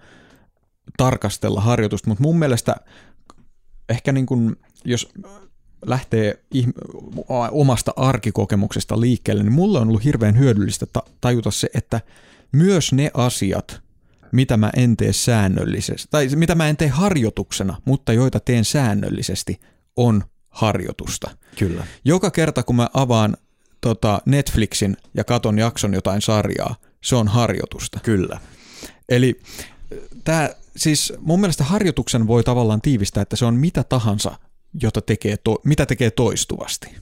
tarkastella 0.97 1.61
harjoitusta, 1.61 2.09
mutta 2.09 2.21
mun 2.21 2.39
mielestä 2.39 2.75
ehkä 3.89 4.11
niin 4.11 4.25
kuin, 4.25 4.55
jos 4.85 5.09
lähtee 5.85 6.43
omasta 7.51 7.93
arkikokemuksesta 7.95 9.01
liikkeelle, 9.01 9.43
niin 9.43 9.53
mulle 9.53 9.79
on 9.79 9.87
ollut 9.87 10.03
hirveän 10.03 10.37
hyödyllistä 10.37 10.85
tajuta 11.21 11.51
se, 11.51 11.69
että 11.73 12.01
myös 12.51 12.93
ne 12.93 13.11
asiat, 13.13 13.81
mitä 14.31 14.57
mä 14.57 14.71
en 14.75 14.97
tee 14.97 15.13
säännöllisesti, 15.13 16.07
tai 16.11 16.27
mitä 16.35 16.55
mä 16.55 16.69
en 16.69 16.77
tee 16.77 16.87
harjoituksena, 16.87 17.81
mutta 17.85 18.13
joita 18.13 18.39
teen 18.39 18.65
säännöllisesti, 18.65 19.59
on 19.95 20.23
harjoitusta. 20.49 21.37
Kyllä. 21.59 21.87
Joka 22.05 22.31
kerta, 22.31 22.63
kun 22.63 22.75
mä 22.75 22.89
avaan 22.93 23.37
tota 23.81 24.21
Netflixin 24.25 24.97
ja 25.13 25.23
katon 25.23 25.59
jakson 25.59 25.93
jotain 25.93 26.21
sarjaa, 26.21 26.75
se 27.03 27.15
on 27.15 27.27
harjoitusta. 27.27 27.99
Kyllä. 28.03 28.39
Eli 29.09 29.39
tämä, 30.23 30.49
siis 30.77 31.13
mun 31.19 31.39
mielestä 31.39 31.63
harjoituksen 31.63 32.27
voi 32.27 32.43
tavallaan 32.43 32.81
tiivistää, 32.81 33.21
että 33.21 33.35
se 33.35 33.45
on 33.45 33.55
mitä 33.55 33.83
tahansa, 33.83 34.39
jota 34.81 35.01
tekee 35.01 35.37
to, 35.37 35.61
mitä 35.63 35.85
tekee 35.85 36.11
toistuvasti. 36.11 36.95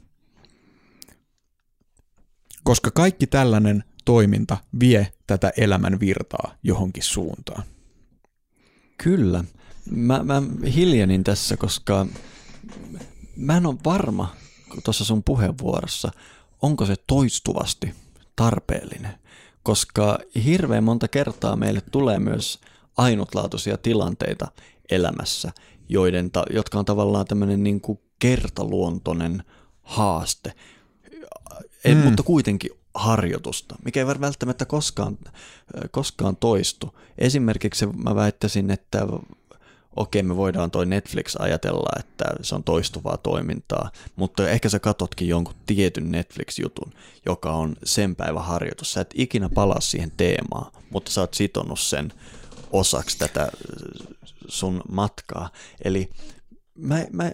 Koska 2.64 2.92
kaikki 2.92 3.28
tällainen 3.28 3.84
toiminta 4.06 4.58
vie 4.80 5.14
tätä 5.28 5.52
elämän 5.58 6.00
virtaa 6.00 6.56
johonkin 6.64 7.04
suuntaan. 7.04 7.64
Kyllä. 8.98 9.44
Mä, 9.92 10.24
mä 10.24 10.42
hiljenin 10.76 11.24
tässä, 11.24 11.58
koska 11.58 12.08
mä 13.36 13.58
en 13.58 13.66
ole 13.66 13.76
varma 13.86 14.36
tuossa 14.84 15.06
sun 15.06 15.24
puheenvuorossa, 15.24 16.12
onko 16.62 16.86
se 16.86 16.96
toistuvasti 17.08 17.94
tarpeellinen, 18.36 19.14
koska 19.64 20.20
hirveän 20.46 20.84
monta 20.84 21.08
kertaa 21.08 21.56
meille 21.56 21.82
tulee 21.92 22.20
myös 22.20 22.60
ainutlaatuisia 22.98 23.78
tilanteita 23.78 24.48
elämässä, 24.92 25.52
joiden, 25.90 26.32
jotka 26.54 26.80
on 26.80 26.86
tavallaan 26.86 27.26
tämmöinen 27.26 27.64
niin 27.64 27.82
kuin 27.82 28.00
kertaluontoinen 28.20 29.44
haaste, 29.82 30.54
mm. 31.88 31.98
mutta 31.98 32.24
kuitenkin 32.24 32.72
harjoitusta, 32.96 33.76
mikä 33.86 34.00
ei 34.00 34.08
välttämättä 34.08 34.66
koskaan, 34.66 35.18
koskaan 35.92 36.36
toistu. 36.36 37.00
Esimerkiksi 37.18 37.86
mä 37.86 38.16
väittäisin, 38.16 38.72
että 38.72 39.08
okei, 39.96 40.24
me 40.24 40.36
voidaan 40.36 40.72
toi 40.72 40.86
Netflix 40.86 41.36
ajatella, 41.40 42.00
että 42.00 42.26
se 42.42 42.56
on 42.56 42.64
toistuvaa 42.64 43.18
toimintaa, 43.18 43.92
mutta 44.16 44.50
ehkä 44.50 44.70
sä 44.70 44.80
katotkin 44.80 45.28
jonkun 45.28 45.56
tietyn 45.66 46.12
Netflix-jutun, 46.12 46.94
joka 47.26 47.52
on 47.52 47.76
sen 47.84 48.16
päivän 48.16 48.46
harjoitus. 48.46 48.94
Sä 48.94 49.02
et 49.02 49.14
ikinä 49.14 49.50
palaa 49.50 49.82
siihen 49.82 50.12
teemaan, 50.18 50.72
mutta 50.90 51.12
sä 51.12 51.22
oot 51.22 51.34
sitonut 51.34 51.80
sen 51.80 52.14
osaksi 52.72 53.18
tätä 53.18 53.52
sun 54.48 54.82
matkaa. 54.92 55.50
Eli 55.84 56.10
mä, 56.76 57.06
mä, 57.12 57.32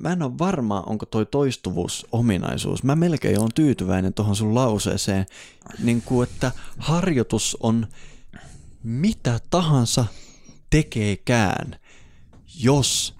mä 0.00 0.12
en 0.12 0.22
ole 0.22 0.38
varma, 0.38 0.80
onko 0.80 1.06
toi 1.06 1.26
toistuvuus 1.26 2.06
ominaisuus. 2.12 2.82
Mä 2.82 2.96
melkein 2.96 3.40
on 3.40 3.50
tyytyväinen 3.54 4.14
tuohon 4.14 4.36
sun 4.36 4.54
lauseeseen, 4.54 5.26
niin 5.78 6.02
kuin 6.02 6.28
että 6.28 6.52
harjoitus 6.78 7.56
on 7.60 7.86
mitä 8.82 9.40
tahansa 9.50 10.04
tekeekään, 10.70 11.76
jos 12.60 13.14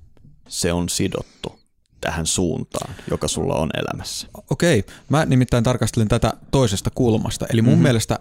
se 0.48 0.72
on 0.72 0.88
sidottu 0.88 1.58
tähän 2.00 2.26
suuntaan, 2.26 2.94
joka 3.10 3.28
sulla 3.28 3.54
on 3.54 3.70
elämässä. 3.74 4.28
Okei, 4.50 4.84
mä 5.08 5.26
nimittäin 5.26 5.64
tarkastelen 5.64 6.08
tätä 6.08 6.32
toisesta 6.50 6.90
kulmasta. 6.90 7.46
Eli 7.50 7.62
mun 7.62 7.72
mm-hmm. 7.72 7.82
mielestä 7.82 8.18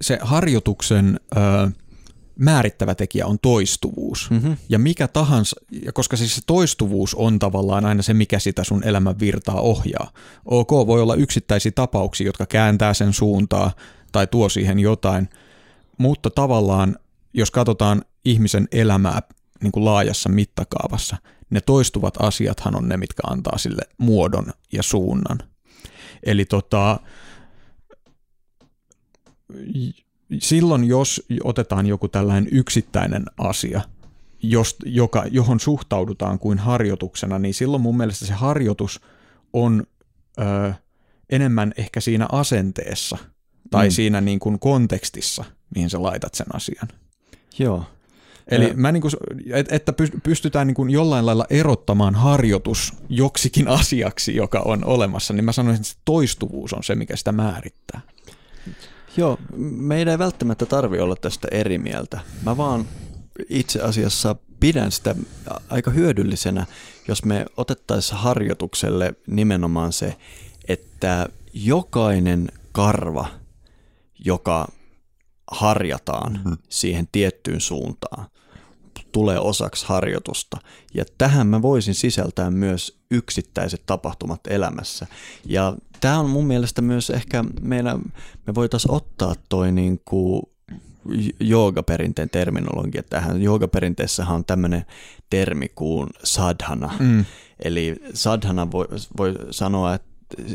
se 0.00 0.18
harjoituksen... 0.22 1.20
Öö, 1.36 1.68
määrittävä 2.40 2.94
tekijä 2.94 3.26
on 3.26 3.38
toistuvuus. 3.42 4.30
Mm-hmm. 4.30 4.56
Ja 4.68 4.78
mikä 4.78 5.08
tahansa, 5.08 5.56
ja 5.84 5.92
koska 5.92 6.16
siis 6.16 6.34
se 6.34 6.40
toistuvuus 6.46 7.14
on 7.14 7.38
tavallaan 7.38 7.84
aina 7.84 8.02
se, 8.02 8.14
mikä 8.14 8.38
sitä 8.38 8.64
sun 8.64 8.84
elämän 8.84 9.20
virtaa 9.20 9.60
ohjaa. 9.60 10.10
Ok, 10.44 10.70
voi 10.70 11.02
olla 11.02 11.14
yksittäisiä 11.14 11.72
tapauksia, 11.74 12.26
jotka 12.26 12.46
kääntää 12.46 12.94
sen 12.94 13.12
suuntaa 13.12 13.72
tai 14.12 14.26
tuo 14.26 14.48
siihen 14.48 14.78
jotain, 14.78 15.28
mutta 15.98 16.30
tavallaan, 16.30 16.96
jos 17.34 17.50
katsotaan 17.50 18.02
ihmisen 18.24 18.68
elämää 18.72 19.22
niin 19.62 19.72
kuin 19.72 19.84
laajassa 19.84 20.28
mittakaavassa, 20.28 21.16
ne 21.50 21.60
toistuvat 21.60 22.14
asiathan 22.22 22.76
on 22.76 22.88
ne, 22.88 22.96
mitkä 22.96 23.22
antaa 23.26 23.58
sille 23.58 23.82
muodon 23.98 24.52
ja 24.72 24.82
suunnan. 24.82 25.38
Eli 26.22 26.44
tota, 26.44 27.00
silloin, 30.38 30.84
jos 30.84 31.22
otetaan 31.44 31.86
joku 31.86 32.08
tällainen 32.08 32.48
yksittäinen 32.52 33.24
asia, 33.38 33.80
jos, 34.42 34.76
joka, 34.84 35.24
johon 35.30 35.60
suhtaudutaan 35.60 36.38
kuin 36.38 36.58
harjoituksena, 36.58 37.38
niin 37.38 37.54
silloin 37.54 37.82
mun 37.82 37.96
mielestä 37.96 38.26
se 38.26 38.32
harjoitus 38.32 39.00
on 39.52 39.84
ö, 40.38 40.72
enemmän 41.30 41.72
ehkä 41.76 42.00
siinä 42.00 42.26
asenteessa 42.32 43.18
tai 43.70 43.88
mm. 43.88 43.92
siinä 43.92 44.20
niin 44.20 44.38
kuin 44.38 44.58
kontekstissa, 44.58 45.44
mihin 45.74 45.90
sä 45.90 46.02
laitat 46.02 46.34
sen 46.34 46.46
asian. 46.54 46.88
Joo. 47.58 47.84
Eli 48.50 48.68
ja. 48.68 48.74
mä 48.74 48.92
niin 48.92 49.00
kuin, 49.00 49.12
että 49.70 49.92
pystytään 50.22 50.66
niin 50.66 50.74
kuin 50.74 50.90
jollain 50.90 51.26
lailla 51.26 51.46
erottamaan 51.50 52.14
harjoitus 52.14 52.92
joksikin 53.08 53.68
asiaksi, 53.68 54.36
joka 54.36 54.60
on 54.64 54.84
olemassa, 54.84 55.34
niin 55.34 55.44
mä 55.44 55.52
sanoisin, 55.52 55.82
että 55.82 56.02
toistuvuus 56.04 56.72
on 56.72 56.84
se, 56.84 56.94
mikä 56.94 57.16
sitä 57.16 57.32
määrittää. 57.32 58.00
Joo, 59.16 59.38
meidän 59.56 60.12
ei 60.12 60.18
välttämättä 60.18 60.66
tarvi 60.66 61.00
olla 61.00 61.16
tästä 61.16 61.48
eri 61.50 61.78
mieltä. 61.78 62.20
Mä 62.42 62.56
vaan 62.56 62.84
itse 63.48 63.80
asiassa 63.80 64.36
pidän 64.60 64.92
sitä 64.92 65.14
aika 65.68 65.90
hyödyllisenä, 65.90 66.66
jos 67.08 67.24
me 67.24 67.46
otettaisiin 67.56 68.18
harjoitukselle 68.18 69.14
nimenomaan 69.26 69.92
se, 69.92 70.16
että 70.68 71.28
jokainen 71.54 72.48
karva, 72.72 73.26
joka 74.24 74.68
harjataan 75.50 76.32
mm-hmm. 76.32 76.56
siihen 76.68 77.08
tiettyyn 77.12 77.60
suuntaan, 77.60 78.26
tulee 79.12 79.38
osaksi 79.38 79.86
harjoitusta. 79.86 80.56
Ja 80.94 81.04
tähän 81.18 81.46
mä 81.46 81.62
voisin 81.62 81.94
sisältää 81.94 82.50
myös 82.50 82.98
yksittäiset 83.10 83.82
tapahtumat 83.86 84.40
elämässä. 84.46 85.06
Ja 85.46 85.76
tämä 86.00 86.18
on 86.18 86.30
mun 86.30 86.46
mielestä 86.46 86.82
myös 86.82 87.10
ehkä 87.10 87.44
meidän, 87.60 88.00
me 88.46 88.54
voitaisiin 88.54 88.92
ottaa 88.92 89.34
toi 89.48 89.72
niin 89.72 90.00
kuin 90.04 90.42
joogaperinteen 91.40 92.30
terminologia 92.30 93.02
tähän. 93.02 93.42
Joogaperinteessähän 93.42 94.34
on 94.34 94.44
tämmöinen 94.44 94.86
termi 95.30 95.68
kuin 95.74 96.08
sadhana. 96.24 96.92
Mm. 96.98 97.24
Eli 97.64 97.96
sadhana 98.14 98.70
voi, 98.72 98.86
voi 99.18 99.34
sanoa, 99.50 99.94
että 99.94 100.10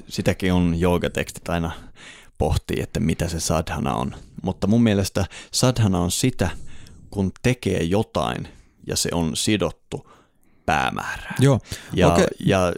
sitäkin 0.08 0.54
on 0.54 0.80
joogatekstit 0.80 1.50
aina 1.50 1.72
pohtii, 2.38 2.82
että 2.82 3.00
mitä 3.00 3.28
se 3.28 3.40
sadhana 3.40 3.94
on. 3.94 4.16
Mutta 4.44 4.68
mun 4.68 4.84
mielestä 4.84 5.26
sadhana 5.52 6.00
on 6.00 6.12
sitä, 6.12 6.50
kun 7.16 7.32
tekee 7.42 7.84
jotain 7.84 8.48
ja 8.88 8.96
se 8.96 9.10
on 9.12 9.36
sidottu 9.36 10.12
päämäärään. 10.66 11.36
Joo. 11.40 11.60
Ja, 11.94 12.14
okay. 12.14 12.26
ja 12.40 12.74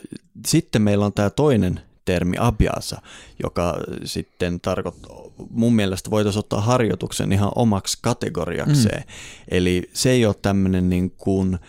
sitten 0.47 0.81
meillä 0.81 1.05
on 1.05 1.13
tämä 1.13 1.29
toinen 1.29 1.81
termi 2.05 2.37
abjasa, 2.39 3.01
joka 3.43 3.77
sitten 4.03 4.59
tarkoittaa, 4.61 5.17
mun 5.49 5.75
mielestä 5.75 6.09
voitaisiin 6.09 6.39
ottaa 6.39 6.61
harjoituksen 6.61 7.31
ihan 7.31 7.51
omaksi 7.55 7.97
kategoriakseen. 8.01 9.03
Mm. 9.07 9.13
Eli 9.47 9.89
se 9.93 10.11
ei 10.11 10.25
ole 10.25 10.35
tämmöinen 10.41 10.89
niin 10.89 11.11
kuin 11.11 11.59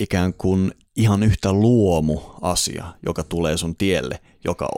ikään 0.00 0.34
kuin 0.34 0.72
ihan 0.96 1.22
yhtä 1.22 1.52
luomu 1.52 2.20
asia, 2.40 2.84
joka 3.06 3.22
tulee 3.22 3.56
sun 3.56 3.76
tielle, 3.76 4.20
joka 4.44 4.68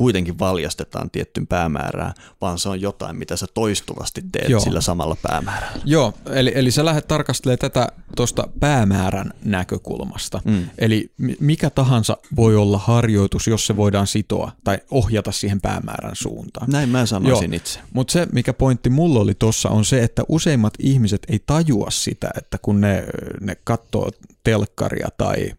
kuitenkin 0.00 0.38
valjastetaan 0.38 1.10
tiettyyn 1.10 1.46
päämäärään, 1.46 2.14
vaan 2.40 2.58
se 2.58 2.68
on 2.68 2.80
jotain, 2.80 3.16
mitä 3.16 3.36
sä 3.36 3.46
toistuvasti 3.54 4.22
teet 4.32 4.48
Joo. 4.48 4.60
sillä 4.60 4.80
samalla 4.80 5.16
päämäärällä. 5.22 5.82
Joo, 5.84 6.14
eli, 6.30 6.52
eli 6.54 6.70
sä 6.70 6.84
lähdet 6.84 7.08
tarkastelemaan 7.08 7.58
tätä 7.58 7.88
tuosta 8.16 8.48
päämäärän 8.60 9.32
näkökulmasta. 9.44 10.42
Mm. 10.44 10.64
Eli 10.78 11.12
mikä 11.40 11.70
tahansa 11.70 12.16
voi 12.36 12.56
olla 12.56 12.78
harjoitus, 12.78 13.46
jos 13.46 13.66
se 13.66 13.76
voidaan 13.76 14.06
sitoa 14.06 14.52
tai 14.64 14.78
ohjata 14.90 15.32
siihen 15.32 15.60
päämäärän 15.60 16.16
suuntaan. 16.16 16.70
Näin 16.70 16.88
mä 16.88 17.06
sanoisin 17.06 17.50
Joo. 17.52 17.56
itse. 17.56 17.80
Mutta 17.92 18.12
se, 18.12 18.26
mikä 18.32 18.52
pointti 18.52 18.90
mulla 18.90 19.20
oli 19.20 19.34
tuossa, 19.34 19.68
on 19.68 19.84
se, 19.84 20.02
että 20.02 20.22
useimmat 20.28 20.74
ihmiset 20.78 21.22
ei 21.28 21.38
tajua 21.46 21.90
sitä, 21.90 22.30
että 22.36 22.58
kun 22.62 22.80
ne, 22.80 23.04
ne 23.40 23.56
katsoo 23.64 24.10
telkkaria 24.44 25.08
tai 25.18 25.52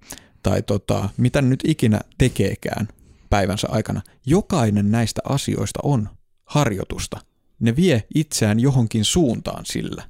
tai 0.44 0.62
tota, 0.62 1.10
mitä 1.18 1.42
nyt 1.42 1.60
ikinä 1.68 2.00
tekeekään, 2.18 2.88
päivänsä 3.32 3.68
aikana. 3.72 4.02
Jokainen 4.26 4.92
näistä 4.92 5.22
asioista 5.30 5.80
on 5.84 6.10
harjoitusta. 6.46 7.20
Ne 7.60 7.76
vie 7.76 8.04
itseään 8.16 8.60
johonkin 8.60 9.06
suuntaan 9.06 9.66
sillä. 9.66 10.04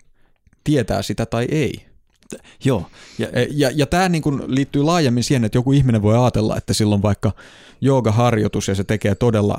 tietää 0.64 1.02
sitä 1.02 1.26
tai 1.26 1.48
ei. 1.52 1.86
Joo. 2.66 2.86
Ja, 3.20 3.28
ja, 3.52 3.72
ja 3.76 3.86
tämä 3.86 4.10
niin 4.10 4.22
kuin 4.22 4.42
liittyy 4.48 4.84
laajemmin 4.84 5.24
siihen, 5.24 5.46
että 5.46 5.58
joku 5.58 5.72
ihminen 5.72 6.02
voi 6.02 6.18
ajatella, 6.18 6.58
että 6.58 6.74
silloin 6.74 7.02
vaikka 7.02 7.32
joogaharjoitus 7.82 8.68
ja 8.68 8.76
se 8.76 8.84
tekee 8.84 9.16
todella 9.16 9.58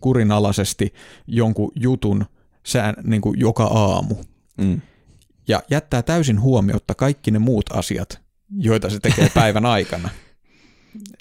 kurinalaisesti 0.00 0.94
jonkun 1.26 1.72
jutun 1.74 2.24
sään, 2.66 2.94
niin 3.02 3.22
kuin 3.22 3.40
joka 3.40 3.64
aamu. 3.64 4.14
Mm. 4.56 4.80
Ja 5.48 5.62
jättää 5.70 6.02
täysin 6.02 6.40
huomiotta 6.40 6.94
kaikki 6.94 7.30
ne 7.30 7.38
muut 7.38 7.64
asiat, 7.72 8.20
joita 8.58 8.90
se 8.90 9.00
tekee 9.00 9.30
päivän 9.34 9.66
aikana. 9.66 10.08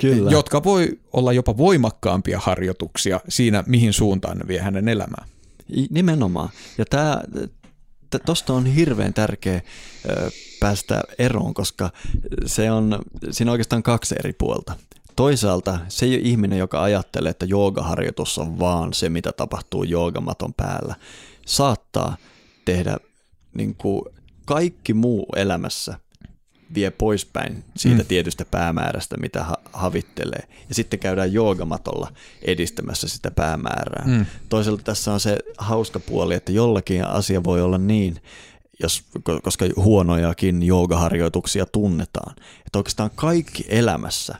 Kyllä. 0.01 0.31
Jotka 0.31 0.63
voi 0.63 0.99
olla 1.13 1.33
jopa 1.33 1.57
voimakkaampia 1.57 2.39
harjoituksia 2.39 3.19
siinä, 3.29 3.63
mihin 3.67 3.93
suuntaan 3.93 4.37
ne 4.37 4.47
vie 4.47 4.59
hänen 4.59 4.87
elämään. 4.87 5.27
Nimenomaan. 5.89 6.49
Ja 6.77 6.85
tämä 6.85 7.21
tuosta 8.25 8.53
on 8.53 8.65
hirveän 8.65 9.13
tärkeä 9.13 9.61
päästä 10.59 11.01
eroon, 11.17 11.53
koska 11.53 11.91
se 12.45 12.71
on, 12.71 12.99
siinä 13.31 13.51
on 13.51 13.53
oikeastaan 13.53 13.83
kaksi 13.83 14.15
eri 14.19 14.33
puolta. 14.33 14.73
Toisaalta 15.15 15.79
se 15.87 16.05
ei 16.05 16.15
ole 16.15 16.21
ihminen, 16.23 16.59
joka 16.59 16.83
ajattelee, 16.83 17.29
että 17.29 17.45
joogaharjoitus 17.45 18.37
on 18.37 18.59
vaan 18.59 18.93
se, 18.93 19.09
mitä 19.09 19.31
tapahtuu 19.31 19.83
joogamaton 19.83 20.53
päällä. 20.53 20.95
Saattaa 21.45 22.17
tehdä 22.65 22.97
niin 23.53 23.75
kuin 23.75 24.01
kaikki 24.45 24.93
muu 24.93 25.25
elämässä 25.35 25.99
vie 26.73 26.91
poispäin 26.91 27.63
siitä 27.77 28.03
mm. 28.03 28.07
tietystä 28.07 28.45
päämäärästä, 28.45 29.17
mitä 29.17 29.43
ha- 29.43 29.61
havittelee. 29.73 30.47
Ja 30.69 30.75
sitten 30.75 30.99
käydään 30.99 31.33
joogamatolla 31.33 32.11
edistämässä 32.41 33.07
sitä 33.07 33.31
päämäärää. 33.31 34.03
Mm. 34.07 34.25
Toisaalta 34.49 34.83
tässä 34.83 35.13
on 35.13 35.19
se 35.19 35.37
hauska 35.57 35.99
puoli, 35.99 36.35
että 36.35 36.51
jollakin 36.51 37.07
asia 37.07 37.43
voi 37.43 37.61
olla 37.61 37.77
niin, 37.77 38.21
jos, 38.79 39.03
koska 39.43 39.65
huonojakin 39.75 40.63
joogaharjoituksia 40.63 41.65
tunnetaan, 41.65 42.35
että 42.65 42.79
oikeastaan 42.79 43.11
kaikki 43.15 43.65
elämässä 43.69 44.35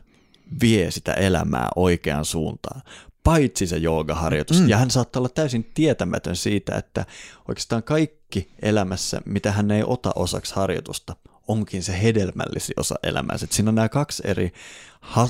vie 0.62 0.92
sitä 0.92 1.14
elämää 1.14 1.70
oikeaan 1.76 2.26
suuntaan 2.26 2.82
paitsi 3.24 3.68
se 3.68 3.78
joogaharjoitus. 3.78 4.62
Mm. 4.62 4.70
Ja 4.70 4.78
hän 4.78 4.92
saattaa 4.92 5.20
olla 5.20 5.30
täysin 5.30 5.72
tietämätön 5.74 6.36
siitä, 6.36 6.76
että 6.76 7.06
oikeastaan 7.48 7.84
kaikki 7.84 8.52
elämässä, 8.62 9.22
mitä 9.26 9.52
hän 9.52 9.72
ei 9.72 9.84
ota 9.86 10.12
osaksi 10.16 10.56
harjoitusta, 10.56 11.16
onkin 11.52 11.84
se 11.84 12.02
hedelmällisin 12.02 12.80
osa 12.80 12.96
elämäänsä. 13.04 13.48
siinä 13.50 13.70
on 13.70 13.76
nämä 13.76 13.90
kaksi 13.90 14.24
eri 14.26 14.52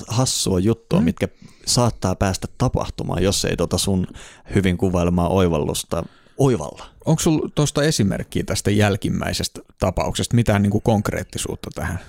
hassua 0.08 0.60
juttua, 0.60 1.00
mm. 1.00 1.06
mitkä 1.06 1.28
saattaa 1.66 2.16
päästä 2.16 2.48
tapahtumaan, 2.58 3.24
jos 3.24 3.46
ei 3.46 3.58
tota 3.58 3.78
sun 3.78 4.08
hyvin 4.56 4.78
kuvailemaa 4.78 5.28
oivallusta 5.28 6.04
oivalla. 6.38 6.86
Onko 7.06 7.20
sulla 7.20 7.50
tuosta 7.56 7.84
esimerkkiä 7.84 8.44
tästä 8.44 8.72
jälkimmäisestä 8.72 9.62
tapauksesta, 9.80 10.36
mitään 10.36 10.62
niin 10.62 10.72
kuin 10.72 10.82
konkreettisuutta 10.82 11.70
tähän? 11.76 12.00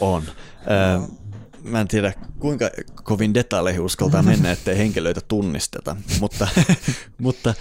On. 0.00 0.22
Ö, 0.26 1.08
mä 1.62 1.80
en 1.80 1.88
tiedä 1.88 2.12
kuinka 2.38 2.70
kovin 3.02 3.34
detaileihin 3.34 3.80
uskaltaa 3.80 4.22
mennä, 4.22 4.50
ettei 4.52 4.78
henkilöitä 4.78 5.20
tunnisteta, 5.28 5.96
mutta, 6.20 6.48
mutta 7.18 7.54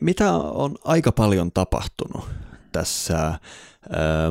mitä 0.00 0.32
on 0.32 0.74
aika 0.84 1.12
paljon 1.12 1.52
tapahtunut 1.52 2.28
tässä 2.72 3.38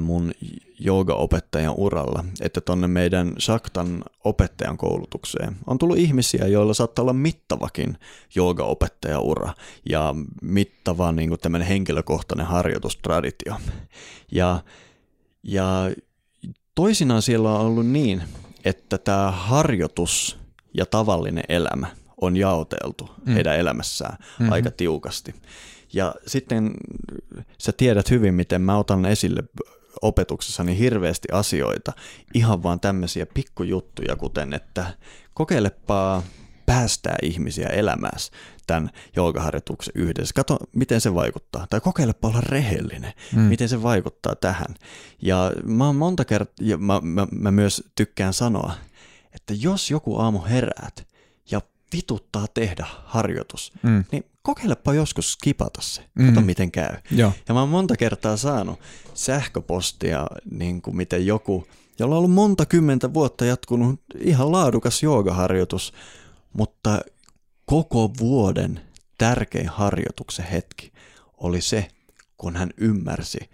mun 0.02 0.32
joogaopettajan 0.80 1.74
uralla, 1.78 2.26
että 2.42 2.62
tonne 2.62 2.88
meidän 2.88 3.34
Shaktan 3.40 4.04
opettajan 4.24 4.78
koulutukseen 4.78 5.56
on 5.68 5.78
tullut 5.78 5.98
ihmisiä, 5.98 6.48
joilla 6.48 6.74
saattaa 6.74 7.04
olla 7.04 7.14
mittavakin 7.14 7.98
joogaopettajaura 8.36 9.54
ja 9.90 10.16
mittava 10.42 11.12
niin 11.12 11.30
kuin 11.30 11.40
tämmöinen 11.40 11.68
henkilökohtainen 11.68 12.46
harjoitustraditio. 12.46 13.56
Ja, 14.32 14.60
ja 15.44 15.92
toisinaan 16.76 17.22
siellä 17.22 17.52
on 17.52 17.66
ollut 17.66 17.88
niin, 17.88 18.24
että 18.66 18.98
tämä 18.98 19.32
harjoitus 19.32 20.38
ja 20.74 20.86
tavallinen 20.86 21.44
elämä 21.50 21.88
on 22.22 22.38
jaoteltu 22.38 23.10
mm. 23.26 23.34
heidän 23.34 23.58
elämässään 23.58 24.18
mm-hmm. 24.20 24.52
aika 24.52 24.72
tiukasti. 24.72 25.36
Ja 25.94 26.16
sitten 26.28 26.74
sä 27.58 27.72
tiedät 27.72 28.10
hyvin, 28.10 28.34
miten 28.34 28.62
mä 28.62 28.78
otan 28.78 29.06
esille 29.06 29.44
opetuksessani 30.02 30.80
hirveästi 30.80 31.28
asioita, 31.32 31.94
ihan 32.34 32.64
vaan 32.64 32.80
tämmöisiä 32.80 33.26
pikkujuttuja, 33.26 34.16
kuten 34.16 34.54
että 34.54 34.86
kokeilepa 35.34 36.24
päästää 36.66 37.16
ihmisiä 37.22 37.68
elämäänsä 37.68 38.32
tämän 38.68 38.90
joogaharjoituksen 39.16 39.94
yhdessä. 39.96 40.34
Kato, 40.34 40.58
miten 40.76 41.02
se 41.02 41.14
vaikuttaa. 41.14 41.68
Tai 41.70 41.82
kokeilepa 41.82 42.28
olla 42.28 42.42
rehellinen, 42.42 43.14
mm. 43.36 43.42
miten 43.42 43.70
se 43.70 43.84
vaikuttaa 43.84 44.36
tähän. 44.36 44.76
Ja 45.22 45.52
mä 45.64 45.86
oon 45.86 45.96
monta 45.96 46.26
kertaa, 46.26 46.56
ja 46.62 46.78
mä, 46.78 47.02
mä, 47.02 47.28
mä 47.32 47.52
myös 47.52 47.84
tykkään 47.96 48.34
sanoa, 48.34 48.74
että 49.34 49.54
jos 49.58 49.92
joku 49.92 50.20
aamu 50.20 50.42
heräät 50.50 51.08
ja 51.52 51.62
vituttaa 51.94 52.48
tehdä 52.54 52.86
harjoitus, 53.06 53.74
mm. 53.84 54.04
niin 54.12 54.26
kokeilepa 54.42 54.94
joskus 54.94 55.34
skipata 55.34 55.82
se, 55.82 56.02
kato 56.26 56.40
mm. 56.40 56.46
miten 56.46 56.72
käy. 56.72 56.96
Joo. 57.12 57.32
Ja 57.48 57.54
mä 57.54 57.60
oon 57.60 57.70
monta 57.70 57.98
kertaa 57.98 58.38
saanut 58.38 58.80
sähköpostia, 59.14 60.28
niin 60.52 60.82
kuin 60.82 60.96
miten 60.96 61.26
joku, 61.26 61.68
jolla 62.00 62.16
on 62.16 62.18
ollut 62.18 62.32
monta 62.32 62.66
kymmentä 62.66 63.14
vuotta 63.14 63.46
jatkunut 63.46 64.02
ihan 64.20 64.52
laadukas 64.52 65.04
joogaharjoitus, 65.04 65.94
mutta 66.54 67.02
koko 67.66 68.12
vuoden 68.20 68.82
tärkein 69.18 69.70
harjoituksen 69.70 70.46
hetki 70.46 70.94
oli 71.38 71.62
se, 71.62 71.88
kun 72.38 72.56
hän 72.56 72.70
ymmärsi 72.78 73.50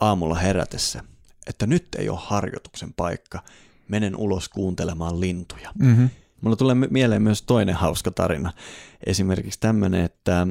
aamulla 0.00 0.34
herätessä, 0.34 1.04
että 1.46 1.66
nyt 1.66 1.88
ei 1.98 2.08
ole 2.08 2.18
harjoituksen 2.22 2.92
paikka, 2.92 3.42
menen 3.88 4.16
ulos 4.16 4.48
kuuntelemaan 4.48 5.20
lintuja. 5.20 5.72
Mm-hmm. 5.78 6.10
Mulla 6.40 6.56
tulee 6.56 6.74
mieleen 6.74 7.22
myös 7.22 7.42
toinen 7.42 7.74
hauska 7.74 8.10
tarina. 8.10 8.52
Esimerkiksi 9.06 9.60
tämmöinen, 9.60 10.04
että 10.04 10.46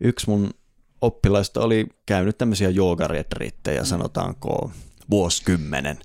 yksi 0.00 0.30
mun 0.30 0.50
oppilaista 1.00 1.60
oli 1.60 1.86
käynyt 2.06 2.38
tämmöisiä 2.38 2.70
joogaretriittejä, 2.70 3.84
sanotaanko 3.84 4.70
vuosikymmenen. 5.10 5.98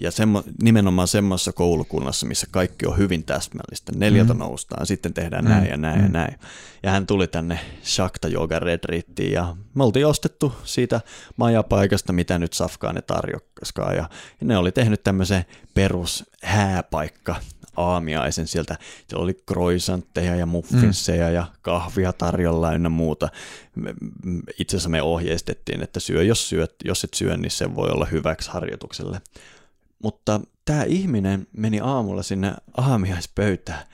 Ja 0.00 0.10
semmo, 0.10 0.42
nimenomaan 0.62 1.08
semmoisessa 1.08 1.52
koulukunnassa, 1.52 2.26
missä 2.26 2.46
kaikki 2.50 2.86
on 2.86 2.98
hyvin 2.98 3.24
täsmällistä. 3.24 3.92
Neljältä 3.96 4.34
mm. 4.34 4.38
noustaan, 4.38 4.86
sitten 4.86 5.14
tehdään 5.14 5.44
mm. 5.44 5.50
näin 5.50 5.70
ja 5.70 5.76
näin 5.76 5.98
mm. 5.98 6.04
ja 6.04 6.08
näin. 6.08 6.38
Ja 6.82 6.90
hän 6.90 7.06
tuli 7.06 7.26
tänne 7.26 7.60
Shakta 7.84 8.28
Yoga 8.28 8.58
Retreattiin 8.58 9.32
ja 9.32 9.56
me 9.74 9.84
oltiin 9.84 10.06
ostettu 10.06 10.52
siitä 10.64 11.00
majapaikasta, 11.36 12.12
mitä 12.12 12.38
nyt 12.38 12.52
Safkaan 12.52 12.94
ne 12.94 13.02
tarjokaskaan. 13.02 13.96
Ja 13.96 14.08
ne 14.40 14.56
oli 14.56 14.72
tehnyt 14.72 15.02
tämmöisen 15.02 15.44
perus 15.74 16.24
hääpaikka 16.42 17.36
aamiaisen 17.76 18.46
sieltä. 18.46 18.76
Siellä 19.08 19.22
oli 19.22 19.34
croissantteja 19.48 20.36
ja 20.36 20.46
muffinsseja 20.46 21.28
mm. 21.28 21.34
ja 21.34 21.46
kahvia 21.62 22.12
tarjolla 22.12 22.72
ynnä 22.72 22.88
muuta. 22.88 23.28
Itse 24.58 24.76
asiassa 24.76 24.90
me 24.90 25.02
ohjeistettiin, 25.02 25.82
että 25.82 26.00
syö 26.00 26.22
jos 26.22 26.48
syöt, 26.48 26.74
jos 26.84 27.04
et 27.04 27.14
syö, 27.14 27.36
niin 27.36 27.50
se 27.50 27.74
voi 27.74 27.90
olla 27.90 28.04
hyväksi 28.04 28.50
harjoitukselle. 28.50 29.20
Mutta 30.02 30.40
tämä 30.64 30.82
ihminen 30.82 31.46
meni 31.56 31.80
aamulla 31.80 32.22
sinne 32.22 32.54
aamiaispöytään 32.76 33.84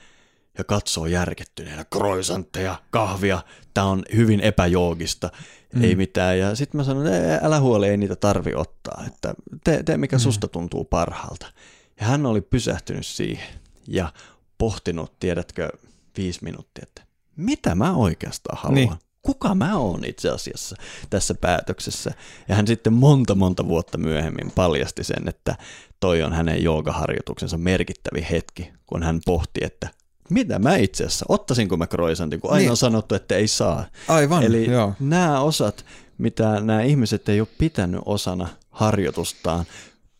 ja 0.57 0.63
katsoo 0.63 1.05
järkettyneenä 1.05 1.85
croissantteja, 1.93 2.75
kahvia, 2.89 3.41
tämä 3.73 3.87
on 3.87 4.03
hyvin 4.15 4.39
epäjoogista, 4.39 5.29
mm. 5.73 5.83
ei 5.83 5.95
mitään. 5.95 6.39
Ja 6.39 6.55
sitten 6.55 6.77
mä 6.77 6.83
sanoin, 6.83 7.07
että 7.07 7.39
älä 7.47 7.59
huoli, 7.59 7.87
ei 7.87 7.97
niitä 7.97 8.15
tarvi 8.15 8.53
ottaa, 8.55 9.03
että 9.07 9.33
tee, 9.63 9.83
tee 9.83 9.97
mikä 9.97 10.15
mm. 10.15 10.19
susta 10.19 10.47
tuntuu 10.47 10.83
parhaalta. 10.83 11.47
Ja 11.99 12.05
hän 12.05 12.25
oli 12.25 12.41
pysähtynyt 12.41 13.05
siihen 13.05 13.60
ja 13.87 14.13
pohtinut, 14.57 15.19
tiedätkö, 15.19 15.69
viisi 16.17 16.43
minuuttia, 16.43 16.83
että 16.87 17.01
mitä 17.35 17.75
mä 17.75 17.95
oikeastaan 17.95 18.57
haluan. 18.57 18.75
Niin. 18.75 18.93
Kuka 19.21 19.55
mä 19.55 19.77
oon 19.77 20.05
itse 20.05 20.29
asiassa 20.29 20.75
tässä 21.09 21.35
päätöksessä? 21.35 22.11
Ja 22.49 22.55
hän 22.55 22.67
sitten 22.67 22.93
monta 22.93 23.35
monta 23.35 23.67
vuotta 23.67 23.97
myöhemmin 23.97 24.51
paljasti 24.51 25.03
sen, 25.03 25.27
että 25.27 25.55
toi 25.99 26.23
on 26.23 26.33
hänen 26.33 26.63
joogaharjoituksensa 26.63 27.57
merkittävi 27.57 28.27
hetki, 28.31 28.73
kun 28.85 29.03
hän 29.03 29.19
pohti, 29.25 29.59
että 29.63 29.89
mitä 30.29 30.59
mä 30.59 30.75
itse 30.75 31.03
asiassa, 31.03 31.25
ottaisinko 31.29 31.77
mä 31.77 31.87
croissantin, 31.87 32.41
kun 32.41 32.51
aina 32.51 32.59
niin. 32.59 32.71
on 32.71 32.77
sanottu, 32.77 33.15
että 33.15 33.35
ei 33.35 33.47
saa. 33.47 33.85
Aivan, 34.07 34.43
Eli 34.43 34.71
joo. 34.71 34.93
nämä 34.99 35.41
osat, 35.41 35.85
mitä 36.17 36.59
nämä 36.59 36.81
ihmiset 36.81 37.29
ei 37.29 37.39
ole 37.39 37.47
pitänyt 37.57 38.01
osana 38.05 38.47
harjoitustaan, 38.69 39.65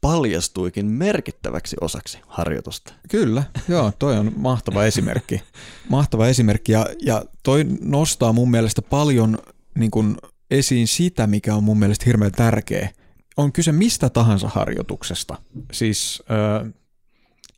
paljastuikin 0.01 0.85
merkittäväksi 0.85 1.75
osaksi 1.81 2.19
harjoitusta. 2.27 2.93
Kyllä, 3.09 3.43
joo, 3.67 3.91
toi 3.99 4.17
on 4.17 4.31
mahtava 4.35 4.85
esimerkki. 4.85 5.41
Mahtava 5.89 6.27
esimerkki 6.27 6.71
ja, 6.71 6.85
ja 7.01 7.25
toi 7.43 7.65
nostaa 7.81 8.33
mun 8.33 8.51
mielestä 8.51 8.81
paljon 8.81 9.37
niin 9.75 9.91
kun, 9.91 10.17
esiin 10.51 10.87
sitä, 10.87 11.27
mikä 11.27 11.55
on 11.55 11.63
mun 11.63 11.79
mielestä 11.79 12.05
hirveän 12.05 12.31
tärkeä. 12.31 12.89
On 13.37 13.51
kyse 13.51 13.71
mistä 13.71 14.09
tahansa 14.09 14.47
harjoituksesta. 14.47 15.37
Siis 15.71 16.23
äh, 16.31 16.73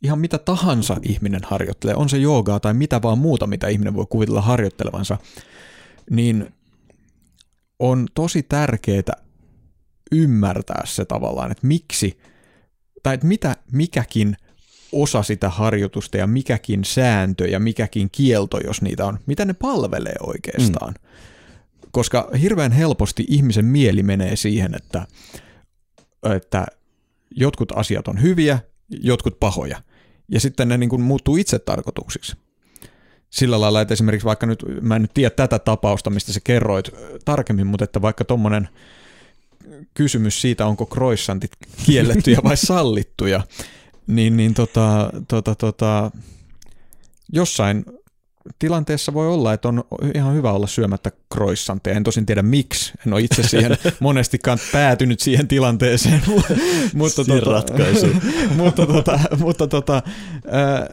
ihan 0.02 0.18
mitä 0.18 0.38
tahansa 0.38 0.96
ihminen 1.02 1.40
harjoittelee, 1.44 1.94
on 1.94 2.08
se 2.08 2.18
joogaa 2.18 2.60
tai 2.60 2.74
mitä 2.74 3.02
vaan 3.02 3.18
muuta, 3.18 3.46
mitä 3.46 3.68
ihminen 3.68 3.94
voi 3.94 4.06
kuvitella 4.08 4.40
harjoittelevansa, 4.40 5.18
niin 6.10 6.54
on 7.78 8.06
tosi 8.14 8.42
tärkeää 8.42 9.24
ymmärtää 10.12 10.82
se 10.86 11.04
tavallaan, 11.04 11.50
että 11.52 11.66
miksi, 11.66 12.18
tai 13.04 13.14
että 13.14 13.26
mitä 13.26 13.56
mikäkin 13.72 14.36
osa 14.92 15.22
sitä 15.22 15.50
harjoitusta 15.50 16.16
ja 16.16 16.26
mikäkin 16.26 16.84
sääntö 16.84 17.48
ja 17.48 17.60
mikäkin 17.60 18.08
kielto, 18.12 18.58
jos 18.58 18.82
niitä 18.82 19.06
on, 19.06 19.18
mitä 19.26 19.44
ne 19.44 19.52
palvelee 19.52 20.16
oikeastaan. 20.20 20.94
Mm. 20.94 21.08
Koska 21.90 22.30
hirveän 22.40 22.72
helposti 22.72 23.24
ihmisen 23.28 23.64
mieli 23.64 24.02
menee 24.02 24.36
siihen, 24.36 24.74
että, 24.74 25.06
että 26.36 26.66
jotkut 27.30 27.72
asiat 27.76 28.08
on 28.08 28.22
hyviä, 28.22 28.58
jotkut 28.88 29.40
pahoja. 29.40 29.82
Ja 30.28 30.40
sitten 30.40 30.68
ne 30.68 30.78
niin 30.78 30.90
kuin 30.90 31.02
muuttuu 31.02 31.36
itse 31.36 31.58
tarkoituksiksi. 31.58 32.36
Sillä 33.30 33.60
lailla, 33.60 33.80
että 33.80 33.94
esimerkiksi 33.94 34.26
vaikka 34.26 34.46
nyt, 34.46 34.64
mä 34.80 34.96
en 34.96 35.02
nyt 35.02 35.14
tiedä 35.14 35.30
tätä 35.30 35.58
tapausta, 35.58 36.10
mistä 36.10 36.32
sä 36.32 36.40
kerroit 36.44 36.90
tarkemmin, 37.24 37.66
mutta 37.66 37.84
että 37.84 38.02
vaikka 38.02 38.24
tuommoinen 38.24 38.68
kysymys 39.94 40.40
siitä, 40.40 40.66
onko 40.66 40.86
croissantit 40.86 41.50
kiellettyjä 41.86 42.38
vai 42.44 42.56
sallittuja, 42.66 43.40
niin, 44.06 44.36
niin 44.36 44.54
tota, 44.54 45.10
tota, 45.28 45.54
tota, 45.54 46.10
jossain 47.32 47.84
tilanteessa 48.58 49.14
voi 49.14 49.28
olla, 49.28 49.52
että 49.52 49.68
on 49.68 49.84
ihan 50.14 50.34
hyvä 50.34 50.52
olla 50.52 50.66
syömättä 50.66 51.12
croissantteja. 51.34 51.96
En 51.96 52.02
tosin 52.02 52.26
tiedä 52.26 52.42
miksi. 52.42 52.92
En 53.06 53.12
ole 53.12 53.22
itse 53.22 53.42
siihen 53.42 53.76
monestikaan 54.00 54.58
päätynyt 54.72 55.20
siihen 55.20 55.48
tilanteeseen. 55.48 56.22
mutta, 56.94 57.24
tota, 57.24 57.50
ratkaisu. 57.50 58.06
mutta, 58.56 58.86
tota, 58.86 59.20
mutta, 59.38 59.66
tota, 59.66 59.96
äh, 59.96 60.88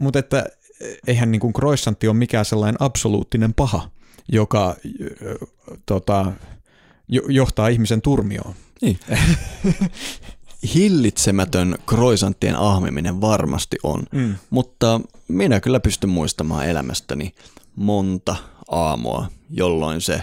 mutta 0.00 0.18
että 0.18 0.46
eihän 1.06 1.32
niin 1.32 1.40
kuin 1.40 1.52
croissantti 1.52 2.08
ole 2.08 2.16
mikään 2.16 2.44
sellainen 2.44 2.76
absoluuttinen 2.82 3.54
paha, 3.54 3.90
joka 4.32 4.68
äh, 4.68 5.48
tota, 5.86 6.32
johtaa 7.28 7.68
ihmisen 7.68 8.02
turmioon. 8.02 8.54
Niin. 8.80 8.98
hillitsemätön 10.74 11.74
kroisanttien 11.86 12.56
ahmiminen 12.56 13.20
varmasti 13.20 13.76
on, 13.82 14.02
mm. 14.12 14.34
mutta 14.50 15.00
minä 15.28 15.60
kyllä 15.60 15.80
pystyn 15.80 16.10
muistamaan 16.10 16.66
elämästäni 16.66 17.34
monta 17.76 18.36
aamua, 18.70 19.28
jolloin 19.50 20.00
se 20.00 20.20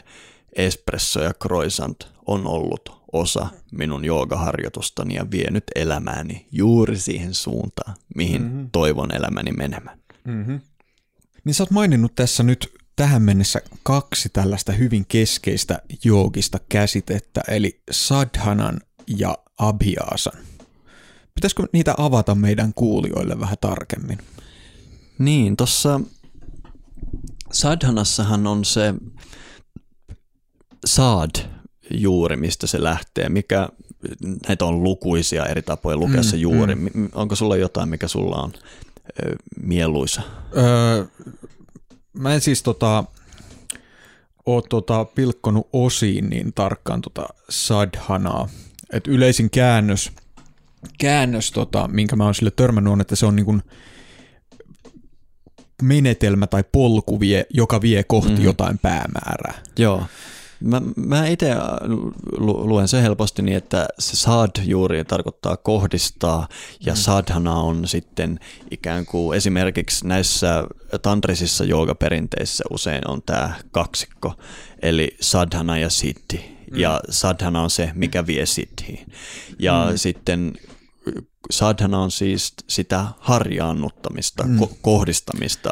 espresso 0.56 1.22
ja 1.22 1.34
croissant 1.34 2.08
on 2.26 2.48
ollut 2.48 3.02
osa 3.12 3.48
minun 3.72 4.06
joogaharjoitustani 4.06 5.16
ja 5.16 5.32
vienyt 5.32 5.64
elämääni 5.76 6.48
juuri 6.52 6.98
siihen 7.00 7.34
suuntaan, 7.34 7.96
mihin 8.16 8.42
mm-hmm. 8.42 8.70
toivon 8.72 9.16
elämäni 9.16 9.52
menemään. 9.52 10.00
Mm-hmm. 10.24 10.60
Niin 11.44 11.54
sä 11.54 11.64
oot 11.64 11.72
maininnut 11.72 12.16
tässä 12.16 12.44
nyt 12.44 12.74
tähän 13.02 13.22
mennessä 13.22 13.62
kaksi 13.84 14.30
tällaista 14.30 14.72
hyvin 14.72 15.06
keskeistä 15.06 15.82
joogista 16.04 16.60
käsitettä, 16.70 17.42
eli 17.48 17.82
sadhanan 17.92 18.82
ja 19.18 19.38
Abhiasan. 19.58 20.42
Pitäisikö 21.36 21.64
niitä 21.74 21.96
avata 21.98 22.36
meidän 22.36 22.74
kuulijoille 22.74 23.40
vähän 23.40 23.58
tarkemmin? 23.62 24.18
Niin, 25.20 25.58
tuossa 25.58 26.00
Sadhanassahan 27.52 28.48
on 28.48 28.66
se 28.66 28.94
saad 30.86 31.32
juuri, 31.92 32.36
mistä 32.36 32.68
se 32.68 32.84
lähtee, 32.84 33.30
mikä 33.30 33.70
näitä 34.48 34.66
on 34.66 34.84
lukuisia 34.84 35.46
eri 35.46 35.62
tapoja 35.62 35.98
lukea 35.98 36.22
mm, 36.22 36.24
se 36.24 36.38
juuri. 36.38 36.76
Mm. 36.76 37.10
Onko 37.16 37.36
sulla 37.36 37.56
jotain, 37.56 37.90
mikä 37.90 38.08
sulla 38.08 38.36
on 38.36 38.54
mieluisa? 39.66 40.22
Öö, 40.58 41.06
mä 42.14 42.34
en 42.34 42.42
siis 42.42 42.64
tota, 42.64 43.04
ole 44.46 44.64
tota 44.70 45.06
pilkkonut 45.06 45.70
osiin 45.74 46.30
niin 46.30 46.54
tarkkaan 46.54 47.02
tota 47.02 47.28
sadhanaa, 47.50 48.50
että 48.94 49.12
yleisin 49.12 49.50
käännös, 49.50 50.12
käännös 51.00 51.52
tota, 51.52 51.88
minkä 51.88 52.16
mä 52.16 52.24
oon 52.24 52.36
sille 52.36 52.52
törmännyt 52.52 52.94
on, 52.94 53.02
että 53.02 53.16
se 53.16 53.26
on 53.26 53.36
niin 53.36 53.46
kuin 53.46 53.62
menetelmä 55.82 56.48
tai 56.48 56.64
polku, 56.72 57.20
vie, 57.20 57.46
joka 57.50 57.82
vie 57.82 58.04
kohti 58.04 58.36
mm. 58.36 58.44
jotain 58.44 58.80
päämäärää. 58.80 59.64
Joo. 59.78 60.04
Mä, 60.62 60.82
mä 60.96 61.28
itse 61.28 61.56
lu, 62.38 62.68
luen 62.68 62.88
se 62.88 63.02
helposti 63.02 63.42
niin, 63.42 63.58
että 63.58 63.88
se 64.00 64.16
sad 64.16 64.52
juuri 64.64 65.06
tarkoittaa 65.06 65.58
kohdistaa 65.58 66.48
ja 66.86 66.94
mm. 66.94 66.98
sadhana 66.98 67.56
on 67.56 67.88
sitten 67.88 68.40
ikään 68.72 69.06
kuin 69.06 69.38
esimerkiksi 69.38 70.08
näissä 70.08 70.64
tantrisissa 71.02 71.64
joogaperinteissä 71.64 72.64
usein 72.70 73.08
on 73.08 73.22
tämä 73.22 73.54
kaksikko, 73.72 74.34
eli 74.82 75.18
sadhana 75.22 75.78
ja 75.78 75.90
siddhi 75.90 76.58
ja 76.76 77.02
mm. 77.08 77.12
sadhana 77.12 77.62
on 77.62 77.70
se, 77.70 77.92
mikä 77.96 78.28
vie 78.28 78.46
siddhiin. 78.46 79.08
Ja 79.60 79.88
mm. 79.90 79.98
sitten 79.98 80.54
sadhana 81.52 82.00
on 82.00 82.12
siis 82.12 82.54
sitä 82.68 83.06
harjaannuttamista, 83.20 84.44
mm. 84.44 84.60
ko- 84.60 84.76
kohdistamista, 84.82 85.70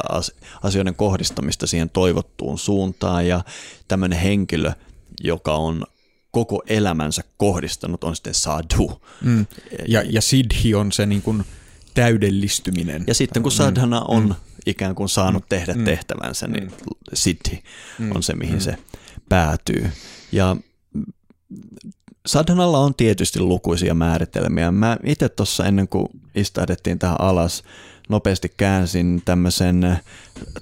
asioiden 0.63 0.95
kohdistamista 0.95 1.67
siihen 1.67 1.89
toivottuun 1.89 2.59
suuntaan 2.59 3.27
ja 3.27 3.43
tämmöinen 3.87 4.19
henkilö, 4.19 4.71
joka 5.23 5.53
on 5.53 5.83
koko 6.31 6.63
elämänsä 6.67 7.23
kohdistanut, 7.37 8.03
on 8.03 8.15
sitten 8.15 8.33
sadhu. 8.33 9.01
Mm. 9.21 9.45
Ja, 9.87 10.03
ja 10.09 10.21
siddhi 10.21 10.75
on 10.75 10.91
se 10.91 11.05
niin 11.05 11.21
kuin 11.21 11.43
täydellistyminen. 11.93 13.03
Ja 13.07 13.13
sitten 13.13 13.43
kun 13.43 13.51
sadhana 13.51 14.01
on 14.01 14.27
mm. 14.27 14.35
ikään 14.65 14.95
kuin 14.95 15.09
saanut 15.09 15.43
mm. 15.43 15.49
tehdä 15.49 15.73
mm. 15.73 15.83
tehtävänsä, 15.83 16.47
niin 16.47 16.63
mm. 16.63 16.71
siddhi 17.13 17.63
mm. 17.99 18.11
on 18.15 18.23
se, 18.23 18.33
mihin 18.33 18.55
mm. 18.55 18.59
se 18.59 18.77
päätyy. 19.29 19.89
Ja 20.31 20.55
Sadhanalla 22.29 22.79
on 22.79 22.95
tietysti 22.95 23.39
lukuisia 23.39 23.93
määritelmiä. 23.93 24.71
Mä 24.71 24.97
itse 25.03 25.29
tuossa 25.29 25.65
ennen 25.65 25.87
kuin 25.87 26.07
istahdettiin 26.35 26.99
tähän 26.99 27.21
alas, 27.21 27.63
nopeasti 28.09 28.53
käänsin 28.57 29.21
tämmöisen 29.25 29.99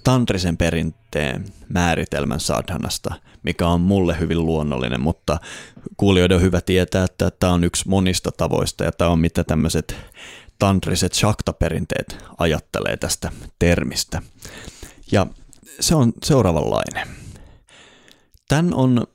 tantrisen 0.04 0.58
perinteen 0.58 1.46
määritelmän 1.70 2.40
sadhanasta, 2.40 3.14
mikä 3.44 3.68
on 3.68 3.82
mulle 3.82 4.20
hyvin 4.20 4.46
luonnollinen, 4.46 5.02
mutta 5.02 5.40
kuulijoiden 5.98 6.38
on 6.38 6.42
hyvä 6.42 6.62
tietää, 6.62 7.04
että 7.04 7.32
tämä 7.32 7.54
on 7.54 7.64
yksi 7.64 7.90
monista 7.90 8.32
tavoista 8.32 8.84
ja 8.84 8.92
tämä 8.92 9.12
on 9.12 9.20
mitä 9.20 9.44
tämmöiset 9.44 9.96
tantriset 10.60 11.14
shakta-perinteet 11.14 12.18
ajattelee 12.38 12.98
tästä 12.98 13.32
termistä. 13.60 14.22
Ja 15.12 15.28
se 15.80 15.96
on 15.96 16.14
seuraavanlainen. 16.24 17.08
Tämän 18.48 18.74
on 18.74 19.08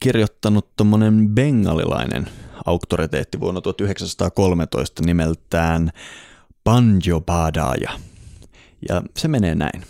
kirjoittanut 0.00 0.76
tuommoinen 0.76 1.28
bengalilainen 1.28 2.26
auktoriteetti 2.64 3.40
vuonna 3.40 3.60
1913 3.60 5.02
nimeltään 5.06 5.90
Panjobadaya. 6.64 7.90
Ja 8.88 9.02
se 9.16 9.28
menee 9.28 9.54
näin. 9.54 9.84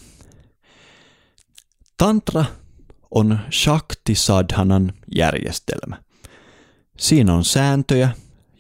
Tantra 1.97 2.45
on 3.11 3.39
Shakti 3.53 4.15
Sadhanan 4.15 4.93
järjestelmä. 5.17 6.03
Siinä 6.99 7.35
on 7.35 7.45
sääntöjä, 7.45 8.11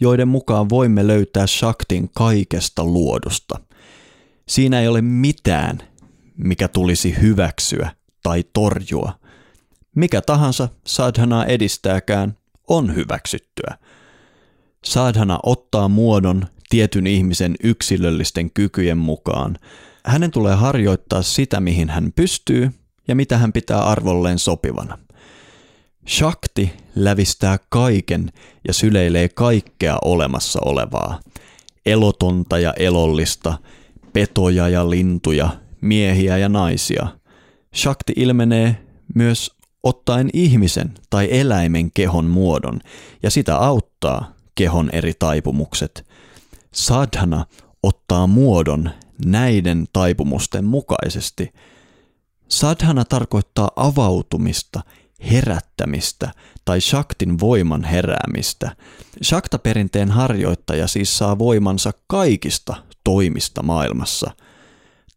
joiden 0.00 0.28
mukaan 0.28 0.68
voimme 0.68 1.06
löytää 1.06 1.46
Shaktin 1.46 2.10
kaikesta 2.14 2.84
luodusta. 2.84 3.60
Siinä 4.48 4.80
ei 4.80 4.88
ole 4.88 5.02
mitään, 5.02 5.78
mikä 6.36 6.68
tulisi 6.68 7.20
hyväksyä 7.20 7.90
tai 8.22 8.44
torjua. 8.52 9.19
Mikä 10.00 10.20
tahansa 10.20 10.68
sadhanaa 10.86 11.44
edistääkään 11.44 12.36
on 12.68 12.94
hyväksyttyä. 12.94 13.76
Sadhana 14.84 15.38
ottaa 15.42 15.88
muodon 15.88 16.46
tietyn 16.68 17.06
ihmisen 17.06 17.54
yksilöllisten 17.62 18.50
kykyjen 18.50 18.98
mukaan. 18.98 19.56
Hänen 20.04 20.30
tulee 20.30 20.54
harjoittaa 20.54 21.22
sitä, 21.22 21.60
mihin 21.60 21.90
hän 21.90 22.12
pystyy 22.16 22.70
ja 23.08 23.16
mitä 23.16 23.38
hän 23.38 23.52
pitää 23.52 23.82
arvolleen 23.82 24.38
sopivana. 24.38 24.98
Shakti 26.08 26.72
lävistää 26.96 27.58
kaiken 27.68 28.32
ja 28.68 28.74
syleilee 28.74 29.28
kaikkea 29.28 29.98
olemassa 30.04 30.60
olevaa. 30.64 31.20
Elotonta 31.86 32.58
ja 32.58 32.74
elollista, 32.76 33.58
petoja 34.12 34.68
ja 34.68 34.90
lintuja, 34.90 35.48
miehiä 35.80 36.38
ja 36.38 36.48
naisia. 36.48 37.06
Shakti 37.74 38.12
ilmenee 38.16 38.76
myös 39.14 39.59
ottaen 39.82 40.30
ihmisen 40.32 40.94
tai 41.10 41.28
eläimen 41.30 41.90
kehon 41.90 42.24
muodon 42.24 42.80
ja 43.22 43.30
sitä 43.30 43.56
auttaa 43.56 44.32
kehon 44.54 44.90
eri 44.92 45.12
taipumukset. 45.18 46.06
Sadhana 46.72 47.46
ottaa 47.82 48.26
muodon 48.26 48.90
näiden 49.24 49.86
taipumusten 49.92 50.64
mukaisesti. 50.64 51.52
Sadhana 52.48 53.04
tarkoittaa 53.04 53.70
avautumista, 53.76 54.80
herättämistä 55.30 56.30
tai 56.64 56.80
shaktin 56.80 57.40
voiman 57.40 57.84
heräämistä. 57.84 58.76
Shakta-perinteen 59.22 60.10
harjoittaja 60.10 60.86
siis 60.86 61.18
saa 61.18 61.38
voimansa 61.38 61.92
kaikista 62.06 62.74
toimista 63.04 63.62
maailmassa. 63.62 64.30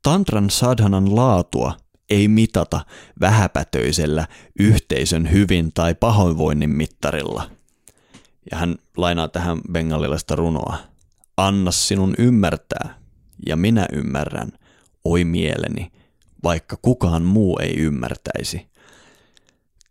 Tantran 0.04 0.50
sadhanan 0.50 1.16
laatua 1.16 1.74
ei 2.10 2.28
mitata 2.28 2.86
vähäpätöisellä 3.20 4.28
yhteisön 4.60 5.32
hyvin 5.32 5.72
tai 5.74 5.96
pahoinvoinnin 5.96 6.70
mittarilla. 6.70 7.50
Ja 8.52 8.58
hän 8.58 8.76
lainaa 8.98 9.28
tähän 9.28 9.62
bengalilaista 9.72 10.36
runoa. 10.36 10.78
Anna 11.38 11.72
sinun 11.72 12.16
ymmärtää, 12.18 12.96
ja 13.48 13.56
minä 13.56 13.86
ymmärrän, 13.94 14.52
oi 15.06 15.24
mieleni, 15.24 15.92
vaikka 16.44 16.78
kukaan 16.82 17.24
muu 17.24 17.60
ei 17.60 17.76
ymmärtäisi. 17.78 18.68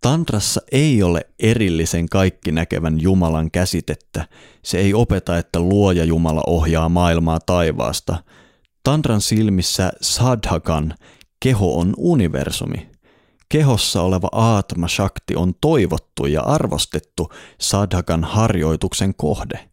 Tantrassa 0.00 0.60
ei 0.72 1.02
ole 1.02 1.26
erillisen 1.38 2.08
kaikki 2.08 2.52
näkevän 2.52 3.00
Jumalan 3.00 3.50
käsitettä. 3.50 4.28
Se 4.64 4.78
ei 4.78 4.94
opeta, 4.94 5.38
että 5.38 5.60
luoja 5.60 6.04
Jumala 6.04 6.42
ohjaa 6.46 6.88
maailmaa 6.88 7.40
taivaasta. 7.40 8.24
Tantran 8.84 9.20
silmissä 9.20 9.92
sadhakan 10.00 10.94
keho 11.42 11.78
on 11.78 11.94
universumi. 11.96 12.90
Kehossa 13.48 14.02
oleva 14.02 14.28
Atma 14.32 14.88
Shakti 14.88 15.36
on 15.36 15.54
toivottu 15.60 16.26
ja 16.26 16.42
arvostettu 16.42 17.32
sadhakan 17.60 18.24
harjoituksen 18.24 19.14
kohde. 19.14 19.70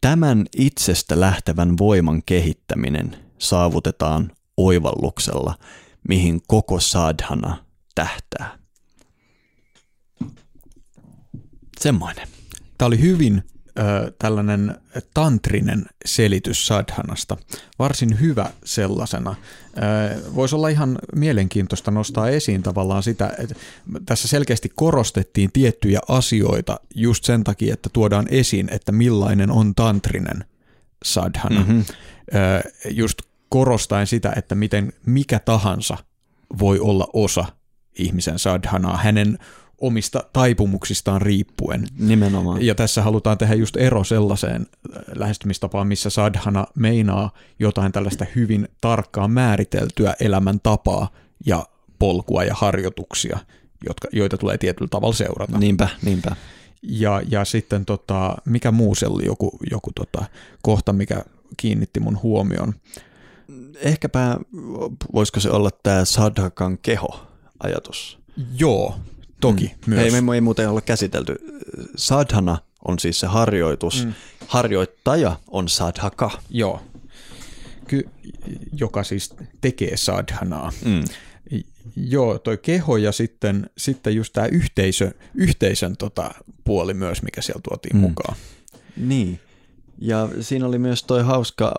Tämän 0.00 0.46
itsestä 0.56 1.20
lähtevän 1.20 1.78
voiman 1.78 2.22
kehittäminen 2.26 3.16
saavutetaan 3.38 4.32
oivalluksella, 4.56 5.54
mihin 6.08 6.40
koko 6.46 6.80
sadhana 6.80 7.64
tähtää. 7.94 8.58
Semmoinen. 11.80 12.28
Tämä 12.78 12.86
oli 12.86 13.00
hyvin 13.00 13.42
ö, 13.80 14.12
tällainen 14.18 14.76
tantrinen 15.14 15.86
selitys 16.04 16.66
sadhanasta, 16.66 17.36
varsin 17.78 18.20
hyvä 18.20 18.50
sellaisena. 18.64 19.34
Voisi 20.34 20.54
olla 20.54 20.68
ihan 20.68 20.98
mielenkiintoista 21.16 21.90
nostaa 21.90 22.28
esiin 22.28 22.62
tavallaan 22.62 23.02
sitä, 23.02 23.34
että 23.38 23.54
tässä 24.06 24.28
selkeästi 24.28 24.72
korostettiin 24.74 25.52
tiettyjä 25.52 26.00
asioita 26.08 26.80
just 26.94 27.24
sen 27.24 27.44
takia, 27.44 27.74
että 27.74 27.90
tuodaan 27.92 28.26
esiin, 28.30 28.68
että 28.72 28.92
millainen 28.92 29.50
on 29.50 29.74
tantrinen 29.74 30.44
sadhana. 31.04 31.60
Mm-hmm. 31.60 31.84
Just 32.90 33.18
korostaen 33.48 34.06
sitä, 34.06 34.32
että 34.36 34.54
miten 34.54 34.92
mikä 35.06 35.38
tahansa 35.38 35.96
voi 36.58 36.80
olla 36.80 37.08
osa 37.12 37.44
ihmisen 37.98 38.38
sadhanaa, 38.38 38.96
hänen 38.96 39.38
omista 39.80 40.24
taipumuksistaan 40.32 41.22
riippuen. 41.22 41.86
Nimenomaan. 41.98 42.62
Ja 42.62 42.74
tässä 42.74 43.02
halutaan 43.02 43.38
tehdä 43.38 43.54
just 43.54 43.76
ero 43.76 44.04
sellaiseen 44.04 44.66
äh, 44.96 45.02
lähestymistapaan, 45.14 45.86
missä 45.86 46.10
sadhana 46.10 46.66
meinaa 46.74 47.30
jotain 47.58 47.92
tällaista 47.92 48.26
hyvin 48.36 48.68
tarkkaan 48.80 49.30
määriteltyä 49.30 50.14
elämäntapaa 50.20 51.08
ja 51.46 51.66
polkua 51.98 52.44
ja 52.44 52.54
harjoituksia, 52.54 53.38
jotka, 53.86 54.08
joita 54.12 54.38
tulee 54.38 54.58
tietyllä 54.58 54.88
tavalla 54.88 55.14
seurata. 55.14 55.58
Niinpä, 55.58 55.88
niinpä. 56.02 56.36
Ja, 56.82 57.22
ja 57.28 57.44
sitten 57.44 57.84
tota, 57.84 58.36
mikä 58.44 58.70
muu 58.70 58.94
se 58.94 59.06
oli 59.06 59.26
joku, 59.26 59.58
joku 59.70 59.90
tota, 59.94 60.24
kohta, 60.62 60.92
mikä 60.92 61.24
kiinnitti 61.56 62.00
mun 62.00 62.22
huomion. 62.22 62.74
Ehkäpä 63.76 64.36
voisiko 65.14 65.40
se 65.40 65.50
olla 65.50 65.70
tämä 65.82 66.04
sadhakan 66.04 66.78
keho 66.78 67.26
ajatus? 67.62 68.18
Joo, 68.58 68.94
Toki 69.40 69.64
mm. 69.64 69.94
myös. 69.94 70.14
Ei, 70.14 70.20
me 70.20 70.34
ei 70.34 70.40
muuten 70.40 70.68
olla 70.68 70.80
käsitelty. 70.80 71.36
Sadhana 71.96 72.58
on 72.88 72.98
siis 72.98 73.20
se 73.20 73.26
harjoitus. 73.26 74.04
Mm. 74.04 74.12
Harjoittaja 74.46 75.36
on 75.48 75.68
sadhaka. 75.68 76.30
Joo. 76.50 76.82
Ky- 77.86 78.08
joka 78.72 79.04
siis 79.04 79.34
tekee 79.60 79.96
sadhanaa. 79.96 80.72
Mm. 80.84 81.04
Joo, 81.96 82.38
toi 82.38 82.58
keho 82.58 82.96
ja 82.96 83.12
sitten, 83.12 83.70
sitten 83.78 84.14
just 84.14 84.32
tämä 84.32 84.46
yhteisö, 84.46 85.10
yhteisön 85.34 85.96
tota 85.96 86.30
puoli 86.64 86.94
myös, 86.94 87.22
mikä 87.22 87.42
siellä 87.42 87.60
tuotiin 87.68 87.96
mm. 87.96 88.00
mukaan. 88.00 88.36
Niin. 88.96 89.40
Ja 90.00 90.28
siinä 90.40 90.66
oli 90.66 90.78
myös 90.78 91.02
toi 91.04 91.22
hauska, 91.22 91.74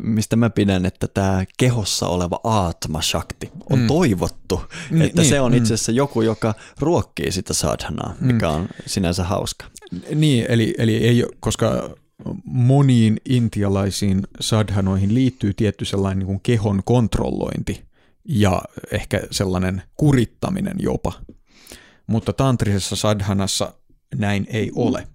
mistä 0.00 0.36
mä 0.36 0.50
pidän, 0.50 0.86
että 0.86 1.08
tämä 1.08 1.44
kehossa 1.56 2.06
oleva 2.06 2.40
Atma 2.44 3.02
Shakti 3.02 3.50
on 3.70 3.78
mm. 3.78 3.86
toivottu. 3.86 4.60
Ni, 4.90 5.04
että 5.04 5.22
niin, 5.22 5.28
se 5.28 5.40
on 5.40 5.52
mm. 5.52 5.58
itse 5.58 5.74
asiassa 5.74 5.92
joku, 5.92 6.22
joka 6.22 6.54
ruokkii 6.78 7.32
sitä 7.32 7.54
sadhanaa, 7.54 8.14
mikä 8.20 8.48
mm. 8.48 8.54
on 8.54 8.68
sinänsä 8.86 9.24
hauska. 9.24 9.66
Niin, 10.14 10.46
eli, 10.48 10.74
eli 10.78 10.96
ei, 10.96 11.24
koska 11.40 11.90
moniin 12.44 13.20
intialaisiin 13.28 14.22
sadhanoihin 14.40 15.14
liittyy 15.14 15.54
tietty 15.54 15.84
sellainen 15.84 16.18
niin 16.18 16.26
kuin 16.26 16.40
kehon 16.42 16.82
kontrollointi 16.84 17.84
ja 18.24 18.62
ehkä 18.92 19.20
sellainen 19.30 19.82
kurittaminen 19.94 20.76
jopa. 20.78 21.12
Mutta 22.06 22.32
tantrisessa 22.32 22.96
sadhanassa 22.96 23.72
näin 24.14 24.46
ei 24.50 24.70
ole 24.74 25.06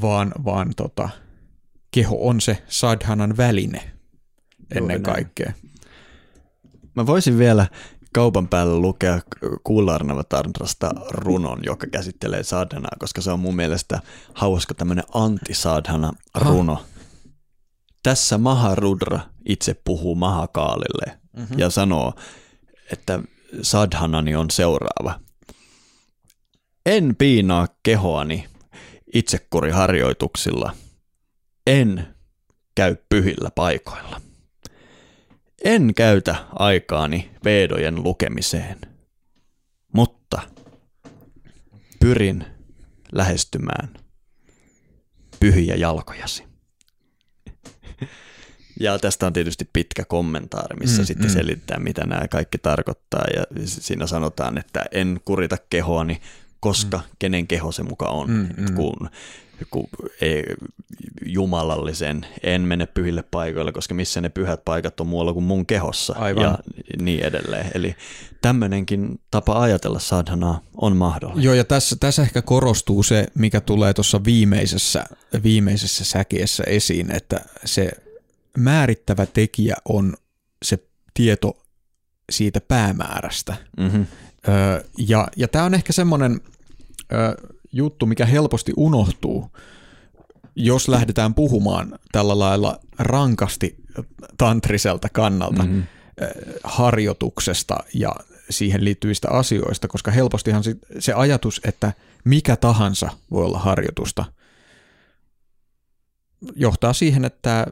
vaan, 0.00 0.32
vaan 0.44 0.72
tota, 0.76 1.08
keho 1.90 2.28
on 2.28 2.40
se 2.40 2.62
sadhanan 2.68 3.36
väline 3.36 3.92
ennen 4.74 5.02
Joo, 5.04 5.14
kaikkea. 5.14 5.52
Mä 6.94 7.06
voisin 7.06 7.38
vielä 7.38 7.66
kaupan 8.12 8.48
päällä 8.48 8.78
lukea 8.78 9.20
Kuularnava 9.64 10.24
Tantrasta 10.24 10.90
runon, 11.10 11.60
joka 11.64 11.86
käsittelee 11.86 12.42
sadhanaa, 12.42 12.96
koska 12.98 13.20
se 13.20 13.30
on 13.30 13.40
mun 13.40 13.56
mielestä 13.56 14.00
hauska 14.34 14.74
tämmöinen 14.74 15.04
antisadhana 15.14 16.12
runo. 16.34 16.84
Tässä 18.02 18.38
Maharudra 18.38 19.20
itse 19.48 19.74
puhuu 19.84 20.14
Mahakaalille 20.14 21.18
mm-hmm. 21.36 21.58
ja 21.58 21.70
sanoo, 21.70 22.14
että 22.92 23.20
sadhanani 23.62 24.36
on 24.36 24.50
seuraava. 24.50 25.20
En 26.86 27.16
piinaa 27.16 27.68
kehoani 27.82 28.48
itsekuriharjoituksilla. 29.14 30.76
En 31.66 32.06
käy 32.74 32.96
pyhillä 33.08 33.50
paikoilla. 33.54 34.20
En 35.64 35.94
käytä 35.94 36.34
aikaani 36.54 37.30
veedojen 37.44 38.02
lukemiseen, 38.02 38.78
mutta 39.92 40.40
pyrin 42.00 42.44
lähestymään 43.12 43.88
pyhiä 45.40 45.74
jalkojasi. 45.74 46.44
Ja 48.80 48.98
tästä 48.98 49.26
on 49.26 49.32
tietysti 49.32 49.68
pitkä 49.72 50.04
kommentaari, 50.04 50.76
missä 50.76 51.02
mm, 51.02 51.06
sitten 51.06 51.26
mm. 51.26 51.32
selittää, 51.32 51.78
mitä 51.78 52.06
nämä 52.06 52.28
kaikki 52.28 52.58
tarkoittaa. 52.58 53.24
Ja 53.36 53.44
siinä 53.66 54.06
sanotaan, 54.06 54.58
että 54.58 54.84
en 54.92 55.20
kurita 55.24 55.56
kehoani 55.70 56.20
koska 56.62 56.96
mm. 56.96 57.04
kenen 57.18 57.46
keho 57.46 57.72
se 57.72 57.82
muka 57.82 58.08
on, 58.08 58.30
mm, 58.30 58.48
mm. 58.56 58.74
kun, 58.74 59.10
kun 59.70 59.88
ei, 60.20 60.44
jumalallisen, 61.26 62.26
en 62.42 62.62
mene 62.62 62.86
pyhille 62.86 63.24
paikoille, 63.30 63.72
koska 63.72 63.94
missä 63.94 64.20
ne 64.20 64.28
pyhät 64.28 64.64
paikat 64.64 65.00
on 65.00 65.06
muualla 65.06 65.32
kuin 65.32 65.44
mun 65.44 65.66
kehossa 65.66 66.14
Aivan. 66.18 66.42
ja 66.42 66.58
niin 67.02 67.24
edelleen. 67.24 67.70
Eli 67.74 67.96
tämmöinenkin 68.42 69.20
tapa 69.30 69.60
ajatella 69.60 69.98
sadhanaa 69.98 70.60
on 70.76 70.96
mahdollinen. 70.96 71.44
Joo, 71.44 71.54
ja 71.54 71.64
tässä, 71.64 71.96
tässä 72.00 72.22
ehkä 72.22 72.42
korostuu 72.42 73.02
se, 73.02 73.26
mikä 73.34 73.60
tulee 73.60 73.94
tuossa 73.94 74.24
viimeisessä, 74.24 75.04
viimeisessä 75.42 76.04
säkeessä 76.04 76.64
esiin, 76.66 77.10
että 77.10 77.40
se 77.64 77.90
määrittävä 78.58 79.26
tekijä 79.26 79.76
on 79.84 80.14
se 80.62 80.78
tieto 81.14 81.56
siitä 82.30 82.60
päämäärästä. 82.60 83.56
Mm-hmm. 83.76 84.06
Öö, 84.48 84.84
ja 84.98 85.28
ja 85.36 85.48
tämä 85.48 85.64
on 85.64 85.74
ehkä 85.74 85.92
semmoinen 85.92 86.40
juttu, 87.72 88.06
mikä 88.06 88.26
helposti 88.26 88.72
unohtuu, 88.76 89.50
jos 90.56 90.88
lähdetään 90.88 91.34
puhumaan 91.34 91.98
tällä 92.12 92.38
lailla 92.38 92.78
rankasti 92.98 93.76
tantriselta 94.38 95.08
kannalta 95.08 95.62
mm-hmm. 95.62 95.82
harjoituksesta 96.64 97.78
ja 97.94 98.14
siihen 98.50 98.84
liittyvistä 98.84 99.28
asioista, 99.30 99.88
koska 99.88 100.10
helpostihan 100.10 100.62
se 100.98 101.12
ajatus, 101.12 101.60
että 101.64 101.92
mikä 102.24 102.56
tahansa 102.56 103.10
voi 103.30 103.44
olla 103.44 103.58
harjoitusta, 103.58 104.24
johtaa 106.56 106.92
siihen, 106.92 107.24
että 107.24 107.66